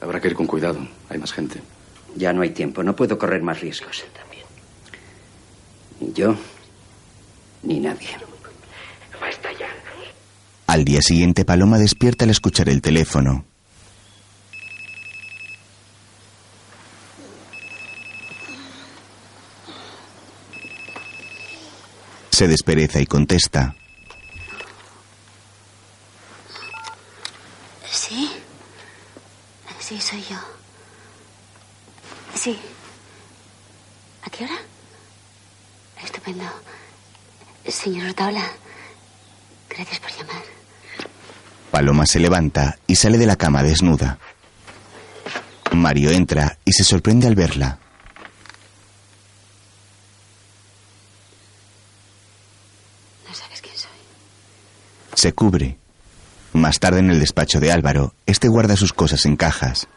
Habrá 0.03 0.19
que 0.19 0.27
ir 0.27 0.35
con 0.35 0.47
cuidado. 0.47 0.85
Hay 1.09 1.17
más 1.17 1.31
gente. 1.31 1.61
Ya 2.15 2.33
no 2.33 2.41
hay 2.41 2.49
tiempo, 2.49 2.83
no 2.83 2.93
puedo 2.93 3.17
correr 3.17 3.41
más 3.41 3.61
riesgos. 3.61 4.03
Ni 6.01 6.11
yo, 6.11 6.35
ni 7.63 7.79
nadie. 7.79 8.09
Basta 9.19 9.49
ya. 9.53 9.69
Al 10.67 10.83
día 10.83 10.99
siguiente, 11.01 11.45
Paloma 11.45 11.77
despierta 11.77 12.25
al 12.25 12.31
escuchar 12.31 12.67
el 12.67 12.81
teléfono. 12.81 13.45
Se 22.29 22.47
despereza 22.49 22.99
y 22.99 23.05
contesta. 23.05 23.73
Sí. 27.89 28.29
Sí, 29.79 29.92
soy 30.03 30.21
yo. 30.29 30.37
Sí. 32.35 32.59
¿A 34.23 34.29
qué 34.29 34.43
hora? 34.43 34.57
Estupendo. 36.03 36.43
Señor 37.67 38.07
Ortaola, 38.09 38.45
gracias 39.69 39.99
por 39.99 40.11
llamar. 40.11 40.43
Paloma 41.71 42.05
se 42.05 42.19
levanta 42.19 42.77
y 42.85 42.95
sale 42.97 43.17
de 43.17 43.25
la 43.25 43.37
cama 43.37 43.63
desnuda. 43.63 44.19
Mario 45.71 46.11
entra 46.11 46.57
y 46.65 46.73
se 46.73 46.83
sorprende 46.83 47.27
al 47.27 47.35
verla. 47.35 47.79
No 53.27 53.33
sabes 53.33 53.61
quién 53.61 53.75
soy. 53.75 53.89
Se 55.15 55.33
cubre. 55.33 55.82
Más 56.53 56.79
tarde 56.79 56.99
en 56.99 57.09
el 57.09 57.19
despacho 57.19 57.59
de 57.59 57.71
Álvaro, 57.71 58.13
este 58.27 58.47
guarda 58.47 58.75
sus 58.75 58.93
cosas 58.93 59.25
en 59.25 59.35
cajas. 59.35 59.87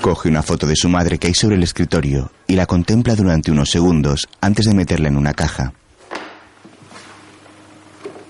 Coge 0.00 0.30
una 0.30 0.42
foto 0.42 0.66
de 0.66 0.74
su 0.74 0.88
madre 0.88 1.18
que 1.18 1.26
hay 1.26 1.34
sobre 1.34 1.56
el 1.56 1.62
escritorio 1.62 2.32
y 2.46 2.54
la 2.56 2.64
contempla 2.64 3.14
durante 3.14 3.50
unos 3.50 3.70
segundos 3.70 4.26
antes 4.40 4.64
de 4.64 4.72
meterla 4.72 5.08
en 5.08 5.18
una 5.18 5.34
caja. 5.34 5.74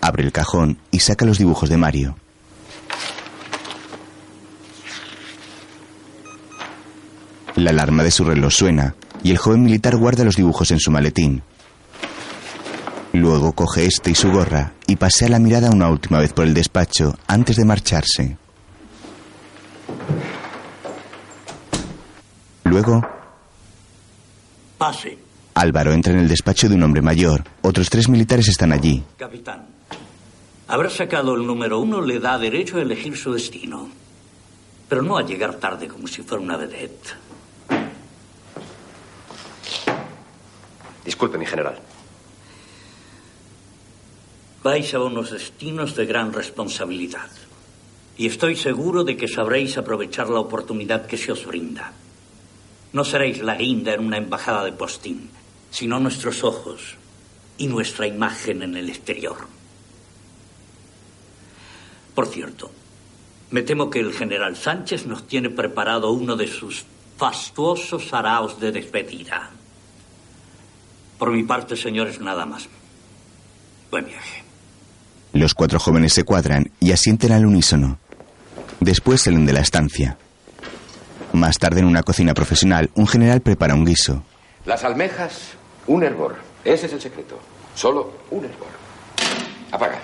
Abre 0.01 0.25
el 0.25 0.33
cajón 0.33 0.79
y 0.91 0.99
saca 0.99 1.25
los 1.25 1.39
dibujos 1.39 1.69
de 1.69 1.77
Mario. 1.77 2.17
La 7.55 7.71
alarma 7.71 8.03
de 8.03 8.11
su 8.11 8.25
reloj 8.25 8.53
suena 8.53 8.97
y 9.23 9.31
el 9.31 9.39
joven 9.39 9.63
militar 9.63 9.97
guarda 9.97 10.25
los 10.25 10.35
dibujos 10.35 10.73
en 10.73 10.81
su 10.81 10.91
maletín. 10.91 11.43
Luego 13.13 13.53
coge 13.53 13.87
este 13.87 14.11
y 14.11 14.15
su 14.15 14.31
gorra 14.31 14.73
y 14.87 14.97
pasea 14.97 15.29
la 15.29 15.39
mirada 15.39 15.71
una 15.71 15.89
última 15.89 16.19
vez 16.21 16.33
por 16.33 16.47
el 16.47 16.55
despacho 16.55 17.17
antes 17.27 17.57
de 17.57 17.65
marcharse. 17.65 18.37
Luego, 22.65 23.03
Pase, 24.79 25.19
Álvaro 25.55 25.93
entra 25.93 26.13
en 26.13 26.21
el 26.21 26.29
despacho 26.29 26.69
de 26.69 26.77
un 26.77 26.83
hombre 26.85 27.03
mayor. 27.03 27.43
Otros 27.63 27.91
tres 27.91 28.09
militares 28.09 28.49
están 28.49 28.73
allí. 28.73 29.03
capitán. 29.19 29.67
Haber 30.69 30.89
sacado 30.91 31.35
el 31.35 31.45
número 31.45 31.81
uno 31.81 32.01
le 32.01 32.21
da 32.21 32.39
derecho 32.39 32.79
a 32.79 32.83
elegir 32.83 33.17
su 33.17 33.33
destino. 33.33 33.89
Pero 34.89 35.03
no 35.03 35.19
a 35.19 35.23
llegar 35.23 35.55
tarde 35.57 35.89
como 35.89 36.07
si 36.07 36.23
fuera 36.23 36.43
una 36.43 36.57
vedette. 36.57 37.11
Disculpe, 41.05 41.39
mi 41.39 41.47
general. 41.47 41.77
Vais 44.63 44.93
a 44.93 45.01
unos 45.01 45.31
destinos 45.31 45.97
de 45.97 46.05
gran 46.05 46.33
responsabilidad. 46.33 47.31
Y 48.19 48.27
estoy 48.27 48.57
seguro 48.57 49.05
de 49.05 49.17
que 49.17 49.29
sabréis 49.29 49.79
aprovechar 49.79 50.29
la 50.29 50.41
oportunidad 50.41 51.07
que 51.07 51.17
se 51.17 51.33
os 51.33 51.47
brinda. 51.47 51.93
No 52.93 53.05
seréis 53.05 53.41
la 53.41 53.55
guinda 53.55 53.95
en 53.95 54.05
una 54.05 54.19
embajada 54.19 54.65
de 54.65 54.73
postín, 54.73 55.31
sino 55.71 55.99
nuestros 55.99 56.45
ojos 56.45 56.97
y 57.57 57.69
nuestra 57.69 58.07
imagen 58.07 58.63
en 58.63 58.77
el 58.77 58.91
exterior. 58.91 59.49
Por 62.15 62.27
cierto, 62.27 62.71
me 63.51 63.63
temo 63.63 63.89
que 63.89 64.01
el 64.01 64.13
general 64.13 64.57
Sánchez 64.57 65.07
nos 65.07 65.27
tiene 65.27 65.49
preparado 65.49 66.11
uno 66.11 66.37
de 66.37 66.47
sus 66.47 66.85
fastuosos 67.17 68.13
araos 68.13 68.61
de 68.61 68.73
despedida. 68.73 69.51
Por 71.19 71.31
mi 71.31 71.45
parte, 71.45 71.77
señores, 71.77 72.21
nada 72.21 72.45
más. 72.45 72.69
Buen 73.91 74.07
viaje. 74.07 74.40
Los 75.33 75.55
cuatro 75.55 75.79
jóvenes 75.79 76.13
se 76.13 76.25
cuadran 76.25 76.71
y 76.81 76.93
asienten 76.93 77.33
al 77.33 77.47
unísono. 77.47 77.99
Después 78.81 79.23
salen 79.23 79.47
de 79.47 79.53
la 79.53 79.61
estancia. 79.61 80.17
Más 81.33 81.59
tarde 81.59 81.81
en 81.81 81.87
una 81.87 82.03
cocina 82.03 82.35
profesional, 82.35 82.91
un 82.95 83.07
general 83.07 83.41
prepara 83.41 83.75
un 83.75 83.85
guiso. 83.85 84.25
Las 84.67 84.83
almejas, 84.85 85.53
un 85.87 86.03
hervor. 86.03 86.37
Ese 86.65 86.87
es 86.87 86.93
el 86.93 87.01
secreto. 87.01 87.39
Solo 87.75 88.13
un 88.31 88.45
hervor. 88.45 88.69
Apaga. 89.71 90.01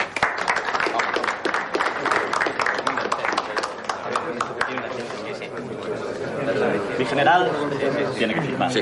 Mi 6.99 7.05
general 7.05 7.51
tiene 8.17 8.35
que 8.35 8.41
firmar. 8.43 8.73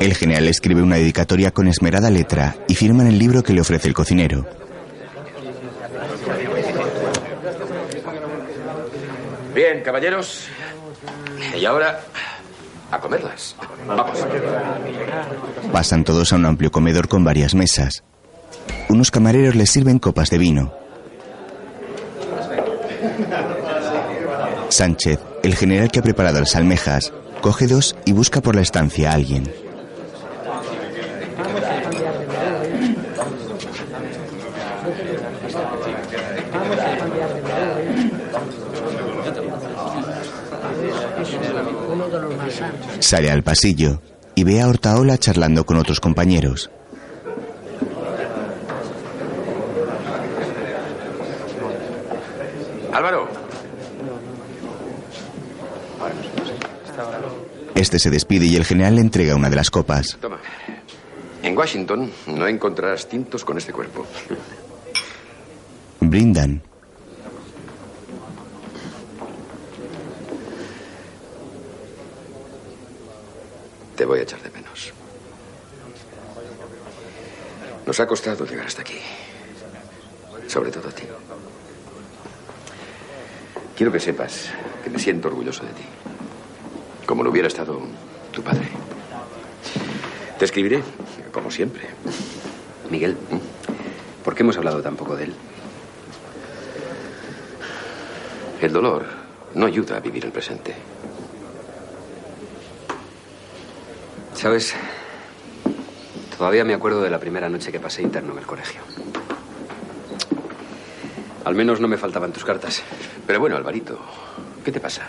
El 0.00 0.14
general 0.14 0.48
escribe 0.48 0.82
una 0.82 0.96
dedicatoria 0.96 1.52
con 1.52 1.68
esmerada 1.68 2.10
letra 2.10 2.56
y 2.68 2.74
firma 2.74 3.02
en 3.02 3.08
el 3.10 3.18
libro 3.18 3.42
que 3.42 3.52
le 3.52 3.60
ofrece 3.60 3.88
el 3.88 3.94
cocinero. 3.94 4.63
Bien, 9.54 9.82
caballeros. 9.82 10.46
Y 11.58 11.64
ahora, 11.64 12.00
a 12.90 12.98
comerlas. 12.98 13.54
Vamos. 13.86 14.26
Pasan 15.72 16.04
todos 16.04 16.32
a 16.32 16.36
un 16.36 16.46
amplio 16.46 16.70
comedor 16.70 17.08
con 17.08 17.24
varias 17.24 17.54
mesas. 17.54 18.02
Unos 18.88 19.10
camareros 19.10 19.54
les 19.54 19.70
sirven 19.70 19.98
copas 19.98 20.30
de 20.30 20.38
vino. 20.38 20.74
Sánchez, 24.68 25.20
el 25.42 25.54
general 25.54 25.90
que 25.90 26.00
ha 26.00 26.02
preparado 26.02 26.40
las 26.40 26.56
almejas, 26.56 27.12
coge 27.40 27.66
dos 27.66 27.96
y 28.04 28.12
busca 28.12 28.40
por 28.40 28.56
la 28.56 28.62
estancia 28.62 29.10
a 29.10 29.14
alguien. 29.14 29.52
Sale 43.14 43.30
al 43.30 43.44
pasillo 43.44 44.02
y 44.34 44.42
ve 44.42 44.60
a 44.60 44.66
Hortaola 44.66 45.16
charlando 45.18 45.64
con 45.64 45.76
otros 45.76 46.00
compañeros. 46.00 46.68
Álvaro. 52.92 53.28
Este 57.76 58.00
se 58.00 58.10
despide 58.10 58.46
y 58.46 58.56
el 58.56 58.64
general 58.64 58.96
le 58.96 59.02
entrega 59.02 59.36
una 59.36 59.48
de 59.48 59.54
las 59.54 59.70
copas. 59.70 60.18
Toma. 60.20 60.40
En 61.44 61.56
Washington 61.56 62.10
no 62.26 62.48
encontrarás 62.48 63.08
tintos 63.08 63.44
con 63.44 63.56
este 63.58 63.72
cuerpo. 63.72 64.04
Brindan. 66.00 66.62
Te 73.96 74.04
voy 74.04 74.18
a 74.18 74.22
echar 74.22 74.42
de 74.42 74.50
menos. 74.50 74.92
Nos 77.86 78.00
ha 78.00 78.06
costado 78.06 78.44
llegar 78.44 78.66
hasta 78.66 78.82
aquí. 78.82 78.98
Sobre 80.48 80.70
todo 80.70 80.88
a 80.88 80.92
ti. 80.92 81.04
Quiero 83.76 83.92
que 83.92 84.00
sepas 84.00 84.50
que 84.82 84.90
me 84.90 84.98
siento 84.98 85.28
orgulloso 85.28 85.64
de 85.64 85.72
ti. 85.72 85.84
Como 87.06 87.22
lo 87.22 87.30
hubiera 87.30 87.48
estado 87.48 87.80
tu 88.32 88.42
padre. 88.42 88.68
Te 90.38 90.44
escribiré, 90.44 90.82
como 91.32 91.50
siempre. 91.50 91.88
Miguel, 92.90 93.16
¿por 94.24 94.34
qué 94.34 94.42
hemos 94.42 94.56
hablado 94.56 94.82
tan 94.82 94.96
poco 94.96 95.14
de 95.16 95.24
él? 95.24 95.34
El 98.60 98.72
dolor 98.72 99.04
no 99.54 99.66
ayuda 99.66 99.96
a 99.96 100.00
vivir 100.00 100.24
el 100.24 100.32
presente. 100.32 100.74
¿Sabes? 104.34 104.74
Todavía 106.36 106.64
me 106.64 106.74
acuerdo 106.74 107.00
de 107.00 107.10
la 107.10 107.18
primera 107.18 107.48
noche 107.48 107.72
que 107.72 107.80
pasé 107.80 108.02
interno 108.02 108.32
en 108.32 108.38
el 108.38 108.46
colegio. 108.46 108.80
Al 111.44 111.54
menos 111.54 111.80
no 111.80 111.88
me 111.88 111.96
faltaban 111.96 112.32
tus 112.32 112.44
cartas. 112.44 112.82
Pero 113.26 113.40
bueno, 113.40 113.56
Alvarito, 113.56 113.98
¿qué 114.64 114.72
te 114.72 114.80
pasa? 114.80 115.02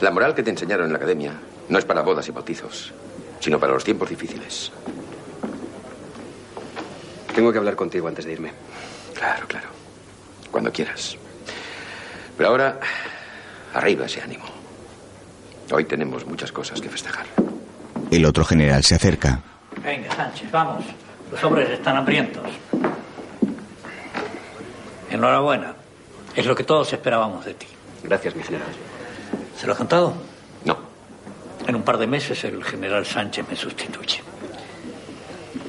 La 0.00 0.10
moral 0.10 0.34
que 0.34 0.42
te 0.42 0.50
enseñaron 0.50 0.86
en 0.86 0.92
la 0.92 0.98
academia 0.98 1.34
no 1.68 1.78
es 1.78 1.84
para 1.84 2.02
bodas 2.02 2.26
y 2.28 2.32
bautizos, 2.32 2.92
sino 3.40 3.60
para 3.60 3.72
los 3.72 3.84
tiempos 3.84 4.08
difíciles. 4.08 4.72
Tengo 7.34 7.52
que 7.52 7.58
hablar 7.58 7.76
contigo 7.76 8.08
antes 8.08 8.24
de 8.24 8.32
irme. 8.32 8.52
Claro, 9.14 9.46
claro. 9.46 9.68
Cuando 10.50 10.72
quieras. 10.72 11.16
Pero 12.36 12.48
ahora, 12.48 12.80
arriba 13.74 14.06
ese 14.06 14.20
ánimo. 14.20 14.44
Hoy 15.70 15.84
tenemos 15.84 16.26
muchas 16.26 16.52
cosas 16.52 16.80
que 16.80 16.88
festejar. 16.88 17.26
El 18.12 18.26
otro 18.26 18.44
general 18.44 18.84
se 18.84 18.94
acerca. 18.94 19.40
Venga, 19.82 20.14
Sánchez, 20.14 20.50
vamos. 20.50 20.84
Los 21.30 21.42
hombres 21.44 21.70
están 21.70 21.96
hambrientos. 21.96 22.46
Enhorabuena. 25.10 25.74
Es 26.36 26.44
lo 26.44 26.54
que 26.54 26.62
todos 26.62 26.92
esperábamos 26.92 27.46
de 27.46 27.54
ti. 27.54 27.66
Gracias, 28.04 28.36
mi 28.36 28.42
general. 28.42 28.68
¿Se 29.58 29.66
lo 29.66 29.72
has 29.72 29.78
contado? 29.78 30.12
No. 30.66 30.76
En 31.66 31.74
un 31.74 31.82
par 31.84 31.96
de 31.96 32.06
meses 32.06 32.44
el 32.44 32.62
general 32.62 33.06
Sánchez 33.06 33.48
me 33.48 33.56
sustituye. 33.56 34.20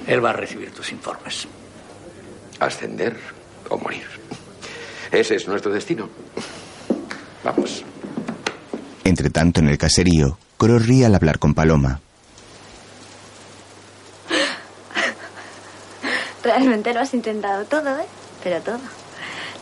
Él 0.05 0.23
va 0.23 0.31
a 0.31 0.33
recibir 0.33 0.71
tus 0.71 0.91
informes. 0.91 1.47
Ascender 2.59 3.15
o 3.69 3.77
morir. 3.77 4.05
Ese 5.13 5.35
es 5.35 5.47
nuestro 5.47 5.71
destino. 5.71 6.09
Vamos. 7.41 7.85
Entre 9.05 9.29
tanto, 9.29 9.61
en 9.61 9.69
el 9.69 9.77
caserío, 9.77 10.37
Coro 10.57 10.77
ríe 10.77 11.05
al 11.05 11.15
hablar 11.15 11.39
con 11.39 11.53
Paloma. 11.53 12.01
Realmente 16.43 16.93
lo 16.93 16.99
has 16.99 17.13
intentado 17.13 17.65
todo, 17.65 17.97
¿eh? 17.97 18.05
Pero 18.43 18.61
todo. 18.61 18.79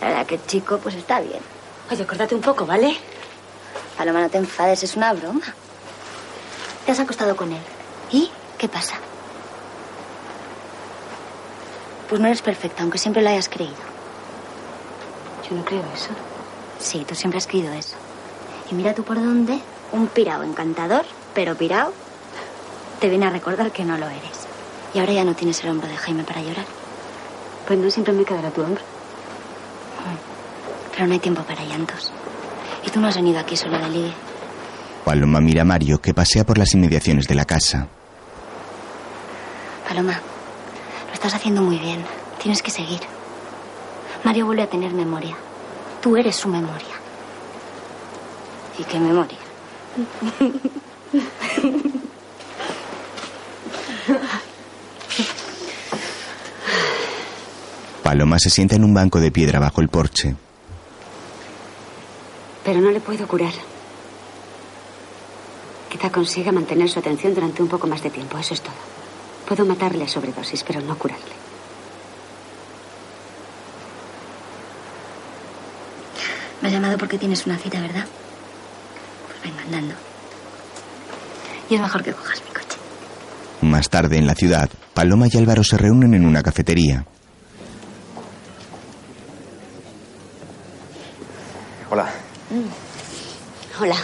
La 0.01 0.07
verdad 0.07 0.25
que 0.25 0.35
el 0.35 0.45
chico, 0.47 0.79
pues 0.79 0.95
está 0.95 1.19
bien. 1.19 1.41
Oye, 1.91 2.03
acordate 2.03 2.33
un 2.33 2.41
poco, 2.41 2.65
¿vale? 2.65 2.97
Paloma, 3.97 4.21
no 4.21 4.29
te 4.29 4.39
enfades, 4.39 4.81
es 4.81 4.95
una 4.95 5.13
broma. 5.13 5.43
Te 6.85 6.91
has 6.91 6.99
acostado 6.99 7.35
con 7.35 7.51
él. 7.51 7.61
¿Y 8.11 8.31
qué 8.57 8.67
pasa? 8.67 8.95
Pues 12.09 12.19
no 12.19 12.27
eres 12.27 12.41
perfecta, 12.41 12.81
aunque 12.81 12.97
siempre 12.97 13.21
lo 13.21 13.29
hayas 13.29 13.47
creído. 13.47 13.75
Yo 15.47 15.55
no 15.55 15.63
creo 15.63 15.83
eso. 15.93 16.09
Sí, 16.79 17.05
tú 17.07 17.13
siempre 17.13 17.37
has 17.37 17.47
creído 17.47 17.71
eso. 17.73 17.95
Y 18.71 18.73
mira 18.73 18.95
tú 18.95 19.03
por 19.03 19.17
dónde, 19.17 19.59
un 19.91 20.07
pirao 20.07 20.41
encantador, 20.43 21.05
pero 21.35 21.55
pirao, 21.55 21.93
te 22.99 23.07
viene 23.07 23.27
a 23.27 23.29
recordar 23.29 23.71
que 23.71 23.85
no 23.85 23.97
lo 23.97 24.07
eres. 24.07 24.50
Y 24.93 24.99
ahora 24.99 25.13
ya 25.13 25.23
no 25.23 25.33
tienes 25.35 25.63
el 25.63 25.69
hombro 25.69 25.87
de 25.87 25.95
Jaime 25.95 26.23
para 26.23 26.41
llorar. 26.41 26.65
Pues 27.67 27.79
no 27.79 27.89
siempre 27.89 28.13
me 28.13 28.25
quedará 28.25 28.49
tu 28.51 28.61
hombro. 28.61 28.81
Pero 30.91 31.07
no 31.07 31.13
hay 31.13 31.19
tiempo 31.19 31.41
para 31.43 31.63
llantos. 31.63 32.11
Y 32.85 32.89
tú 32.89 32.99
no 32.99 33.07
has 33.07 33.15
venido 33.15 33.39
aquí 33.39 33.55
solo 33.55 33.77
de 33.77 33.89
ligue. 33.89 34.13
Paloma 35.05 35.39
mira 35.39 35.61
a 35.61 35.65
Mario 35.65 35.99
que 36.01 36.13
pasea 36.13 36.43
por 36.43 36.57
las 36.57 36.73
inmediaciones 36.73 37.27
de 37.27 37.35
la 37.35 37.45
casa. 37.45 37.87
Paloma, 39.87 40.19
lo 41.07 41.13
estás 41.13 41.33
haciendo 41.33 41.61
muy 41.61 41.77
bien. 41.77 42.03
Tienes 42.41 42.61
que 42.61 42.71
seguir. 42.71 43.01
Mario 44.23 44.45
vuelve 44.45 44.63
a 44.63 44.69
tener 44.69 44.93
memoria. 44.93 45.35
Tú 46.01 46.17
eres 46.17 46.35
su 46.35 46.49
memoria. 46.49 46.95
¿Y 48.77 48.83
qué 48.83 48.99
memoria? 48.99 49.37
Paloma 58.11 58.39
se 58.39 58.49
sienta 58.49 58.75
en 58.75 58.83
un 58.83 58.93
banco 58.93 59.21
de 59.21 59.31
piedra 59.31 59.57
bajo 59.57 59.79
el 59.79 59.87
porche. 59.87 60.35
Pero 62.65 62.81
no 62.81 62.91
le 62.91 62.99
puedo 62.99 63.25
curar. 63.25 63.53
Quizá 65.89 66.11
consiga 66.11 66.51
mantener 66.51 66.89
su 66.89 66.99
atención 66.99 67.33
durante 67.33 67.63
un 67.63 67.69
poco 67.69 67.87
más 67.87 68.03
de 68.03 68.09
tiempo, 68.09 68.37
eso 68.37 68.53
es 68.53 68.59
todo. 68.59 68.75
Puedo 69.47 69.63
matarle 69.65 70.03
a 70.03 70.09
sobredosis, 70.09 70.61
pero 70.65 70.81
no 70.81 70.97
curarle. 70.97 71.23
Me 76.61 76.67
has 76.67 76.73
llamado 76.73 76.97
porque 76.97 77.17
tienes 77.17 77.45
una 77.45 77.57
cita, 77.57 77.79
¿verdad? 77.79 78.05
Pues 79.27 79.41
venga, 79.41 79.63
andando. 79.63 79.95
Y 81.69 81.75
es 81.75 81.81
mejor 81.81 82.03
que 82.03 82.11
cojas 82.11 82.43
mi 82.43 82.49
coche. 82.49 82.77
Más 83.61 83.89
tarde, 83.89 84.17
en 84.17 84.27
la 84.27 84.35
ciudad, 84.35 84.69
Paloma 84.93 85.27
y 85.31 85.37
Álvaro 85.37 85.63
se 85.63 85.77
reúnen 85.77 86.13
en 86.13 86.25
una 86.25 86.43
cafetería. 86.43 87.05
Hola. 91.91 92.09
Mm. 92.49 93.81
Hola. 93.81 93.97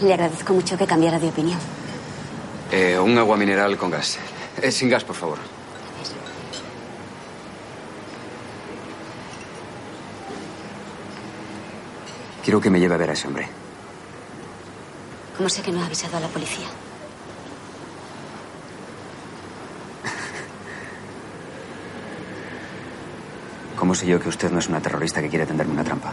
Le 0.00 0.14
agradezco 0.14 0.52
mucho 0.52 0.78
que 0.78 0.86
cambiara 0.86 1.18
de 1.18 1.28
opinión. 1.28 1.58
Eh, 2.70 2.96
un 3.00 3.18
agua 3.18 3.36
mineral 3.36 3.76
con 3.76 3.90
gas. 3.90 4.18
Eh, 4.62 4.70
sin 4.70 4.88
gas, 4.88 5.02
por 5.02 5.16
favor. 5.16 5.38
Quiero 12.44 12.60
que 12.60 12.70
me 12.70 12.78
lleve 12.78 12.94
a 12.94 12.98
ver 12.98 13.10
a 13.10 13.14
ese 13.14 13.26
hombre. 13.26 13.48
¿Cómo 15.36 15.48
sé 15.48 15.62
que 15.62 15.72
no 15.72 15.82
ha 15.82 15.86
avisado 15.86 16.16
a 16.16 16.20
la 16.20 16.28
policía? 16.28 16.68
¿Cómo 23.86 23.94
sé 23.94 24.08
yo 24.08 24.18
que 24.18 24.28
usted 24.28 24.50
no 24.50 24.58
es 24.58 24.68
una 24.68 24.80
terrorista 24.80 25.22
que 25.22 25.28
quiere 25.28 25.46
tenderme 25.46 25.72
una 25.72 25.84
trampa? 25.84 26.12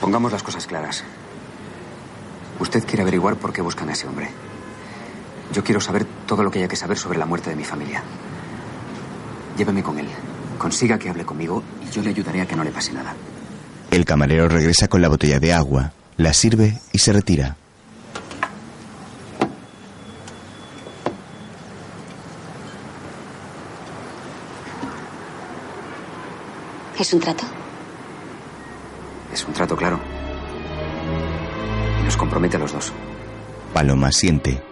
Pongamos 0.00 0.32
las 0.32 0.42
cosas 0.42 0.66
claras. 0.66 1.04
Usted 2.58 2.84
quiere 2.84 3.02
averiguar 3.02 3.36
por 3.36 3.52
qué 3.52 3.62
buscan 3.62 3.88
a 3.88 3.92
ese 3.92 4.08
hombre. 4.08 4.30
Yo 5.52 5.62
quiero 5.62 5.80
saber 5.80 6.04
todo 6.26 6.42
lo 6.42 6.50
que 6.50 6.58
haya 6.58 6.66
que 6.66 6.74
saber 6.74 6.98
sobre 6.98 7.20
la 7.20 7.26
muerte 7.26 7.50
de 7.50 7.56
mi 7.56 7.62
familia. 7.62 8.02
Lléveme 9.56 9.84
con 9.84 10.00
él. 10.00 10.08
Consiga 10.58 10.98
que 10.98 11.08
hable 11.08 11.24
conmigo 11.24 11.62
y 11.88 11.94
yo 11.94 12.02
le 12.02 12.10
ayudaré 12.10 12.40
a 12.40 12.46
que 12.46 12.56
no 12.56 12.64
le 12.64 12.72
pase 12.72 12.92
nada. 12.92 13.14
El 13.92 14.04
camarero 14.04 14.48
regresa 14.48 14.88
con 14.88 15.02
la 15.02 15.08
botella 15.08 15.38
de 15.38 15.52
agua, 15.52 15.92
la 16.16 16.32
sirve 16.32 16.80
y 16.90 16.98
se 16.98 17.12
retira. 17.12 17.58
¿Es 26.98 27.12
un 27.12 27.20
trato? 27.20 27.44
Es 29.32 29.44
un 29.46 29.52
trato 29.52 29.76
claro. 29.76 30.00
Y 32.00 32.04
nos 32.04 32.16
compromete 32.16 32.56
a 32.56 32.60
los 32.60 32.72
dos. 32.72 32.92
Paloma 33.74 34.10
siente. 34.12 34.62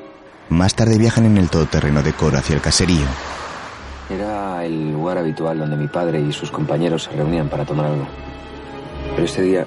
Más 0.48 0.74
tarde 0.74 0.96
viajan 0.96 1.26
en 1.26 1.36
el 1.36 1.50
todoterreno 1.50 2.02
de 2.02 2.14
Coro 2.14 2.38
hacia 2.38 2.54
el 2.54 2.62
caserío. 2.62 3.04
Era 4.08 4.64
el 4.64 4.92
lugar 4.92 5.18
habitual 5.18 5.58
donde 5.58 5.76
mi 5.76 5.88
padre 5.88 6.20
y 6.20 6.32
sus 6.32 6.50
compañeros 6.50 7.04
se 7.04 7.10
reunían 7.10 7.48
para 7.48 7.66
tomar 7.66 7.86
algo. 7.86 8.06
Pero 9.10 9.24
este 9.24 9.42
día 9.42 9.66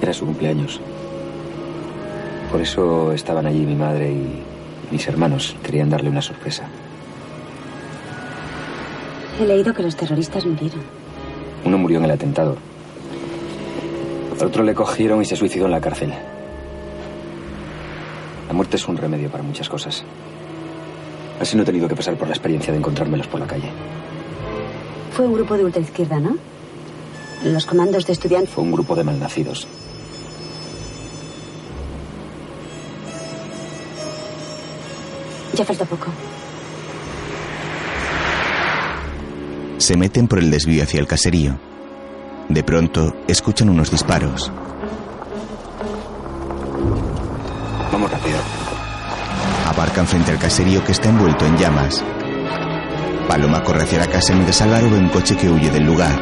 era 0.00 0.12
su 0.12 0.26
cumpleaños. 0.26 0.80
Por 2.52 2.60
eso 2.60 3.12
estaban 3.12 3.46
allí 3.46 3.66
mi 3.66 3.74
madre 3.74 4.12
y 4.12 4.42
mis 4.92 5.06
hermanos. 5.08 5.56
Querían 5.64 5.90
darle 5.90 6.10
una 6.10 6.22
sorpresa. 6.22 6.68
He 9.40 9.44
leído 9.44 9.74
que 9.74 9.82
los 9.82 9.96
terroristas 9.96 10.46
murieron. 10.46 10.95
Uno 11.66 11.78
murió 11.78 11.98
en 11.98 12.04
el 12.04 12.12
atentado. 12.12 12.56
Al 14.40 14.46
otro 14.46 14.62
le 14.62 14.72
cogieron 14.72 15.20
y 15.20 15.24
se 15.24 15.34
suicidó 15.34 15.64
en 15.64 15.72
la 15.72 15.80
cárcel. 15.80 16.14
La 18.46 18.54
muerte 18.54 18.76
es 18.76 18.86
un 18.86 18.96
remedio 18.96 19.28
para 19.28 19.42
muchas 19.42 19.68
cosas. 19.68 20.04
Así 21.40 21.56
no 21.56 21.64
he 21.64 21.66
tenido 21.66 21.88
que 21.88 21.96
pasar 21.96 22.14
por 22.14 22.28
la 22.28 22.34
experiencia 22.34 22.72
de 22.72 22.78
encontrármelos 22.78 23.26
por 23.26 23.40
la 23.40 23.48
calle. 23.48 23.68
Fue 25.10 25.26
un 25.26 25.32
grupo 25.32 25.56
de 25.56 25.64
ultraizquierda, 25.64 26.20
¿no? 26.20 26.36
Los 27.42 27.66
comandos 27.66 28.06
de 28.06 28.12
estudiantes. 28.12 28.50
Fue 28.50 28.62
un 28.62 28.70
grupo 28.70 28.94
de 28.94 29.02
malnacidos. 29.02 29.66
Ya 35.52 35.64
falta 35.64 35.84
poco. 35.84 36.12
Se 39.78 39.96
meten 39.96 40.26
por 40.26 40.38
el 40.38 40.50
desvío 40.50 40.82
hacia 40.82 41.00
el 41.00 41.06
caserío. 41.06 41.58
De 42.48 42.62
pronto, 42.62 43.14
escuchan 43.28 43.68
unos 43.68 43.90
disparos. 43.90 44.50
Vamos 47.92 48.10
rápido. 48.10 48.38
Aparcan 49.66 50.06
frente 50.06 50.30
al 50.30 50.38
caserío 50.38 50.84
que 50.84 50.92
está 50.92 51.10
envuelto 51.10 51.44
en 51.44 51.56
llamas. 51.58 52.02
Paloma 53.28 53.62
corre 53.62 53.82
hacia 53.82 53.98
la 53.98 54.06
casa 54.06 54.32
mientras 54.32 54.62
Álvaro 54.62 54.90
ve 54.90 54.98
un 54.98 55.08
coche 55.08 55.36
que 55.36 55.50
huye 55.50 55.70
del 55.70 55.84
lugar. 55.84 56.18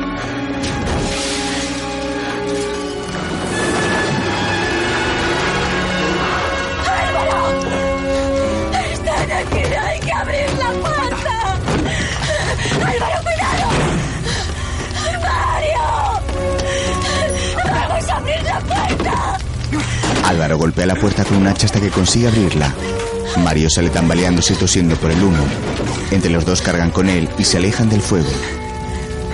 La 20.95 21.01
puerta 21.01 21.25
con 21.25 21.39
un 21.39 21.47
hacha 21.47 21.67
hasta 21.67 21.81
que 21.81 21.91
consigue 21.91 22.29
abrirla. 22.29 22.73
Mario 23.43 23.69
sale 23.69 23.91
tambaleándose 23.91 24.55
tosiendo 24.55 24.95
por 24.97 25.11
el 25.11 25.23
humo. 25.23 25.45
Entre 26.13 26.31
los 26.31 26.45
dos 26.45 26.63
cargan 26.63 26.91
con 26.91 27.09
él 27.09 27.29
y 27.37 27.45
se 27.45 27.57
alejan 27.57 27.89
del 27.89 28.01
fuego. 28.01 28.31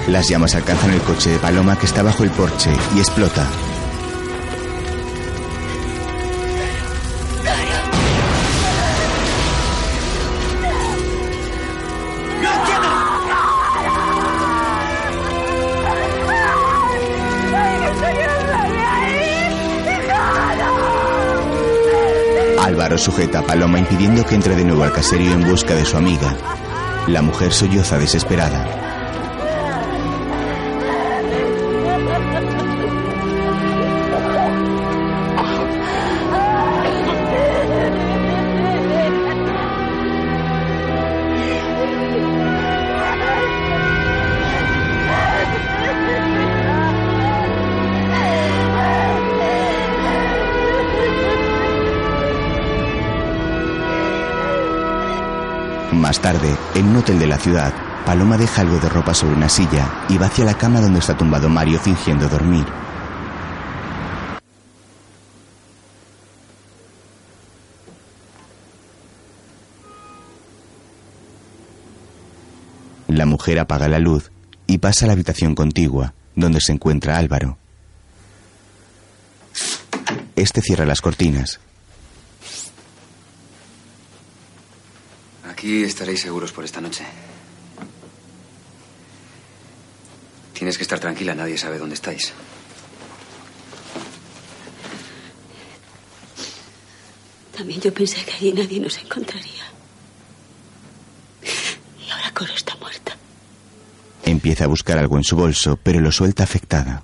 Las 0.09 0.29
llamas 0.29 0.55
alcanzan 0.55 0.93
el 0.93 1.01
coche 1.01 1.31
de 1.31 1.39
Paloma 1.39 1.79
que 1.79 1.87
está 1.87 2.03
bajo 2.03 2.25
el 2.25 2.31
porche 2.31 2.71
y 2.97 2.99
explota. 2.99 3.47
Sujeta 23.01 23.41
a 23.41 23.43
Paloma 23.43 23.79
impidiendo 23.79 24.25
que 24.25 24.35
entre 24.35 24.55
de 24.55 24.65
nuevo 24.65 24.85
al 24.85 24.93
caserío 24.93 25.33
en 25.33 25.49
busca 25.49 25.75
de 25.75 25.85
su 25.85 25.97
amiga. 25.97 26.37
La 27.09 27.23
mujer 27.23 27.53
solloza 27.53 27.99
desesperada. 27.99 28.90
De 57.19 57.27
la 57.27 57.39
ciudad, 57.39 57.73
Paloma 58.05 58.37
deja 58.37 58.63
algo 58.63 58.79
de 58.79 58.89
ropa 58.89 59.15
sobre 59.15 59.35
una 59.35 59.49
silla 59.49 60.05
y 60.09 60.19
va 60.19 60.27
hacia 60.27 60.45
la 60.45 60.55
cama 60.55 60.81
donde 60.81 61.01
está 61.01 61.17
tumbado 61.17 61.49
Mario 61.49 61.79
fingiendo 61.79 62.29
dormir. 62.29 62.67
La 73.09 73.27
mujer 73.27 73.59
apaga 73.59 73.89
la 73.89 73.99
luz 73.99 74.31
y 74.67 74.79
pasa 74.79 75.05
a 75.05 75.09
la 75.09 75.15
habitación 75.15 75.55
contigua, 75.55 76.15
donde 76.37 76.61
se 76.61 76.73
encuentra 76.73 77.19
Álvaro. 77.19 77.59
Este 80.37 80.63
cierra 80.63 80.87
las 80.87 81.01
cortinas. 81.01 81.61
Aquí 85.61 85.85
estaréis 85.85 86.23
seguros 86.23 86.53
por 86.53 86.65
esta 86.65 86.81
noche. 86.81 87.05
Tienes 90.55 90.79
que 90.79 90.85
estar 90.85 90.99
tranquila, 90.99 91.35
nadie 91.35 91.59
sabe 91.59 91.77
dónde 91.77 91.97
estáis. 91.97 92.33
También 97.55 97.79
yo 97.79 97.93
pensé 97.93 98.25
que 98.25 98.33
allí 98.33 98.55
nadie 98.55 98.81
nos 98.81 98.97
encontraría. 98.97 99.65
Y 101.45 102.11
ahora 102.11 102.33
Coro 102.33 102.55
está 102.55 102.75
muerta. 102.77 103.19
Empieza 104.25 104.65
a 104.65 104.69
buscar 104.69 104.97
algo 104.97 105.19
en 105.19 105.25
su 105.25 105.37
bolso, 105.37 105.79
pero 105.83 106.01
lo 106.01 106.11
suelta 106.11 106.43
afectada. 106.43 107.03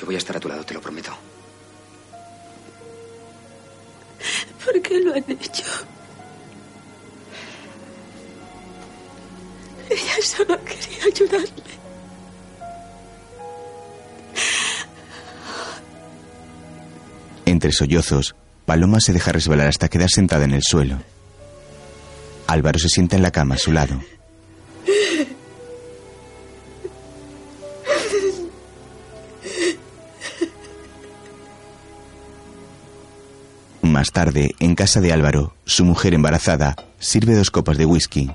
Yo 0.00 0.06
voy 0.06 0.14
a 0.14 0.18
estar 0.18 0.34
a 0.34 0.40
tu 0.40 0.48
lado, 0.48 0.64
te 0.64 0.72
lo 0.72 0.80
prometo. 0.80 1.12
¿Por 4.64 4.80
qué 4.80 4.98
lo 5.00 5.12
han 5.12 5.24
hecho? 5.28 5.64
Ella 9.90 10.22
solo 10.22 10.58
quería 10.64 11.04
ayudarle. 11.04 11.50
Entre 17.44 17.72
sollozos, 17.72 18.34
Paloma 18.64 19.00
se 19.00 19.12
deja 19.12 19.32
resbalar 19.32 19.68
hasta 19.68 19.88
quedar 19.88 20.08
sentada 20.08 20.44
en 20.44 20.52
el 20.52 20.62
suelo. 20.62 21.02
Álvaro 22.46 22.78
se 22.78 22.88
sienta 22.88 23.16
en 23.16 23.22
la 23.22 23.32
cama 23.32 23.56
a 23.56 23.58
su 23.58 23.70
lado. 23.70 24.00
Más 34.00 34.12
tarde, 34.12 34.54
en 34.60 34.74
casa 34.74 35.02
de 35.02 35.12
Álvaro, 35.12 35.52
su 35.66 35.84
mujer 35.84 36.14
embarazada 36.14 36.74
sirve 36.98 37.34
dos 37.34 37.50
copas 37.50 37.76
de 37.76 37.84
whisky. 37.84 38.30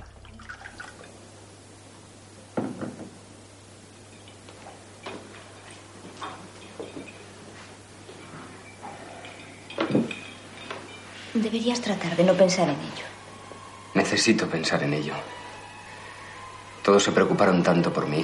Deberías 11.33 11.81
tratar 11.81 12.15
de 12.15 12.23
no 12.23 12.35
pensar 12.35 12.69
en 12.69 12.75
ello. 12.75 13.07
Necesito 13.95 14.47
pensar 14.47 14.83
en 14.83 14.93
ello. 14.93 15.15
Todos 16.83 17.01
se 17.01 17.11
preocuparon 17.11 17.63
tanto 17.63 17.91
por 17.91 18.07
mí. 18.07 18.23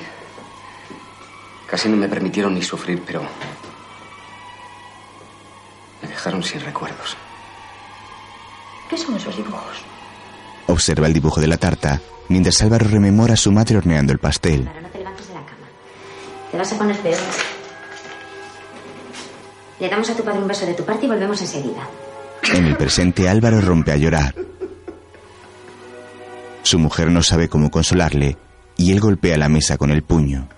Casi 1.66 1.90
no 1.90 1.98
me 1.98 2.08
permitieron 2.08 2.54
ni 2.54 2.62
sufrir, 2.62 3.02
pero 3.04 3.24
me 6.04 6.08
dejaron 6.08 6.44
sin 6.44 6.62
recuerdos. 6.62 7.18
¿Qué 8.92 8.98
son 8.98 9.16
esos 9.16 9.38
dibujos? 9.38 9.86
Observa 10.68 11.08
el 11.08 11.14
dibujo 11.14 11.40
de 11.40 11.48
la 11.48 11.56
tarta 11.56 12.02
mientras 12.28 12.62
Álvaro 12.62 12.90
rememora 12.90 13.36
a 13.36 13.38
su 13.38 13.50
madre 13.50 13.78
horneando 13.78 14.12
el 14.12 14.20
pastel. 14.20 14.68
Ahora 14.68 14.82
no 14.82 14.90
te 14.90 14.98
levantes 14.98 15.28
de 15.30 15.34
la 15.34 15.46
cama. 15.46 15.68
Te 16.52 16.58
vas 16.58 16.74
a 16.74 16.78
poner 16.78 16.98
peor. 16.98 17.18
Le 19.80 19.90
damos 19.90 20.10
a 20.10 20.14
tu 20.14 20.24
padre 20.26 20.40
un 20.40 20.48
beso 20.50 20.66
de 20.66 20.74
tu 20.74 20.84
parte 20.84 21.06
y 21.06 21.10
volvemos 21.10 21.40
enseguida. 21.42 21.88
En 22.54 22.66
el 22.66 22.76
presente 22.76 23.30
Álvaro 23.30 23.62
rompe 23.62 23.94
a 23.94 23.96
llorar. 23.96 24.36
Su 26.64 26.78
mujer 26.78 27.12
no 27.12 27.24
sabe 27.24 27.48
cómo 27.48 27.72
consolarle 27.72 28.38
y 28.76 28.92
él 28.92 29.00
golpea 29.00 29.38
la 29.38 29.48
mesa 29.48 29.78
con 29.78 29.92
el 29.92 30.04
puño. 30.04 30.50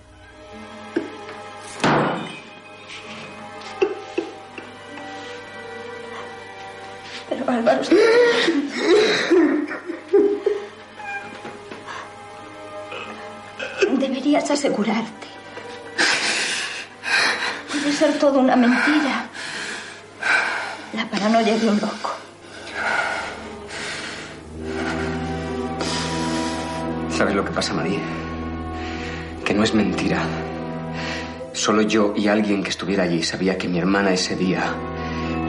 Alguien 32.34 32.64
que 32.64 32.70
estuviera 32.70 33.04
allí 33.04 33.22
sabía 33.24 33.58
que 33.58 33.68
mi 33.68 33.78
hermana 33.78 34.12
ese 34.12 34.36
día 34.36 34.76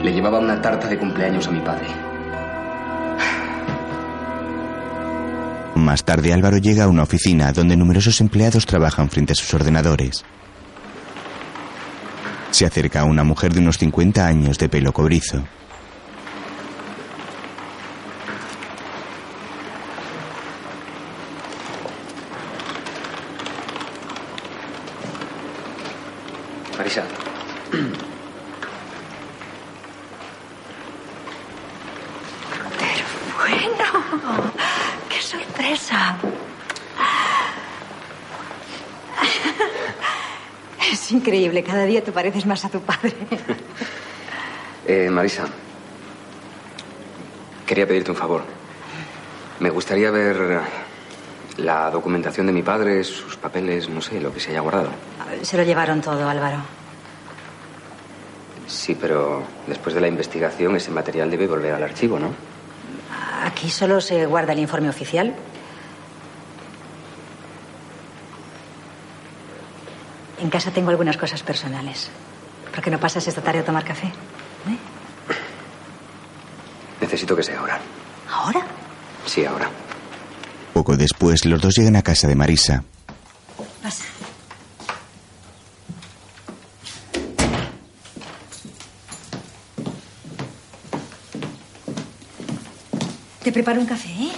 le 0.03 0.13
llevaba 0.13 0.39
una 0.39 0.61
tarta 0.61 0.87
de 0.87 0.97
cumpleaños 0.97 1.47
a 1.47 1.51
mi 1.51 1.59
padre. 1.59 1.87
Más 5.75 6.03
tarde 6.03 6.31
Álvaro 6.31 6.57
llega 6.57 6.83
a 6.85 6.87
una 6.87 7.03
oficina 7.03 7.51
donde 7.51 7.75
numerosos 7.75 8.21
empleados 8.21 8.65
trabajan 8.65 9.09
frente 9.09 9.33
a 9.33 9.35
sus 9.35 9.53
ordenadores. 9.53 10.23
Se 12.51 12.65
acerca 12.65 13.01
a 13.01 13.05
una 13.05 13.23
mujer 13.23 13.53
de 13.53 13.59
unos 13.59 13.77
50 13.79 14.25
años 14.25 14.57
de 14.57 14.69
pelo 14.69 14.93
cobrizo. 14.93 15.43
Marisa. 26.77 27.03
Bueno, 33.37 34.51
qué 35.09 35.21
sorpresa. 35.21 36.17
Es 40.91 41.11
increíble, 41.11 41.63
cada 41.75 41.87
día 41.87 42.01
te 42.01 42.13
pareces 42.13 42.45
más 42.45 42.63
a 42.63 42.69
tu 42.69 42.79
padre. 42.79 43.13
Eh, 44.87 45.09
Marisa. 45.09 45.45
Quería 47.65 47.87
pedirte 47.87 48.11
un 48.11 48.17
favor. 48.17 48.43
Me 49.59 49.71
gustaría 49.71 50.11
ver 50.11 50.61
la 51.57 51.89
documentación 51.89 52.45
de 52.45 52.53
mi 52.53 52.61
padre, 52.61 53.03
sus 53.03 53.35
papeles, 53.35 53.89
no 53.89 53.99
sé, 53.99 54.21
lo 54.21 54.31
que 54.31 54.39
se 54.39 54.51
haya 54.51 54.59
guardado. 54.59 54.89
Se 55.41 55.57
lo 55.57 55.63
llevaron 55.63 56.01
todo, 56.01 56.29
Álvaro. 56.29 56.57
Sí, 58.67 58.95
pero 58.95 59.41
después 59.65 59.95
de 59.95 60.01
la 60.01 60.07
investigación 60.07 60.75
ese 60.75 60.91
material 60.91 61.31
debe 61.31 61.47
volver 61.47 61.73
al 61.73 61.81
archivo, 61.81 62.19
¿no? 62.19 62.29
Aquí 63.43 63.71
solo 63.71 63.99
se 64.01 64.27
guarda 64.27 64.53
el 64.53 64.59
informe 64.59 64.89
oficial. 64.89 65.33
Casa 70.55 70.71
tengo 70.71 70.89
algunas 70.89 71.17
cosas 71.17 71.43
personales. 71.43 72.07
¿Por 72.73 72.81
qué 72.81 72.89
no 72.89 72.97
pasas 72.97 73.27
esta 73.27 73.41
tarde 73.41 73.59
a 73.59 73.65
tomar 73.65 73.83
café? 73.83 74.09
Necesito 77.01 77.35
que 77.35 77.43
sea 77.43 77.59
ahora. 77.59 77.77
¿Ahora? 78.31 78.65
Sí, 79.25 79.43
ahora. 79.43 79.69
Poco 80.73 80.95
después 80.95 81.43
los 81.43 81.61
dos 81.61 81.75
llegan 81.75 81.97
a 81.97 82.01
casa 82.01 82.29
de 82.29 82.35
Marisa. 82.35 82.85
Pasa. 83.83 84.05
Te 93.43 93.51
preparo 93.51 93.81
un 93.81 93.87
café, 93.87 94.07
¿eh? 94.07 94.31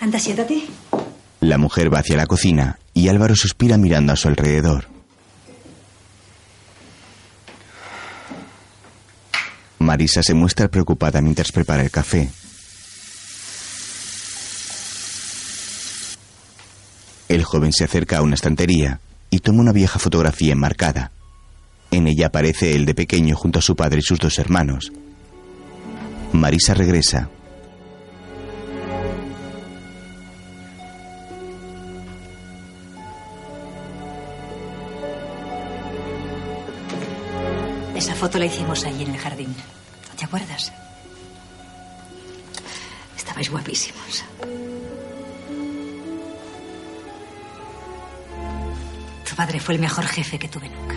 Anda, 0.00 0.20
siéntate. 0.20 0.68
La 1.46 1.58
mujer 1.58 1.94
va 1.94 2.00
hacia 2.00 2.16
la 2.16 2.26
cocina 2.26 2.80
y 2.92 3.06
Álvaro 3.06 3.36
suspira 3.36 3.76
mirando 3.76 4.12
a 4.12 4.16
su 4.16 4.26
alrededor. 4.26 4.88
Marisa 9.78 10.24
se 10.24 10.34
muestra 10.34 10.66
preocupada 10.66 11.20
mientras 11.20 11.52
prepara 11.52 11.84
el 11.84 11.92
café. 11.92 12.28
El 17.28 17.44
joven 17.44 17.72
se 17.72 17.84
acerca 17.84 18.18
a 18.18 18.22
una 18.22 18.34
estantería 18.34 18.98
y 19.30 19.38
toma 19.38 19.60
una 19.60 19.72
vieja 19.72 20.00
fotografía 20.00 20.52
enmarcada. 20.52 21.12
En 21.92 22.08
ella 22.08 22.26
aparece 22.26 22.74
él 22.74 22.86
de 22.86 22.94
pequeño 22.96 23.36
junto 23.36 23.60
a 23.60 23.62
su 23.62 23.76
padre 23.76 24.00
y 24.00 24.02
sus 24.02 24.18
dos 24.18 24.40
hermanos. 24.40 24.90
Marisa 26.32 26.74
regresa. 26.74 27.30
Foto 38.26 38.40
la 38.40 38.46
hicimos 38.46 38.84
allí 38.84 39.04
en 39.04 39.14
el 39.14 39.18
jardín. 39.18 39.54
¿No 40.08 40.16
te 40.16 40.24
acuerdas? 40.24 40.72
Estabais 43.16 43.48
guapísimos. 43.48 44.24
Tu 49.28 49.36
padre 49.36 49.60
fue 49.60 49.74
el 49.74 49.80
mejor 49.80 50.04
jefe 50.06 50.40
que 50.40 50.48
tuve 50.48 50.68
nunca. 50.68 50.96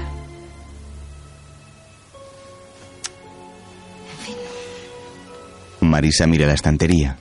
Marisa 5.82 6.26
mira 6.26 6.48
la 6.48 6.54
estantería. 6.54 7.16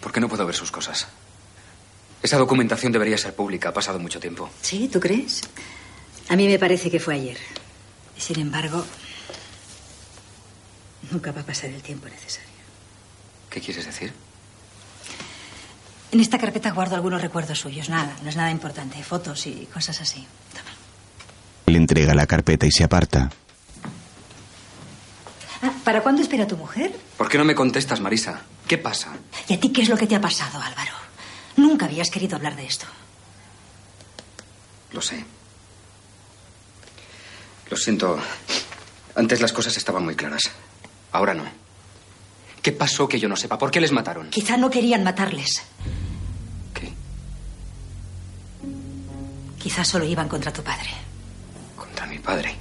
¿Por 0.00 0.12
qué 0.12 0.20
no 0.20 0.28
puedo 0.28 0.46
ver 0.46 0.54
sus 0.54 0.70
cosas? 0.70 1.08
Esa 2.22 2.38
documentación 2.38 2.92
debería 2.92 3.18
ser 3.18 3.34
pública. 3.34 3.70
Ha 3.70 3.74
pasado 3.74 3.98
mucho 3.98 4.20
tiempo. 4.20 4.48
¿Sí? 4.62 4.86
¿Tú 4.86 5.00
crees? 5.00 5.42
A 6.28 6.36
mí 6.36 6.48
me 6.48 6.58
parece 6.58 6.90
que 6.90 7.00
fue 7.00 7.14
ayer. 7.14 7.38
Sin 8.18 8.38
embargo, 8.40 8.84
nunca 11.10 11.32
va 11.32 11.42
a 11.42 11.46
pasar 11.46 11.70
el 11.70 11.82
tiempo 11.82 12.08
necesario. 12.08 12.48
¿Qué 13.50 13.60
quieres 13.60 13.86
decir? 13.86 14.12
En 16.12 16.20
esta 16.20 16.38
carpeta 16.38 16.70
guardo 16.70 16.96
algunos 16.96 17.20
recuerdos 17.22 17.58
suyos. 17.58 17.88
Nada, 17.88 18.16
no 18.22 18.28
es 18.28 18.36
nada 18.36 18.50
importante. 18.50 19.02
Fotos 19.02 19.46
y 19.46 19.66
cosas 19.72 20.00
así. 20.00 20.26
Le 21.66 21.76
entrega 21.76 22.14
la 22.14 22.26
carpeta 22.26 22.66
y 22.66 22.70
se 22.72 22.84
aparta. 22.84 23.30
Ah, 25.62 25.72
¿Para 25.84 26.02
cuándo 26.02 26.22
espera 26.22 26.46
tu 26.46 26.56
mujer? 26.56 26.94
¿Por 27.16 27.28
qué 27.28 27.38
no 27.38 27.44
me 27.44 27.54
contestas, 27.54 28.00
Marisa? 28.00 28.40
¿Qué 28.66 28.78
pasa? 28.78 29.12
¿Y 29.48 29.54
a 29.54 29.60
ti 29.60 29.72
qué 29.72 29.82
es 29.82 29.88
lo 29.88 29.96
que 29.96 30.06
te 30.06 30.16
ha 30.16 30.20
pasado, 30.20 30.60
Álvaro? 30.60 30.92
Nunca 31.56 31.86
habías 31.86 32.10
querido 32.10 32.36
hablar 32.36 32.56
de 32.56 32.66
esto. 32.66 32.86
Lo 34.92 35.00
sé. 35.00 35.24
Lo 37.70 37.76
siento. 37.76 38.18
Antes 39.14 39.40
las 39.40 39.52
cosas 39.52 39.76
estaban 39.76 40.04
muy 40.04 40.14
claras. 40.14 40.42
Ahora 41.12 41.34
no. 41.34 41.44
¿Qué 42.62 42.72
pasó 42.72 43.08
que 43.08 43.18
yo 43.18 43.28
no 43.28 43.36
sepa? 43.36 43.58
¿Por 43.58 43.70
qué 43.70 43.80
les 43.80 43.92
mataron? 43.92 44.28
Quizá 44.30 44.56
no 44.56 44.68
querían 44.70 45.02
matarles. 45.04 45.62
¿Qué? 46.74 46.92
Quizá 49.58 49.84
solo 49.84 50.04
iban 50.04 50.28
contra 50.28 50.52
tu 50.52 50.62
padre. 50.62 50.90
Contra 51.76 52.06
mi 52.06 52.18
padre. 52.18 52.56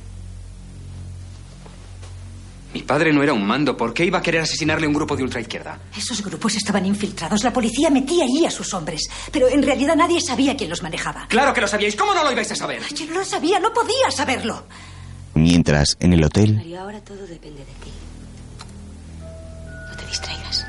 Mi 2.73 2.83
padre 2.83 3.13
no 3.13 3.23
era 3.23 3.33
un 3.33 3.45
mando. 3.45 3.75
¿Por 3.77 3.93
qué 3.93 4.05
iba 4.05 4.19
a 4.19 4.21
querer 4.21 4.41
asesinarle 4.41 4.85
a 4.85 4.89
un 4.89 4.93
grupo 4.95 5.15
de 5.15 5.23
ultraizquierda? 5.23 5.79
Esos 5.97 6.21
grupos 6.21 6.55
estaban 6.55 6.85
infiltrados. 6.85 7.43
La 7.43 7.53
policía 7.53 7.89
metía 7.89 8.25
allí 8.25 8.45
a 8.45 8.51
sus 8.51 8.73
hombres. 8.73 9.01
Pero 9.31 9.47
en 9.47 9.63
realidad 9.63 9.95
nadie 9.95 10.19
sabía 10.21 10.55
quién 10.57 10.69
los 10.69 10.83
manejaba. 10.83 11.25
Claro 11.29 11.53
que 11.53 11.61
lo 11.61 11.67
sabíais. 11.67 11.95
¿Cómo 11.95 12.13
no 12.13 12.23
lo 12.23 12.31
ibais 12.31 12.51
a 12.51 12.55
saber? 12.55 12.81
Yo 12.93 13.05
no 13.07 13.13
lo 13.19 13.25
sabía. 13.25 13.59
No 13.59 13.73
podía 13.73 14.11
saberlo. 14.11 14.67
Mientras, 15.35 15.97
en 15.99 16.13
el 16.13 16.23
hotel, 16.23 16.55
Mario, 16.55 16.79
ahora 16.79 17.01
todo 17.01 17.27
depende 17.27 17.59
de 17.59 17.65
ti. 17.65 17.91
No 19.89 19.97
te 19.97 20.05
distraigas. 20.07 20.65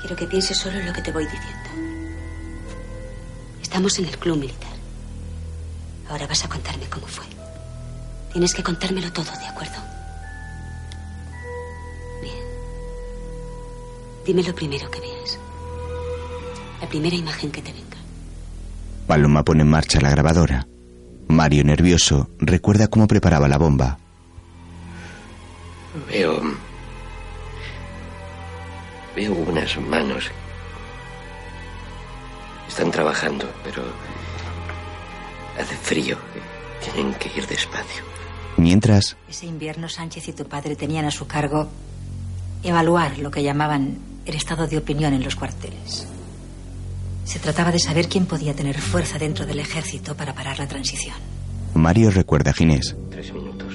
Quiero 0.00 0.16
que 0.16 0.26
pienses 0.26 0.56
solo 0.56 0.78
en 0.78 0.86
lo 0.86 0.92
que 0.92 1.02
te 1.02 1.10
voy 1.10 1.24
diciendo. 1.24 1.70
Estamos 3.60 3.98
en 3.98 4.04
el 4.06 4.16
club 4.16 4.38
militar. 4.38 4.72
Ahora 6.08 6.26
vas 6.28 6.44
a 6.44 6.48
contarme 6.48 6.86
cómo 6.86 7.06
fue. 7.06 7.24
Tienes 8.32 8.54
que 8.54 8.62
contármelo 8.62 9.12
todo, 9.12 9.32
¿de 9.32 9.46
acuerdo? 9.46 9.74
Bien. 12.22 12.44
Dime 14.24 14.42
lo 14.44 14.54
primero 14.54 14.88
que 14.88 15.00
veas. 15.00 15.38
La 16.80 16.88
primera 16.88 17.16
imagen 17.16 17.50
que 17.50 17.62
te 17.62 17.72
venga. 17.72 17.96
Paloma 19.08 19.42
pone 19.44 19.62
en 19.62 19.70
marcha 19.70 20.00
la 20.00 20.10
grabadora. 20.10 20.66
Mario, 21.28 21.64
nervioso, 21.64 22.28
recuerda 22.38 22.88
cómo 22.88 23.06
preparaba 23.08 23.48
la 23.48 23.58
bomba. 23.58 23.98
Veo. 26.08 26.40
Veo 29.16 29.32
unas 29.32 29.76
manos. 29.80 30.30
Están 32.68 32.90
trabajando, 32.90 33.48
pero. 33.62 33.82
Hace 35.60 35.76
frío. 35.76 36.18
Tienen 36.82 37.14
que 37.14 37.30
ir 37.36 37.46
despacio. 37.46 38.02
Mientras, 38.56 39.16
Ese 39.28 39.46
invierno 39.46 39.88
Sánchez 39.88 40.28
y 40.28 40.32
tu 40.32 40.44
padre 40.46 40.76
tenían 40.76 41.04
a 41.04 41.10
su 41.10 41.26
cargo 41.26 41.68
evaluar 42.62 43.18
lo 43.18 43.30
que 43.30 43.42
llamaban 43.42 43.98
el 44.26 44.34
estado 44.34 44.66
de 44.66 44.78
opinión 44.78 45.12
en 45.12 45.22
los 45.24 45.36
cuarteles. 45.36 46.08
Se 47.24 47.38
trataba 47.38 47.72
de 47.72 47.78
saber 47.78 48.08
quién 48.08 48.26
podía 48.26 48.54
tener 48.54 48.80
fuerza 48.80 49.18
dentro 49.18 49.46
del 49.46 49.58
ejército 49.58 50.14
para 50.14 50.34
parar 50.34 50.58
la 50.58 50.68
transición. 50.68 51.16
Mario 51.74 52.10
recuerda 52.10 52.50
a 52.50 52.54
Ginés. 52.54 52.94
Tres 53.10 53.32
minutos. 53.32 53.74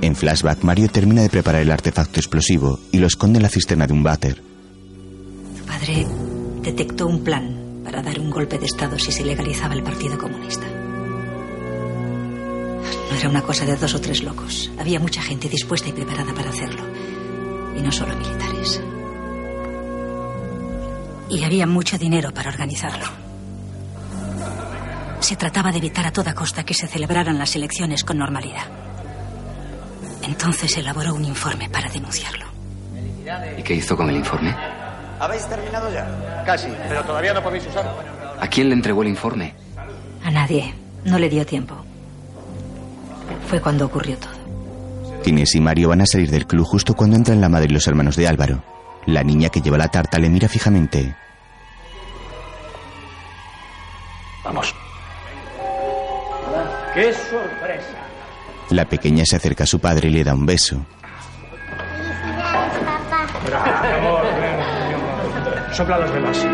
En 0.00 0.16
flashback, 0.16 0.62
Mario 0.62 0.88
termina 0.88 1.22
de 1.22 1.30
preparar 1.30 1.62
el 1.62 1.70
artefacto 1.70 2.20
explosivo 2.20 2.78
y 2.92 2.98
lo 2.98 3.06
esconde 3.06 3.38
en 3.38 3.42
la 3.42 3.48
cisterna 3.48 3.86
de 3.86 3.92
un 3.92 4.02
váter. 4.02 4.42
Tu 5.56 5.64
padre 5.64 6.06
detectó 6.62 7.06
un 7.06 7.22
plan 7.22 7.80
para 7.84 8.02
dar 8.02 8.18
un 8.18 8.30
golpe 8.30 8.58
de 8.58 8.66
Estado 8.66 8.98
si 8.98 9.12
se 9.12 9.24
legalizaba 9.24 9.74
el 9.74 9.82
Partido 9.82 10.18
Comunista. 10.18 10.66
No 13.10 13.16
era 13.18 13.28
una 13.28 13.42
cosa 13.42 13.64
de 13.64 13.76
dos 13.76 13.94
o 13.94 14.00
tres 14.00 14.22
locos. 14.22 14.70
Había 14.78 14.98
mucha 14.98 15.22
gente 15.22 15.48
dispuesta 15.48 15.88
y 15.88 15.92
preparada 15.92 16.34
para 16.34 16.50
hacerlo. 16.50 16.82
Y 17.76 17.80
no 17.80 17.92
solo 17.92 18.16
militares. 18.16 18.82
Y 21.28 21.44
había 21.44 21.66
mucho 21.66 21.98
dinero 21.98 22.32
para 22.32 22.50
organizarlo. 22.50 23.06
Se 25.20 25.36
trataba 25.36 25.72
de 25.72 25.78
evitar 25.78 26.06
a 26.06 26.12
toda 26.12 26.34
costa 26.34 26.64
que 26.64 26.74
se 26.74 26.86
celebraran 26.86 27.38
las 27.38 27.56
elecciones 27.56 28.04
con 28.04 28.18
normalidad. 28.18 28.64
Entonces 30.22 30.76
elaboró 30.76 31.14
un 31.14 31.24
informe 31.24 31.68
para 31.70 31.88
denunciarlo. 31.88 32.46
¿Y 33.56 33.62
qué 33.62 33.74
hizo 33.74 33.96
con 33.96 34.10
el 34.10 34.16
informe? 34.16 34.54
¿Habéis 35.18 35.46
terminado 35.48 35.90
ya? 35.92 36.42
Casi, 36.44 36.68
pero 36.88 37.02
todavía 37.04 37.32
no 37.32 37.42
podéis 37.42 37.66
usarlo. 37.66 37.92
¿A 38.38 38.46
quién 38.48 38.68
le 38.68 38.74
entregó 38.74 39.02
el 39.02 39.08
informe? 39.08 39.54
A 40.22 40.30
nadie. 40.30 40.74
No 41.04 41.18
le 41.18 41.28
dio 41.28 41.44
tiempo. 41.46 41.76
Fue 43.48 43.60
cuando 43.60 43.86
ocurrió 43.86 44.16
todo. 44.18 44.32
Ginés 45.24 45.54
y 45.54 45.60
Mario 45.60 45.88
van 45.88 46.02
a 46.02 46.06
salir 46.06 46.30
del 46.30 46.46
club 46.46 46.66
justo 46.66 46.94
cuando 46.94 47.16
entran 47.16 47.40
la 47.40 47.48
madre 47.48 47.68
y 47.70 47.74
los 47.74 47.86
hermanos 47.86 48.16
de 48.16 48.28
Álvaro. 48.28 48.62
La 49.06 49.22
niña 49.22 49.48
que 49.48 49.60
lleva 49.60 49.76
la 49.76 49.88
tarta 49.88 50.18
le 50.18 50.28
mira 50.28 50.48
fijamente. 50.48 51.14
Vamos. 54.44 54.74
¡Qué 56.94 57.12
sorpresa! 57.12 57.98
La 58.70 58.84
pequeña 58.84 59.24
se 59.26 59.36
acerca 59.36 59.64
a 59.64 59.66
su 59.66 59.78
padre 59.80 60.08
y 60.08 60.12
le 60.12 60.24
da 60.24 60.34
un 60.34 60.46
beso. 60.46 60.84
Bravo, 63.46 64.20
Sopla 65.72 65.96
a 65.96 65.98
los 65.98 66.14
demás. 66.14 66.46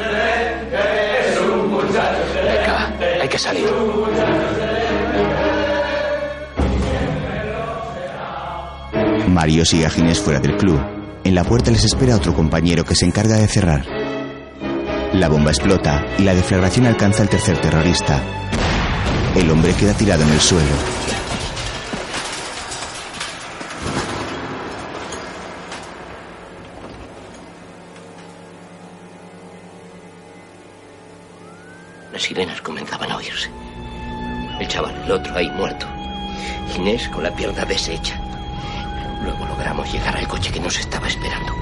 Venga, 0.00 1.09
hay 3.20 3.28
que 3.28 3.38
salir. 3.38 3.68
Mario 9.28 9.64
sigue 9.64 9.86
a 9.86 9.90
Ginés 9.90 10.20
fuera 10.20 10.40
del 10.40 10.56
club. 10.56 10.80
En 11.24 11.34
la 11.34 11.44
puerta 11.44 11.70
les 11.70 11.84
espera 11.84 12.16
otro 12.16 12.34
compañero 12.34 12.84
que 12.84 12.94
se 12.94 13.06
encarga 13.06 13.36
de 13.36 13.46
cerrar. 13.46 13.84
La 15.12 15.28
bomba 15.28 15.50
explota 15.50 16.06
y 16.18 16.22
la 16.22 16.34
deflagración 16.34 16.86
alcanza 16.86 17.22
al 17.22 17.28
tercer 17.28 17.60
terrorista. 17.60 18.22
El 19.36 19.50
hombre 19.50 19.74
queda 19.74 19.92
tirado 19.94 20.22
en 20.22 20.30
el 20.30 20.40
suelo. 20.40 21.00
El 34.58 34.66
chaval, 34.66 34.94
el 35.04 35.12
otro 35.12 35.36
ahí 35.36 35.50
muerto. 35.50 35.86
Inés 36.74 37.06
con 37.10 37.22
la 37.22 37.30
pierna 37.30 37.66
deshecha. 37.66 38.18
Luego 39.22 39.44
logramos 39.44 39.92
llegar 39.92 40.16
al 40.16 40.26
coche 40.26 40.50
que 40.50 40.60
nos 40.60 40.78
estaba 40.78 41.06
esperando. 41.06 41.52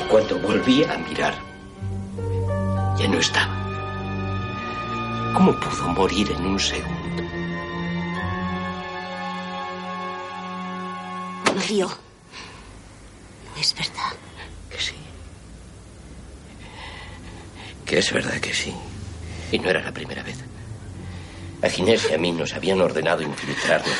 Y 0.00 0.08
cuando 0.08 0.38
volví 0.38 0.84
a 0.84 0.98
mirar, 0.98 1.34
ya 2.96 3.08
no 3.08 3.18
estaba. 3.18 3.52
¿Cómo 5.34 5.52
pudo 5.58 5.88
morir 5.88 6.30
en 6.30 6.46
un 6.46 6.60
segundo? 6.60 7.01
Mario. 11.62 11.86
No 13.54 13.60
es 13.60 13.72
verdad. 13.74 14.12
Que 14.68 14.80
sí. 14.80 14.94
Que 17.86 17.98
es 17.98 18.12
verdad 18.12 18.40
que 18.40 18.52
sí. 18.52 18.74
Y 19.52 19.60
no 19.60 19.70
era 19.70 19.80
la 19.80 19.92
primera 19.92 20.24
vez. 20.24 20.38
A 21.62 21.68
Ginés 21.68 22.08
y 22.10 22.14
a 22.14 22.18
mí 22.18 22.32
nos 22.32 22.52
habían 22.54 22.80
ordenado 22.80 23.22
infiltrarnos 23.22 23.94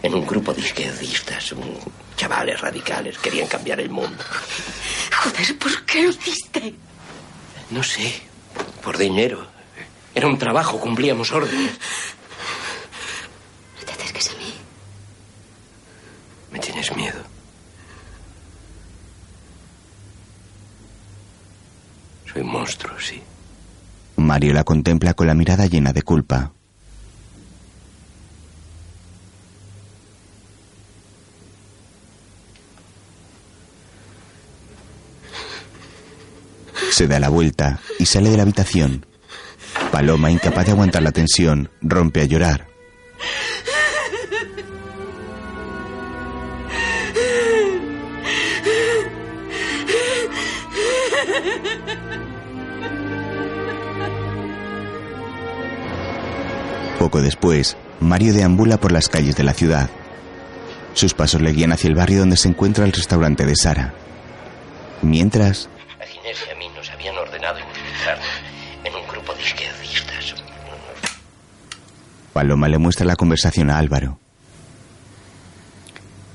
en 0.00 0.14
un 0.14 0.24
grupo 0.24 0.54
de 0.54 0.60
izquierdistas, 0.60 1.50
un 1.50 1.76
chavales 2.16 2.60
radicales, 2.60 3.18
querían 3.18 3.48
cambiar 3.48 3.80
el 3.80 3.90
mundo. 3.90 4.22
Joder, 5.20 5.58
¿por 5.58 5.84
qué 5.86 6.04
lo 6.04 6.10
hiciste? 6.10 6.74
No 7.70 7.82
sé, 7.82 8.22
por 8.80 8.96
dinero. 8.96 9.44
Era 10.14 10.28
un 10.28 10.38
trabajo, 10.38 10.78
cumplíamos 10.78 11.32
órdenes. 11.32 11.72
No 13.80 13.84
te 13.86 13.92
acerques 13.92 14.30
a 14.30 14.34
mí. 14.34 14.54
¿Me 16.50 16.58
tienes 16.58 16.94
miedo? 16.96 17.20
Soy 22.32 22.42
un 22.42 22.48
monstruo, 22.48 22.98
sí. 23.00 23.22
Mario 24.28 24.52
la 24.52 24.62
contempla 24.62 25.14
con 25.14 25.26
la 25.26 25.32
mirada 25.32 25.64
llena 25.64 25.94
de 25.94 26.02
culpa. 26.02 26.52
Se 36.90 37.06
da 37.06 37.18
la 37.18 37.30
vuelta 37.30 37.80
y 37.98 38.04
sale 38.04 38.28
de 38.28 38.36
la 38.36 38.42
habitación. 38.42 39.06
Paloma, 39.90 40.30
incapaz 40.30 40.66
de 40.66 40.72
aguantar 40.72 41.02
la 41.02 41.12
tensión, 41.12 41.70
rompe 41.80 42.20
a 42.20 42.26
llorar. 42.26 42.66
Poco 57.08 57.22
después, 57.22 57.78
Mario 58.00 58.34
deambula 58.34 58.76
por 58.76 58.92
las 58.92 59.08
calles 59.08 59.34
de 59.34 59.42
la 59.42 59.54
ciudad. 59.54 59.88
Sus 60.92 61.14
pasos 61.14 61.40
le 61.40 61.52
guían 61.52 61.72
hacia 61.72 61.88
el 61.88 61.94
barrio 61.94 62.18
donde 62.18 62.36
se 62.36 62.48
encuentra 62.48 62.84
el 62.84 62.92
restaurante 62.92 63.46
de 63.46 63.56
Sara. 63.56 63.94
Mientras, 65.00 65.70
A 66.02 66.04
Ginés 66.04 66.36
y 66.46 66.50
a 66.50 66.54
mí 66.56 66.68
nos 66.76 66.90
habían 66.90 67.16
ordenado 67.16 67.60
infiltrarnos 67.60 68.28
en 68.84 68.94
un 68.94 69.08
grupo 69.08 69.32
de 69.32 69.40
izquierdistas. 69.40 70.34
Paloma 72.34 72.68
le 72.68 72.76
muestra 72.76 73.06
la 73.06 73.16
conversación 73.16 73.70
a 73.70 73.78
Álvaro. 73.78 74.18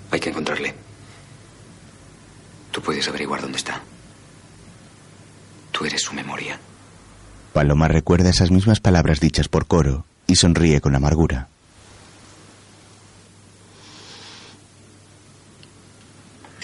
Hay 0.10 0.20
que 0.20 0.30
encontrarle. 0.30 0.74
Tú 2.72 2.82
puedes 2.82 3.08
averiguar 3.08 3.42
dónde 3.42 3.60
está. 3.60 3.80
Tú 5.72 5.86
eres 5.86 6.02
su 6.02 6.16
memoria. 6.16 6.60
Paloma 7.54 7.88
recuerda 7.88 8.32
esas 8.32 8.50
mismas 8.50 8.80
palabras 8.80 9.20
dichas 9.20 9.48
por 9.48 9.68
Coro 9.68 10.06
y 10.28 10.36
sonríe 10.36 10.82
con 10.82 10.96
amargura. 10.96 11.48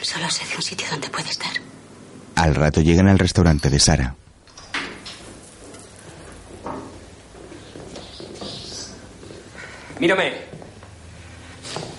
Solo 0.01 0.29
sé 0.29 0.45
de 0.47 0.55
un 0.55 0.61
sitio 0.61 0.87
donde 0.89 1.09
puede 1.09 1.29
estar. 1.29 1.51
Al 2.35 2.55
rato 2.55 2.81
llegan 2.81 3.07
al 3.07 3.19
restaurante 3.19 3.69
de 3.69 3.79
Sara. 3.79 4.15
Mírame. 9.99 10.33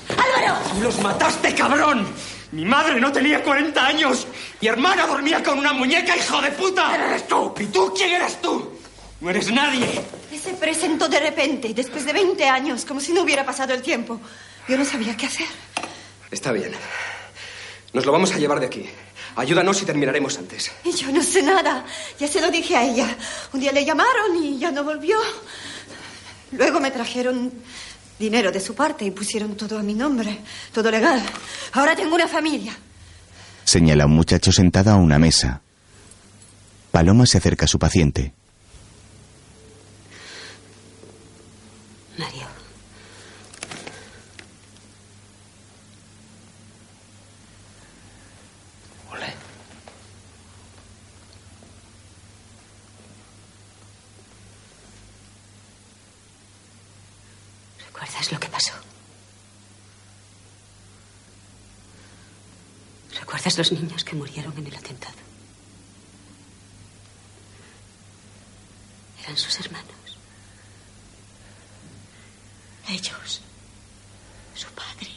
¡Álvaro! 0.09 0.59
¡Tú 0.75 0.81
los 0.83 1.01
mataste, 1.01 1.55
cabrón! 1.55 2.07
Mi 2.53 2.65
madre 2.65 2.99
no 2.99 3.13
tenía 3.13 3.45
40 3.45 3.87
años. 3.87 4.27
Mi 4.61 4.69
hermana 4.69 5.07
dormía 5.07 5.43
con 5.43 5.59
una 5.59 5.73
muñeca, 5.73 6.17
hijo 6.17 6.41
de 6.41 6.51
puta. 6.53 6.97
¡Eres 6.97 7.29
tú! 7.29 7.55
¿Y 7.61 7.67
tú 7.67 7.93
quién 7.95 8.11
eres 8.11 8.41
tú? 8.41 8.80
No 9.21 9.31
eres 9.31 9.53
nadie. 9.53 9.87
Se 10.43 10.55
presentó 10.55 11.09
de 11.09 11.21
repente, 11.21 11.75
después 11.75 12.05
de 12.07 12.13
20 12.13 12.49
años, 12.49 12.85
como 12.87 13.01
si 13.01 13.13
no 13.13 13.23
hubiera 13.23 13.45
pasado 13.45 13.75
el 13.75 13.83
tiempo. 13.83 14.19
Yo 14.67 14.79
no 14.79 14.85
sabía 14.85 15.17
qué 15.17 15.27
hacer. 15.27 15.47
Está 16.31 16.53
bien. 16.53 16.73
Nos 17.93 18.07
lo 18.07 18.13
vamos 18.13 18.33
a 18.33 18.39
llevar 18.39 18.61
de 18.61 18.67
aquí. 18.67 18.89
Ayúdanos 19.37 19.83
y 19.83 19.85
terminaremos 19.85 20.39
antes. 20.39 20.73
Y 20.85 20.93
yo 20.93 21.13
no 21.13 21.23
sé 21.23 21.43
nada. 21.43 21.85
Ya 22.19 22.27
se 22.27 22.41
lo 22.41 22.51
dije 22.51 22.77
a 22.77 22.85
ella. 22.85 23.17
Un 23.53 23.61
día 23.61 23.73
le 23.73 23.85
llamaron 23.85 24.43
y 24.43 24.59
ya 24.59 24.71
no 24.71 24.85
volvió. 24.85 25.19
Luego 26.53 26.81
me 26.81 26.91
trajeron 26.91 27.53
dinero 28.19 28.51
de 28.51 28.61
su 28.61 28.75
parte 28.75 29.05
y 29.05 29.11
pusieron 29.11 29.57
todo 29.57 29.79
a 29.79 29.83
mi 29.83 29.95
nombre. 29.95 30.39
Todo 30.73 30.91
legal. 30.91 31.23
Ahora 31.73 31.95
tengo 31.95 32.15
una 32.15 32.29
familia. 32.29 32.77
Señala 33.65 34.05
a 34.05 34.07
un 34.07 34.15
muchacho 34.15 34.51
sentado 34.53 34.91
a 34.91 34.97
una 34.97 35.19
mesa. 35.19 35.61
Paloma 36.91 37.27
se 37.27 37.39
acerca 37.39 37.67
a 37.67 37.69
su 37.69 37.79
paciente. 37.79 38.33
Mario. 42.19 42.47
Ole. 49.13 49.33
¿Recuerdas 57.87 58.33
lo 58.33 58.39
que 58.41 58.49
pasó? 58.49 58.73
¿Recuerdas 63.51 63.73
los 63.73 63.83
niños 63.83 64.05
que 64.05 64.15
murieron 64.15 64.57
en 64.59 64.67
el 64.69 64.77
atentado? 64.77 65.19
Eran 69.25 69.37
sus 69.37 69.59
hermanos. 69.59 70.19
Ellos. 72.89 73.41
Su 74.55 74.69
padre. 74.69 75.11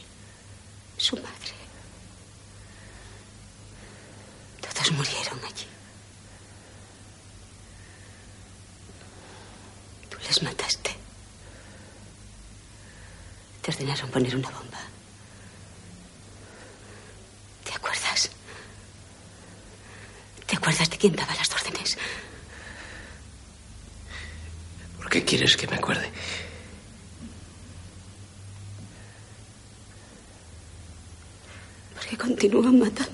Su 0.96 1.14
madre. 1.14 1.54
Todos 4.62 4.90
murieron 4.90 5.38
allí. 5.44 5.66
Tú 10.10 10.18
les 10.26 10.42
mataste. 10.42 10.96
Te 13.62 13.70
ordenaron 13.70 14.10
poner 14.10 14.34
una 14.34 14.50
bomba. 14.50 14.80
¿Te 17.64 17.72
acuerdas? 17.72 18.30
¿Te 20.46 20.56
acuerdas 20.74 20.90
de 20.90 20.98
quién 20.98 21.14
daba 21.14 21.34
las 21.36 21.50
órdenes? 21.52 21.96
¿Por 24.96 25.08
qué 25.08 25.24
quieres 25.24 25.56
que 25.56 25.68
me 25.68 25.76
acuerde? 25.76 26.10
Porque 31.94 32.16
continúan 32.16 32.78
matando. 32.80 33.13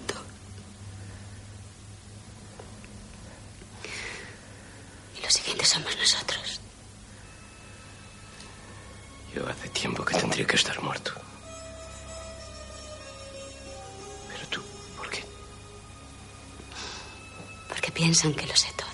Piensan 18.11 18.35
que 18.35 18.45
lo 18.45 18.57
sé 18.57 18.67
todo. 18.77 18.89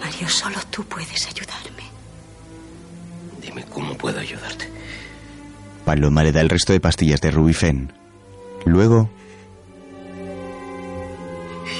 Mario, 0.00 0.26
solo 0.30 0.56
tú 0.70 0.82
puedes 0.84 1.26
ayudarme. 1.26 1.82
Dime 3.38 3.62
cómo 3.64 3.94
puedo 3.94 4.18
ayudarte. 4.18 4.70
Paloma 5.84 6.22
le 6.22 6.32
da 6.32 6.40
el 6.40 6.48
resto 6.48 6.72
de 6.72 6.80
pastillas 6.80 7.20
de 7.20 7.32
Rubifen. 7.32 7.92
Luego, 8.64 9.10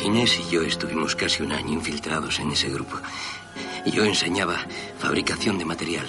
Inés 0.04 0.38
y 0.38 0.50
yo 0.52 0.60
estuvimos 0.60 1.16
casi 1.16 1.42
un 1.42 1.52
año 1.52 1.72
infiltrados 1.72 2.40
en 2.40 2.50
ese 2.50 2.68
grupo. 2.68 2.98
Yo 3.86 4.04
enseñaba 4.04 4.58
fabricación 4.98 5.56
de 5.56 5.64
material 5.64 6.06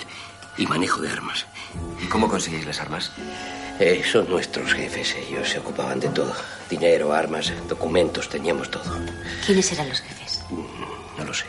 y 0.57 0.67
manejo 0.67 0.99
de 0.99 1.11
armas. 1.11 1.45
¿Y 2.03 2.07
cómo 2.07 2.27
conseguís 2.27 2.65
las 2.65 2.81
armas? 2.81 3.13
Eh, 3.79 4.03
son 4.09 4.29
nuestros 4.29 4.73
jefes. 4.73 5.15
Ellos 5.27 5.49
se 5.49 5.59
ocupaban 5.59 5.99
de 5.99 6.09
todo. 6.09 6.33
Dinero, 6.69 7.13
armas, 7.13 7.51
documentos, 7.67 8.29
teníamos 8.29 8.69
todo. 8.69 8.83
¿Quiénes 9.45 9.71
eran 9.71 9.89
los 9.89 9.99
jefes? 10.01 10.41
No 11.17 11.23
lo 11.25 11.33
sé. 11.33 11.45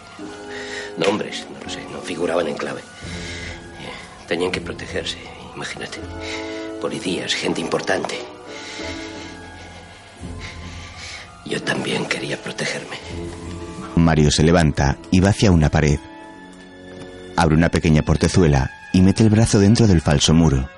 Nombres, 0.97 1.47
no 1.53 1.63
lo 1.65 1.71
sé. 1.71 1.81
No 1.93 2.01
figuraban 2.01 2.49
en 2.49 2.57
clave. 2.57 2.81
Eh, 2.81 4.27
Tenían 4.29 4.51
que 4.51 4.61
protegerse, 4.61 5.19
imagínate. 5.55 5.99
Policías, 6.81 7.35
gente 7.35 7.61
importante. 7.61 8.19
Yo 11.45 11.63
también 11.63 12.07
quería 12.07 12.41
protegerme. 12.43 12.97
Mario 13.97 14.31
se 14.31 14.43
levanta 14.43 14.97
y 15.11 15.21
va 15.21 15.29
hacia 15.31 15.51
una 15.53 15.69
pared. 15.71 15.99
Abre 17.37 17.55
una 17.55 17.69
pequeña 17.69 18.03
portezuela 18.03 18.71
y 18.93 19.03
mete 19.03 19.23
el 19.23 19.31
brazo 19.31 19.59
dentro 19.59 19.87
del 19.87 20.01
falso 20.01 20.33
muro. 20.33 20.69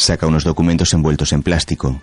Saca 0.00 0.26
unos 0.26 0.44
documentos 0.44 0.94
envueltos 0.94 1.30
en 1.34 1.42
plástico. 1.42 2.00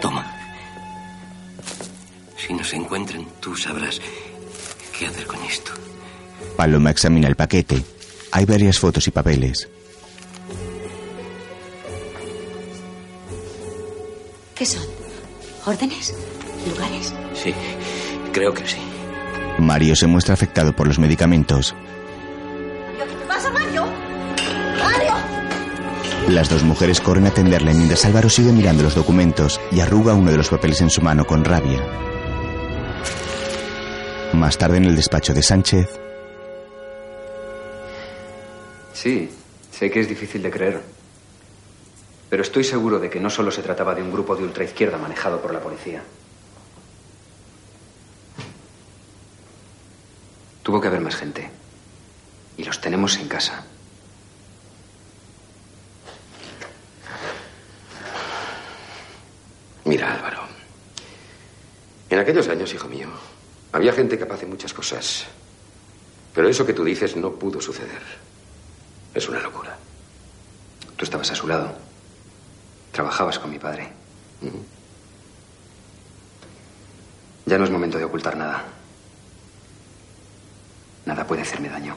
Toma. 0.00 0.26
Si 2.36 2.52
nos 2.52 2.72
encuentran, 2.74 3.24
tú 3.38 3.54
sabrás 3.54 4.00
qué 4.98 5.06
hacer 5.06 5.28
con 5.28 5.40
esto. 5.44 5.70
Paloma 6.56 6.90
examina 6.90 7.28
el 7.28 7.36
paquete. 7.36 7.84
Hay 8.32 8.46
varias 8.46 8.80
fotos 8.80 9.06
y 9.06 9.12
papeles. 9.12 9.68
¿Qué 14.56 14.66
son? 14.66 14.82
¿Órdenes? 15.66 16.16
¿Lugares? 16.68 17.14
Sí, 17.40 17.54
creo 18.32 18.52
que 18.52 18.66
sí. 18.66 18.78
Mario 19.60 19.94
se 19.94 20.08
muestra 20.08 20.34
afectado 20.34 20.74
por 20.74 20.88
los 20.88 20.98
medicamentos. 20.98 21.76
Las 26.30 26.48
dos 26.48 26.62
mujeres 26.62 27.00
corren 27.00 27.26
a 27.26 27.30
atenderle 27.30 27.74
mientras 27.74 28.04
Álvaro 28.04 28.28
sigue 28.28 28.52
mirando 28.52 28.84
los 28.84 28.94
documentos 28.94 29.60
y 29.72 29.80
arruga 29.80 30.14
uno 30.14 30.30
de 30.30 30.36
los 30.36 30.48
papeles 30.48 30.80
en 30.80 30.88
su 30.88 31.02
mano 31.02 31.26
con 31.26 31.44
rabia. 31.44 31.84
Más 34.34 34.56
tarde 34.56 34.76
en 34.76 34.84
el 34.84 34.94
despacho 34.94 35.34
de 35.34 35.42
Sánchez, 35.42 35.88
Sí, 38.92 39.28
sé 39.72 39.90
que 39.90 39.98
es 39.98 40.08
difícil 40.08 40.40
de 40.42 40.50
creer. 40.52 40.80
Pero 42.28 42.42
estoy 42.42 42.62
seguro 42.62 43.00
de 43.00 43.10
que 43.10 43.18
no 43.18 43.28
solo 43.30 43.50
se 43.50 43.62
trataba 43.62 43.94
de 43.94 44.02
un 44.02 44.12
grupo 44.12 44.36
de 44.36 44.44
ultraizquierda 44.44 44.98
manejado 44.98 45.40
por 45.42 45.52
la 45.52 45.60
policía. 45.60 46.02
Tuvo 50.62 50.80
que 50.80 50.86
haber 50.88 51.00
más 51.00 51.16
gente. 51.16 51.50
Y 52.56 52.62
los 52.62 52.80
tenemos 52.80 53.16
en 53.16 53.26
casa. 53.26 53.64
Mira, 59.84 60.12
Álvaro. 60.14 60.42
En 62.09 62.09
aquellos 62.20 62.48
años, 62.48 62.72
hijo 62.72 62.88
mío, 62.88 63.08
había 63.72 63.92
gente 63.92 64.18
capaz 64.18 64.40
de 64.40 64.46
muchas 64.46 64.72
cosas. 64.72 65.26
Pero 66.34 66.48
eso 66.48 66.66
que 66.66 66.72
tú 66.72 66.84
dices 66.84 67.16
no 67.16 67.32
pudo 67.32 67.60
suceder. 67.60 68.02
Es 69.14 69.28
una 69.28 69.40
locura. 69.40 69.76
Tú 70.96 71.04
estabas 71.04 71.30
a 71.30 71.34
su 71.34 71.46
lado. 71.48 71.72
Trabajabas 72.92 73.38
con 73.38 73.50
mi 73.50 73.58
padre. 73.58 73.88
Ya 77.46 77.58
no 77.58 77.64
es 77.64 77.70
momento 77.70 77.98
de 77.98 78.04
ocultar 78.04 78.36
nada. 78.36 78.64
Nada 81.06 81.26
puede 81.26 81.42
hacerme 81.42 81.68
daño. 81.68 81.96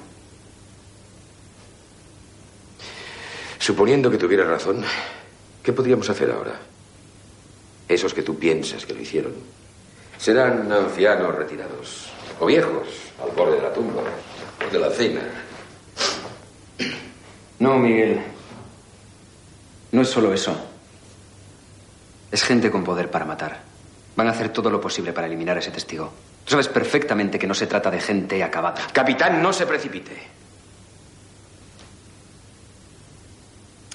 Suponiendo 3.60 4.10
que 4.10 4.18
tuviera 4.18 4.46
razón, 4.46 4.84
¿qué 5.62 5.72
podríamos 5.72 6.10
hacer 6.10 6.32
ahora? 6.32 6.60
esos 7.88 8.14
que 8.14 8.24
tú 8.24 8.38
piensas 8.38 8.86
que 8.86 8.94
lo 8.94 9.02
hicieron, 9.02 9.34
serán 10.24 10.72
ancianos 10.72 11.36
retirados 11.36 12.08
o 12.40 12.46
viejos 12.46 12.88
al 13.22 13.32
borde 13.32 13.58
de 13.58 13.62
la 13.62 13.74
tumba 13.74 14.04
o 14.66 14.72
de 14.72 14.80
la 14.80 14.90
cena. 14.90 15.20
No, 17.60 17.78
Miguel. 17.78 18.22
No 19.92 20.02
es 20.02 20.08
solo 20.08 20.34
eso. 20.34 20.56
Es 22.32 22.42
gente 22.42 22.72
con 22.72 22.86
poder 22.86 23.12
para 23.12 23.26
matar. 23.26 23.64
Van 24.16 24.30
a 24.30 24.32
hacer 24.32 24.48
todo 24.48 24.70
lo 24.70 24.80
posible 24.80 25.12
para 25.12 25.28
eliminar 25.28 25.58
a 25.58 25.60
ese 25.60 25.72
testigo. 25.72 26.14
Tú 26.46 26.52
sabes 26.52 26.70
perfectamente 26.70 27.38
que 27.38 27.48
no 27.48 27.54
se 27.54 27.68
trata 27.68 27.92
de 27.92 28.00
gente 28.00 28.42
acabada. 28.42 28.82
Capitán, 28.94 29.42
no 29.42 29.52
se 29.52 29.66
precipite. 29.66 30.24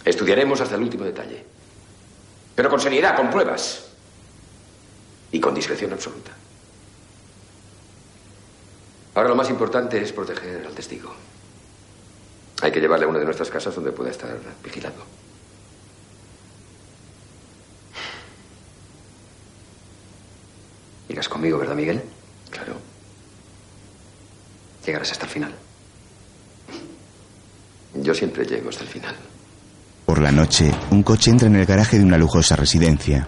Estudiaremos 0.05 0.61
hasta 0.61 0.75
el 0.75 0.83
último 0.83 1.05
detalle. 1.05 1.43
Pero 2.55 2.69
con 2.69 2.81
seriedad, 2.81 3.17
con 3.17 3.31
pruebas. 3.31 3.88
Y 5.33 5.41
con 5.41 5.55
discreción 5.55 5.93
absoluta. 5.93 6.33
Ahora 9.15 9.31
lo 9.31 9.37
más 9.37 9.51
importante 9.51 10.01
es 10.01 10.13
proteger 10.13 10.65
al 10.67 10.75
testigo. 10.75 11.13
Hay 12.63 12.73
que 12.73 12.81
llevarle 12.81 13.05
a 13.05 13.09
una 13.09 13.19
de 13.19 13.25
nuestras 13.25 13.51
casas 13.51 13.75
donde 13.75 13.93
pueda 13.93 14.11
estar 14.11 14.37
vigilado. 14.63 15.05
Irás 21.09 21.29
conmigo, 21.29 21.59
¿verdad, 21.59 21.75
Miguel? 21.75 22.03
Claro. 22.51 22.77
Llegarás 24.85 25.13
hasta 25.13 25.25
el 25.25 25.31
final. 25.31 25.55
Yo 27.95 28.15
siempre 28.15 28.45
llego 28.45 28.69
hasta 28.69 28.85
el 28.85 28.89
final. 28.89 29.17
Por 30.07 30.21
la 30.21 30.31
noche, 30.31 30.71
un 30.91 31.03
coche 31.03 31.31
entra 31.31 31.49
en 31.49 31.57
el 31.57 31.67
garaje 31.67 31.99
de 31.99 32.05
una 32.05 32.19
lujosa 32.19 32.57
residencia. 32.57 33.27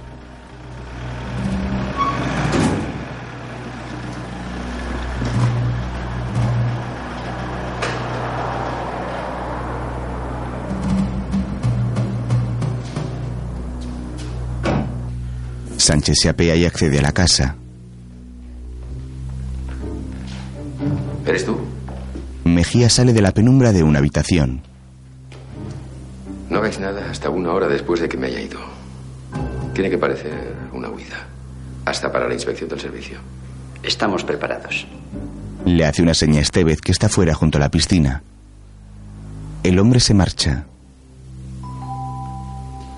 Sánchez 15.91 16.19
se 16.23 16.29
apea 16.29 16.55
y 16.55 16.65
accede 16.65 17.01
a 17.01 17.03
la 17.03 17.11
casa. 17.11 17.57
¿Eres 21.27 21.45
tú? 21.45 21.59
Mejía 22.45 22.89
sale 22.89 23.13
de 23.13 23.21
la 23.21 23.33
penumbra 23.33 23.73
de 23.73 23.83
una 23.83 23.99
habitación. 23.99 24.63
No 26.49 26.59
hagáis 26.59 26.79
nada 26.79 27.11
hasta 27.11 27.29
una 27.29 27.51
hora 27.53 27.67
después 27.67 27.99
de 27.99 28.09
que 28.09 28.17
me 28.17 28.29
haya 28.29 28.41
ido. 28.41 28.61
Tiene 29.75 29.91
que 29.91 29.99
parecer 29.99 30.55
una 30.73 30.91
huida. 30.91 31.27
Hasta 31.87 32.13
para 32.13 32.29
la 32.29 32.35
inspección 32.35 32.69
del 32.69 32.79
servicio. 32.79 33.19
Estamos 33.83 34.23
preparados. 34.23 34.87
Le 35.65 35.85
hace 35.85 36.03
una 36.03 36.15
seña 36.15 36.39
a 36.39 36.43
Estevez 36.43 36.81
que 36.83 36.93
está 36.93 37.09
fuera 37.09 37.35
junto 37.35 37.59
a 37.59 37.63
la 37.63 37.71
piscina. 37.73 38.23
El 39.65 39.77
hombre 39.81 39.99
se 39.99 40.15
marcha. 40.15 40.67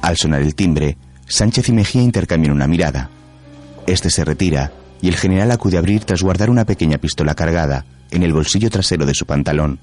Al 0.02 0.18
sonar 0.18 0.42
el 0.42 0.54
timbre, 0.54 0.98
Sánchez 1.32 1.70
y 1.70 1.72
Mejía 1.72 2.02
intercambian 2.02 2.52
una 2.52 2.66
mirada. 2.66 3.08
Este 3.86 4.10
se 4.10 4.22
retira 4.22 4.70
y 5.00 5.08
el 5.08 5.16
general 5.16 5.50
acude 5.50 5.76
a 5.76 5.78
abrir 5.78 6.04
tras 6.04 6.22
guardar 6.22 6.50
una 6.50 6.66
pequeña 6.66 6.98
pistola 6.98 7.34
cargada 7.34 7.86
en 8.10 8.22
el 8.22 8.34
bolsillo 8.34 8.68
trasero 8.68 9.06
de 9.06 9.14
su 9.14 9.24
pantalón. 9.24 9.78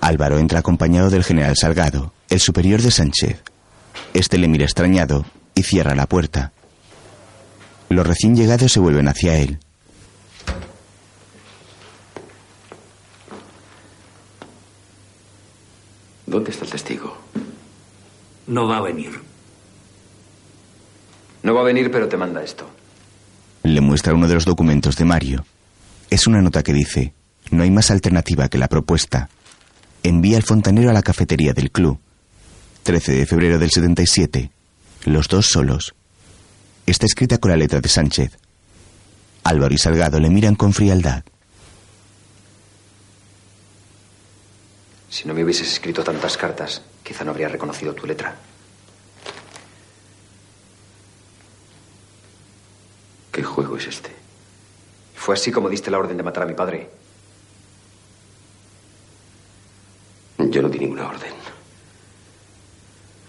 Álvaro 0.00 0.40
entra 0.40 0.58
acompañado 0.58 1.08
del 1.08 1.22
general 1.22 1.54
Salgado, 1.56 2.12
el 2.28 2.40
superior 2.40 2.82
de 2.82 2.90
Sánchez. 2.90 3.44
Este 4.12 4.38
le 4.38 4.48
mira 4.48 4.64
extrañado 4.64 5.24
y 5.54 5.62
cierra 5.62 5.94
la 5.94 6.06
puerta. 6.06 6.50
Los 7.90 8.06
recién 8.06 8.36
llegados 8.36 8.70
se 8.70 8.78
vuelven 8.78 9.08
hacia 9.08 9.36
él. 9.36 9.58
¿Dónde 16.24 16.52
está 16.52 16.64
el 16.64 16.70
testigo? 16.70 17.18
No 18.46 18.68
va 18.68 18.78
a 18.78 18.82
venir. 18.82 19.10
No 21.42 21.52
va 21.54 21.62
a 21.62 21.64
venir, 21.64 21.90
pero 21.90 22.08
te 22.08 22.16
manda 22.16 22.44
esto. 22.44 22.70
Le 23.64 23.80
muestra 23.80 24.14
uno 24.14 24.28
de 24.28 24.34
los 24.34 24.44
documentos 24.44 24.96
de 24.96 25.04
Mario. 25.04 25.44
Es 26.10 26.28
una 26.28 26.40
nota 26.40 26.62
que 26.62 26.72
dice, 26.72 27.12
no 27.50 27.64
hay 27.64 27.72
más 27.72 27.90
alternativa 27.90 28.48
que 28.48 28.58
la 28.58 28.68
propuesta. 28.68 29.28
Envía 30.04 30.36
al 30.36 30.44
fontanero 30.44 30.90
a 30.90 30.92
la 30.92 31.02
cafetería 31.02 31.54
del 31.54 31.72
club. 31.72 31.98
13 32.84 33.16
de 33.16 33.26
febrero 33.26 33.58
del 33.58 33.70
77. 33.70 34.52
Los 35.06 35.26
dos 35.26 35.46
solos. 35.46 35.94
Está 36.90 37.06
escrita 37.06 37.38
con 37.38 37.52
la 37.52 37.56
letra 37.56 37.80
de 37.80 37.88
Sánchez. 37.88 38.36
Álvaro 39.44 39.72
y 39.72 39.78
Salgado 39.78 40.18
le 40.18 40.28
miran 40.28 40.56
con 40.56 40.72
frialdad. 40.72 41.22
Si 45.08 45.28
no 45.28 45.32
me 45.32 45.44
hubieses 45.44 45.70
escrito 45.70 46.02
tantas 46.02 46.36
cartas, 46.36 46.82
quizá 47.04 47.22
no 47.22 47.30
habría 47.30 47.46
reconocido 47.46 47.94
tu 47.94 48.08
letra. 48.08 48.34
¿Qué 53.30 53.44
juego 53.44 53.76
es 53.76 53.86
este? 53.86 54.10
Fue 55.14 55.36
así 55.36 55.52
como 55.52 55.68
diste 55.68 55.92
la 55.92 55.98
orden 56.00 56.16
de 56.16 56.24
matar 56.24 56.42
a 56.42 56.46
mi 56.46 56.54
padre. 56.54 56.90
Yo 60.38 60.60
no 60.60 60.68
di 60.68 60.80
ninguna 60.80 61.06
orden. 61.06 61.34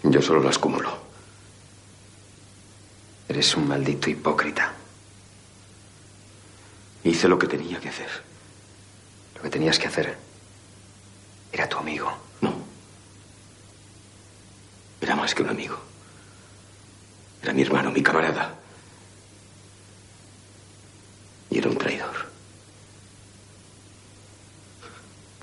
Yo 0.02 0.20
solo 0.20 0.42
las 0.42 0.56
acumulo. 0.56 1.01
Eres 3.42 3.56
un 3.56 3.66
maldito 3.66 4.08
hipócrita. 4.08 4.72
Hice 7.02 7.26
lo 7.26 7.36
que 7.36 7.48
tenía 7.48 7.80
que 7.80 7.88
hacer. 7.88 8.08
Lo 9.34 9.42
que 9.42 9.50
tenías 9.50 9.80
que 9.80 9.88
hacer 9.88 10.16
era 11.50 11.68
tu 11.68 11.76
amigo. 11.76 12.16
No. 12.40 12.54
Era 15.00 15.16
más 15.16 15.34
que 15.34 15.42
un 15.42 15.48
amigo. 15.48 15.76
Era 17.42 17.52
mi 17.52 17.62
hermano, 17.62 17.90
mi 17.90 18.00
camarada. 18.00 18.54
Y 21.50 21.58
era 21.58 21.68
un 21.68 21.78
traidor. 21.78 22.28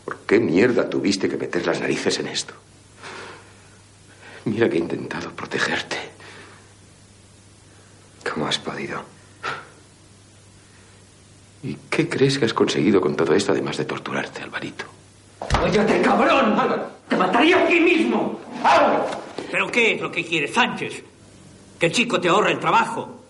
¿Por 0.05 0.19
qué 0.19 0.39
mierda 0.39 0.89
tuviste 0.89 1.27
que 1.27 1.35
meter 1.35 1.67
las 1.67 1.81
narices 1.81 2.17
en 2.19 2.29
esto? 2.29 2.53
Mira 4.45 4.69
que 4.69 4.77
he 4.77 4.79
intentado 4.79 5.35
protegerte. 5.35 6.08
¿Cómo 8.33 8.47
has 8.47 8.59
podido? 8.59 9.01
¿Y 11.63 11.75
qué 11.89 12.07
crees 12.07 12.37
que 12.37 12.45
has 12.45 12.53
conseguido 12.53 13.01
con 13.01 13.15
todo 13.15 13.33
esto, 13.33 13.51
además 13.51 13.77
de 13.77 13.85
torturarte, 13.85 14.43
Alvarito? 14.43 14.85
¡Óyate, 15.61 16.01
cabrón! 16.01 16.55
¡Te 17.07 17.17
mataría 17.17 17.63
aquí 17.63 17.79
mismo! 17.79 18.39
¿Pero 19.51 19.71
qué 19.71 19.95
es 19.95 20.01
lo 20.01 20.11
que 20.11 20.25
quieres, 20.25 20.53
Sánchez? 20.53 21.03
Que 21.79 21.87
el 21.87 21.91
chico 21.91 22.21
te 22.21 22.29
ahorre 22.29 22.51
el 22.51 22.59
trabajo. 22.59 23.23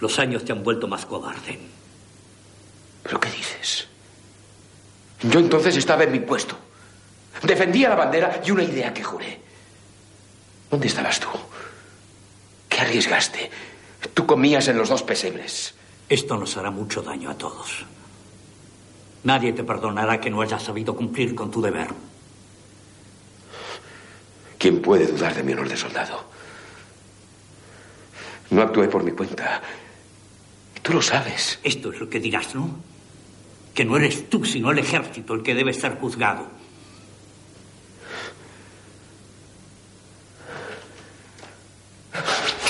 Los 0.00 0.18
años 0.18 0.44
te 0.44 0.52
han 0.52 0.62
vuelto 0.62 0.88
más 0.88 1.06
cobarde. 1.06 1.58
¿Pero 3.02 3.20
qué 3.20 3.30
dices? 3.30 3.86
Yo 5.22 5.40
entonces 5.40 5.76
estaba 5.76 6.04
en 6.04 6.12
mi 6.12 6.20
puesto. 6.20 6.56
Defendía 7.42 7.88
la 7.88 7.94
bandera 7.94 8.40
y 8.44 8.50
una 8.50 8.64
idea 8.64 8.92
que 8.92 9.02
juré. 9.02 9.40
¿Dónde 10.70 10.88
estabas 10.88 11.20
tú? 11.20 11.28
¿Qué 12.78 12.84
arriesgaste? 12.84 13.50
Tú 14.14 14.24
comías 14.24 14.68
en 14.68 14.78
los 14.78 14.88
dos 14.88 15.02
pesebres. 15.02 15.74
Esto 16.08 16.36
nos 16.36 16.56
hará 16.56 16.70
mucho 16.70 17.02
daño 17.02 17.28
a 17.28 17.36
todos. 17.36 17.84
Nadie 19.24 19.52
te 19.52 19.64
perdonará 19.64 20.20
que 20.20 20.30
no 20.30 20.42
hayas 20.42 20.62
sabido 20.62 20.94
cumplir 20.94 21.34
con 21.34 21.50
tu 21.50 21.60
deber. 21.60 21.88
¿Quién 24.58 24.80
puede 24.80 25.08
dudar 25.08 25.34
de 25.34 25.42
mi 25.42 25.54
honor 25.54 25.68
de 25.68 25.76
soldado? 25.76 26.24
No 28.50 28.62
actué 28.62 28.86
por 28.86 29.02
mi 29.02 29.10
cuenta. 29.10 29.60
Tú 30.80 30.92
lo 30.92 31.02
sabes. 31.02 31.58
Esto 31.64 31.92
es 31.92 31.98
lo 31.98 32.08
que 32.08 32.20
dirás, 32.20 32.54
¿no? 32.54 32.76
Que 33.74 33.84
no 33.84 33.96
eres 33.96 34.30
tú, 34.30 34.44
sino 34.44 34.70
el 34.70 34.78
ejército 34.78 35.34
el 35.34 35.42
que 35.42 35.56
debe 35.56 35.74
ser 35.74 35.98
juzgado. 35.98 36.46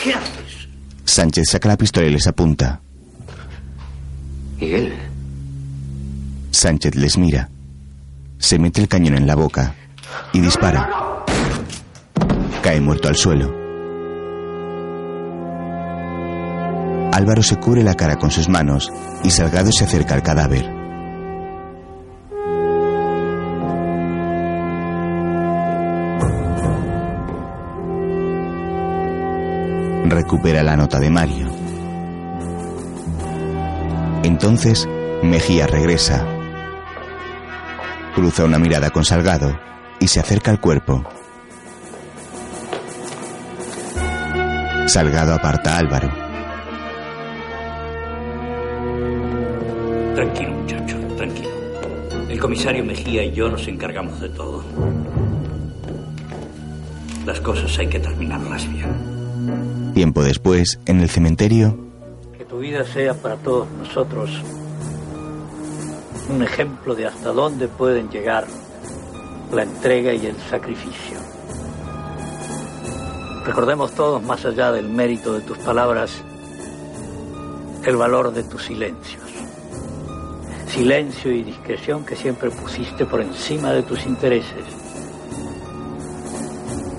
¿Qué 0.02 0.14
haces? 0.14 0.68
Sánchez 1.04 1.48
saca 1.50 1.68
la 1.68 1.76
pistola 1.76 2.06
y 2.06 2.10
les 2.10 2.26
apunta. 2.26 2.80
Miguel. 4.60 4.92
Sánchez 6.50 6.94
les 6.94 7.18
mira. 7.18 7.48
Se 8.38 8.58
mete 8.58 8.80
el 8.80 8.88
cañón 8.88 9.16
en 9.16 9.26
la 9.26 9.34
boca 9.34 9.74
y 10.32 10.40
dispara. 10.40 10.88
Cae 12.62 12.80
muerto 12.80 13.08
al 13.08 13.16
suelo. 13.16 13.54
Álvaro 17.12 17.42
se 17.42 17.56
cubre 17.56 17.82
la 17.82 17.94
cara 17.94 18.16
con 18.16 18.30
sus 18.30 18.48
manos 18.48 18.92
y 19.24 19.30
Salgado 19.30 19.72
se 19.72 19.84
acerca 19.84 20.14
al 20.14 20.22
cadáver. 20.22 20.77
Recupera 30.10 30.62
la 30.62 30.74
nota 30.74 30.98
de 30.98 31.10
Mario. 31.10 31.48
Entonces, 34.22 34.88
Mejía 35.22 35.66
regresa. 35.66 36.26
Cruza 38.14 38.44
una 38.44 38.58
mirada 38.58 38.88
con 38.88 39.04
Salgado 39.04 39.58
y 40.00 40.08
se 40.08 40.20
acerca 40.20 40.50
al 40.50 40.60
cuerpo. 40.60 41.04
Salgado 44.86 45.34
aparta 45.34 45.74
a 45.74 45.78
Álvaro. 45.78 46.08
Tranquilo, 50.14 50.52
muchacho, 50.52 50.96
tranquilo. 51.16 51.50
El 52.30 52.40
comisario 52.40 52.82
Mejía 52.82 53.24
y 53.24 53.32
yo 53.32 53.50
nos 53.50 53.68
encargamos 53.68 54.18
de 54.20 54.30
todo. 54.30 54.64
Las 57.26 57.40
cosas 57.40 57.78
hay 57.78 57.88
que 57.88 58.00
terminarlas 58.00 58.72
bien. 58.72 59.77
Tiempo 59.98 60.22
después, 60.22 60.78
en 60.86 61.00
el 61.00 61.10
cementerio, 61.10 61.76
Que 62.38 62.44
tu 62.44 62.60
vida 62.60 62.84
sea 62.84 63.14
para 63.14 63.34
todos 63.34 63.66
nosotros 63.80 64.30
un 66.30 66.40
ejemplo 66.40 66.94
de 66.94 67.08
hasta 67.08 67.32
dónde 67.32 67.66
pueden 67.66 68.08
llegar 68.08 68.46
la 69.50 69.64
entrega 69.64 70.14
y 70.14 70.24
el 70.26 70.36
sacrificio. 70.48 71.18
Recordemos 73.44 73.90
todos, 73.90 74.22
más 74.22 74.44
allá 74.44 74.70
del 74.70 74.88
mérito 74.88 75.32
de 75.32 75.40
tus 75.40 75.58
palabras, 75.58 76.22
el 77.84 77.96
valor 77.96 78.32
de 78.32 78.44
tus 78.44 78.66
silencios. 78.66 79.24
Silencio 80.68 81.32
y 81.32 81.42
discreción 81.42 82.06
que 82.06 82.14
siempre 82.14 82.50
pusiste 82.50 83.04
por 83.04 83.20
encima 83.20 83.72
de 83.72 83.82
tus 83.82 84.06
intereses 84.06 84.64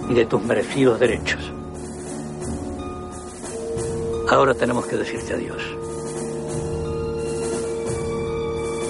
y 0.09 0.13
de 0.13 0.25
tus 0.25 0.43
merecidos 0.43 0.99
derechos. 0.99 1.53
Ahora 4.29 4.53
tenemos 4.53 4.85
que 4.85 4.95
decirte 4.95 5.33
adiós. 5.33 5.61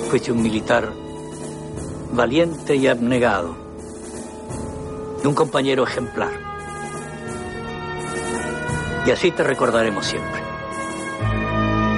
Fuiste 0.10 0.32
un 0.32 0.42
militar 0.42 0.92
valiente 2.12 2.76
y 2.76 2.88
abnegado, 2.88 3.56
y 5.24 5.28
un 5.28 5.34
compañero 5.34 5.84
ejemplar. 5.84 6.32
Y 9.06 9.12
así 9.12 9.32
te 9.32 9.44
recordaremos 9.44 10.06
siempre. 10.06 10.40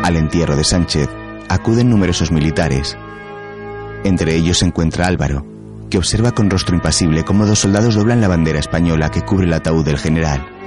al 0.03 0.17
entierro 0.17 0.55
de 0.55 0.63
Sánchez, 0.63 1.07
acuden 1.47 1.89
numerosos 1.89 2.31
militares. 2.31 2.97
Entre 4.03 4.35
ellos 4.35 4.57
se 4.57 4.65
encuentra 4.65 5.07
Álvaro, 5.07 5.45
que 5.89 5.97
observa 5.97 6.31
con 6.31 6.49
rostro 6.49 6.75
impasible 6.75 7.23
cómo 7.23 7.45
dos 7.45 7.59
soldados 7.59 7.95
doblan 7.95 8.19
la 8.19 8.27
bandera 8.27 8.59
española 8.59 9.09
que 9.09 9.21
cubre 9.21 9.45
el 9.45 9.53
ataúd 9.53 9.85
del 9.85 9.97
general. 9.97 10.60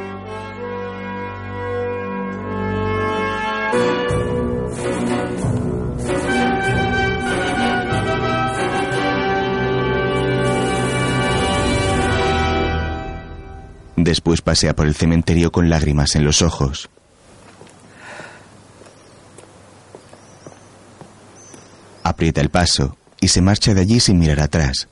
Después 14.14 14.42
pasea 14.42 14.76
por 14.76 14.86
el 14.86 14.94
cementerio 14.94 15.50
con 15.50 15.68
lágrimas 15.68 16.14
en 16.14 16.22
los 16.22 16.40
ojos. 16.40 16.88
Aprieta 22.04 22.40
el 22.40 22.48
paso 22.48 22.96
y 23.18 23.26
se 23.26 23.42
marcha 23.42 23.74
de 23.74 23.80
allí 23.80 23.98
sin 23.98 24.20
mirar 24.20 24.38
atrás. 24.38 24.86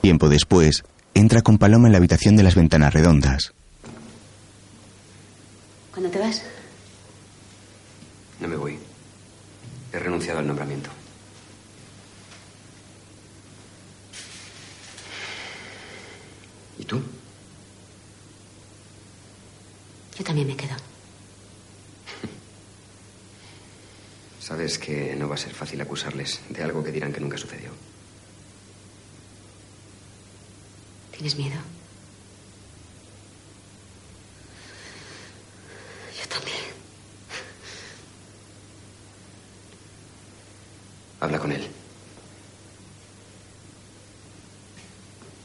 Tiempo 0.00 0.30
después, 0.30 0.84
entra 1.12 1.42
con 1.42 1.58
Paloma 1.58 1.88
en 1.88 1.92
la 1.92 1.98
habitación 1.98 2.34
de 2.34 2.44
las 2.44 2.54
ventanas 2.54 2.94
redondas. 2.94 3.52
¿Cuándo 5.92 6.08
te 6.10 6.18
vas? 6.18 6.42
No 8.40 8.48
me 8.48 8.56
voy. 8.56 8.78
He 9.92 9.98
renunciado 9.98 10.38
al 10.38 10.46
nombramiento. 10.46 10.88
¿Y 16.80 16.84
tú? 16.86 17.00
Yo 20.16 20.24
también 20.24 20.46
me 20.46 20.56
quedo. 20.56 20.72
Sabes 24.40 24.78
que 24.78 25.14
no 25.14 25.28
va 25.28 25.34
a 25.34 25.38
ser 25.38 25.52
fácil 25.52 25.78
acusarles 25.82 26.40
de 26.48 26.62
algo 26.62 26.82
que 26.82 26.90
dirán 26.90 27.12
que 27.12 27.20
nunca 27.20 27.36
sucedió. 27.36 27.68
¿Tienes 31.12 31.36
miedo? 31.36 31.56
Yo 36.18 36.26
también. 36.30 36.56
Habla 41.20 41.38
con 41.38 41.52
él. 41.52 41.68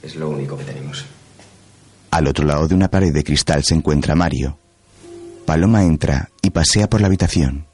Es 0.01 0.15
lo 0.15 0.29
único 0.29 0.57
que 0.57 0.63
tenemos. 0.63 1.05
Al 2.15 2.29
otro 2.29 2.45
lado 2.45 2.65
de 2.65 2.73
una 2.73 2.87
pared 2.87 3.13
de 3.13 3.25
cristal 3.25 3.65
se 3.65 3.73
encuentra 3.73 4.15
Mario. 4.15 4.57
Paloma 5.45 5.83
entra 5.83 6.29
y 6.41 6.49
pasea 6.49 6.89
por 6.89 7.01
la 7.01 7.07
habitación. 7.07 7.65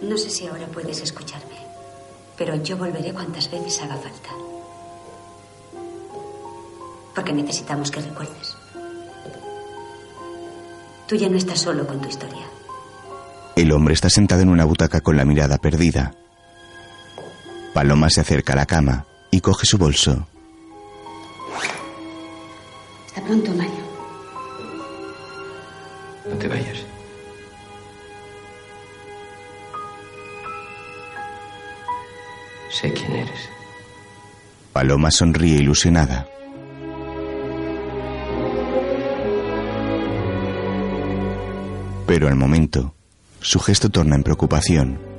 No 0.00 0.16
sé 0.16 0.30
si 0.30 0.46
ahora 0.46 0.68
puedes 0.68 1.00
escucharme, 1.00 1.56
pero 2.38 2.54
yo 2.62 2.76
volveré 2.76 3.12
cuantas 3.12 3.50
veces 3.50 3.82
haga 3.82 3.96
falta. 3.96 4.28
Porque 7.12 7.32
necesitamos 7.32 7.90
que 7.90 8.02
recuerdes. 8.02 8.56
Tú 11.08 11.16
ya 11.16 11.28
no 11.28 11.38
estás 11.38 11.58
solo 11.58 11.88
con 11.88 12.00
tu 12.00 12.08
historia. 12.08 12.46
El 13.56 13.72
hombre 13.72 13.94
está 13.94 14.08
sentado 14.08 14.42
en 14.42 14.48
una 14.48 14.64
butaca 14.64 15.00
con 15.00 15.16
la 15.16 15.24
mirada 15.24 15.58
perdida. 15.58 16.14
Paloma 17.74 18.10
se 18.10 18.20
acerca 18.20 18.52
a 18.52 18.56
la 18.56 18.66
cama 18.66 19.06
y 19.32 19.40
coge 19.40 19.66
su 19.66 19.76
bolso. 19.76 20.28
Hasta 23.14 23.26
pronto, 23.26 23.50
Mario. 23.52 23.72
No 26.30 26.34
te 26.36 26.48
vayas. 26.48 26.78
Sé 32.70 32.90
quién 32.94 33.12
eres. 33.12 33.50
Paloma 34.72 35.10
sonríe 35.10 35.56
ilusionada. 35.56 36.26
Pero 42.06 42.28
al 42.28 42.36
momento, 42.36 42.94
su 43.40 43.60
gesto 43.60 43.90
torna 43.90 44.16
en 44.16 44.22
preocupación. 44.22 45.11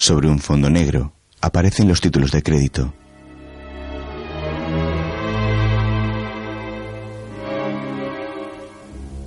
Sobre 0.00 0.28
un 0.28 0.38
fondo 0.38 0.70
negro 0.70 1.12
aparecen 1.42 1.86
los 1.86 2.00
títulos 2.00 2.30
de 2.30 2.42
crédito. 2.42 2.94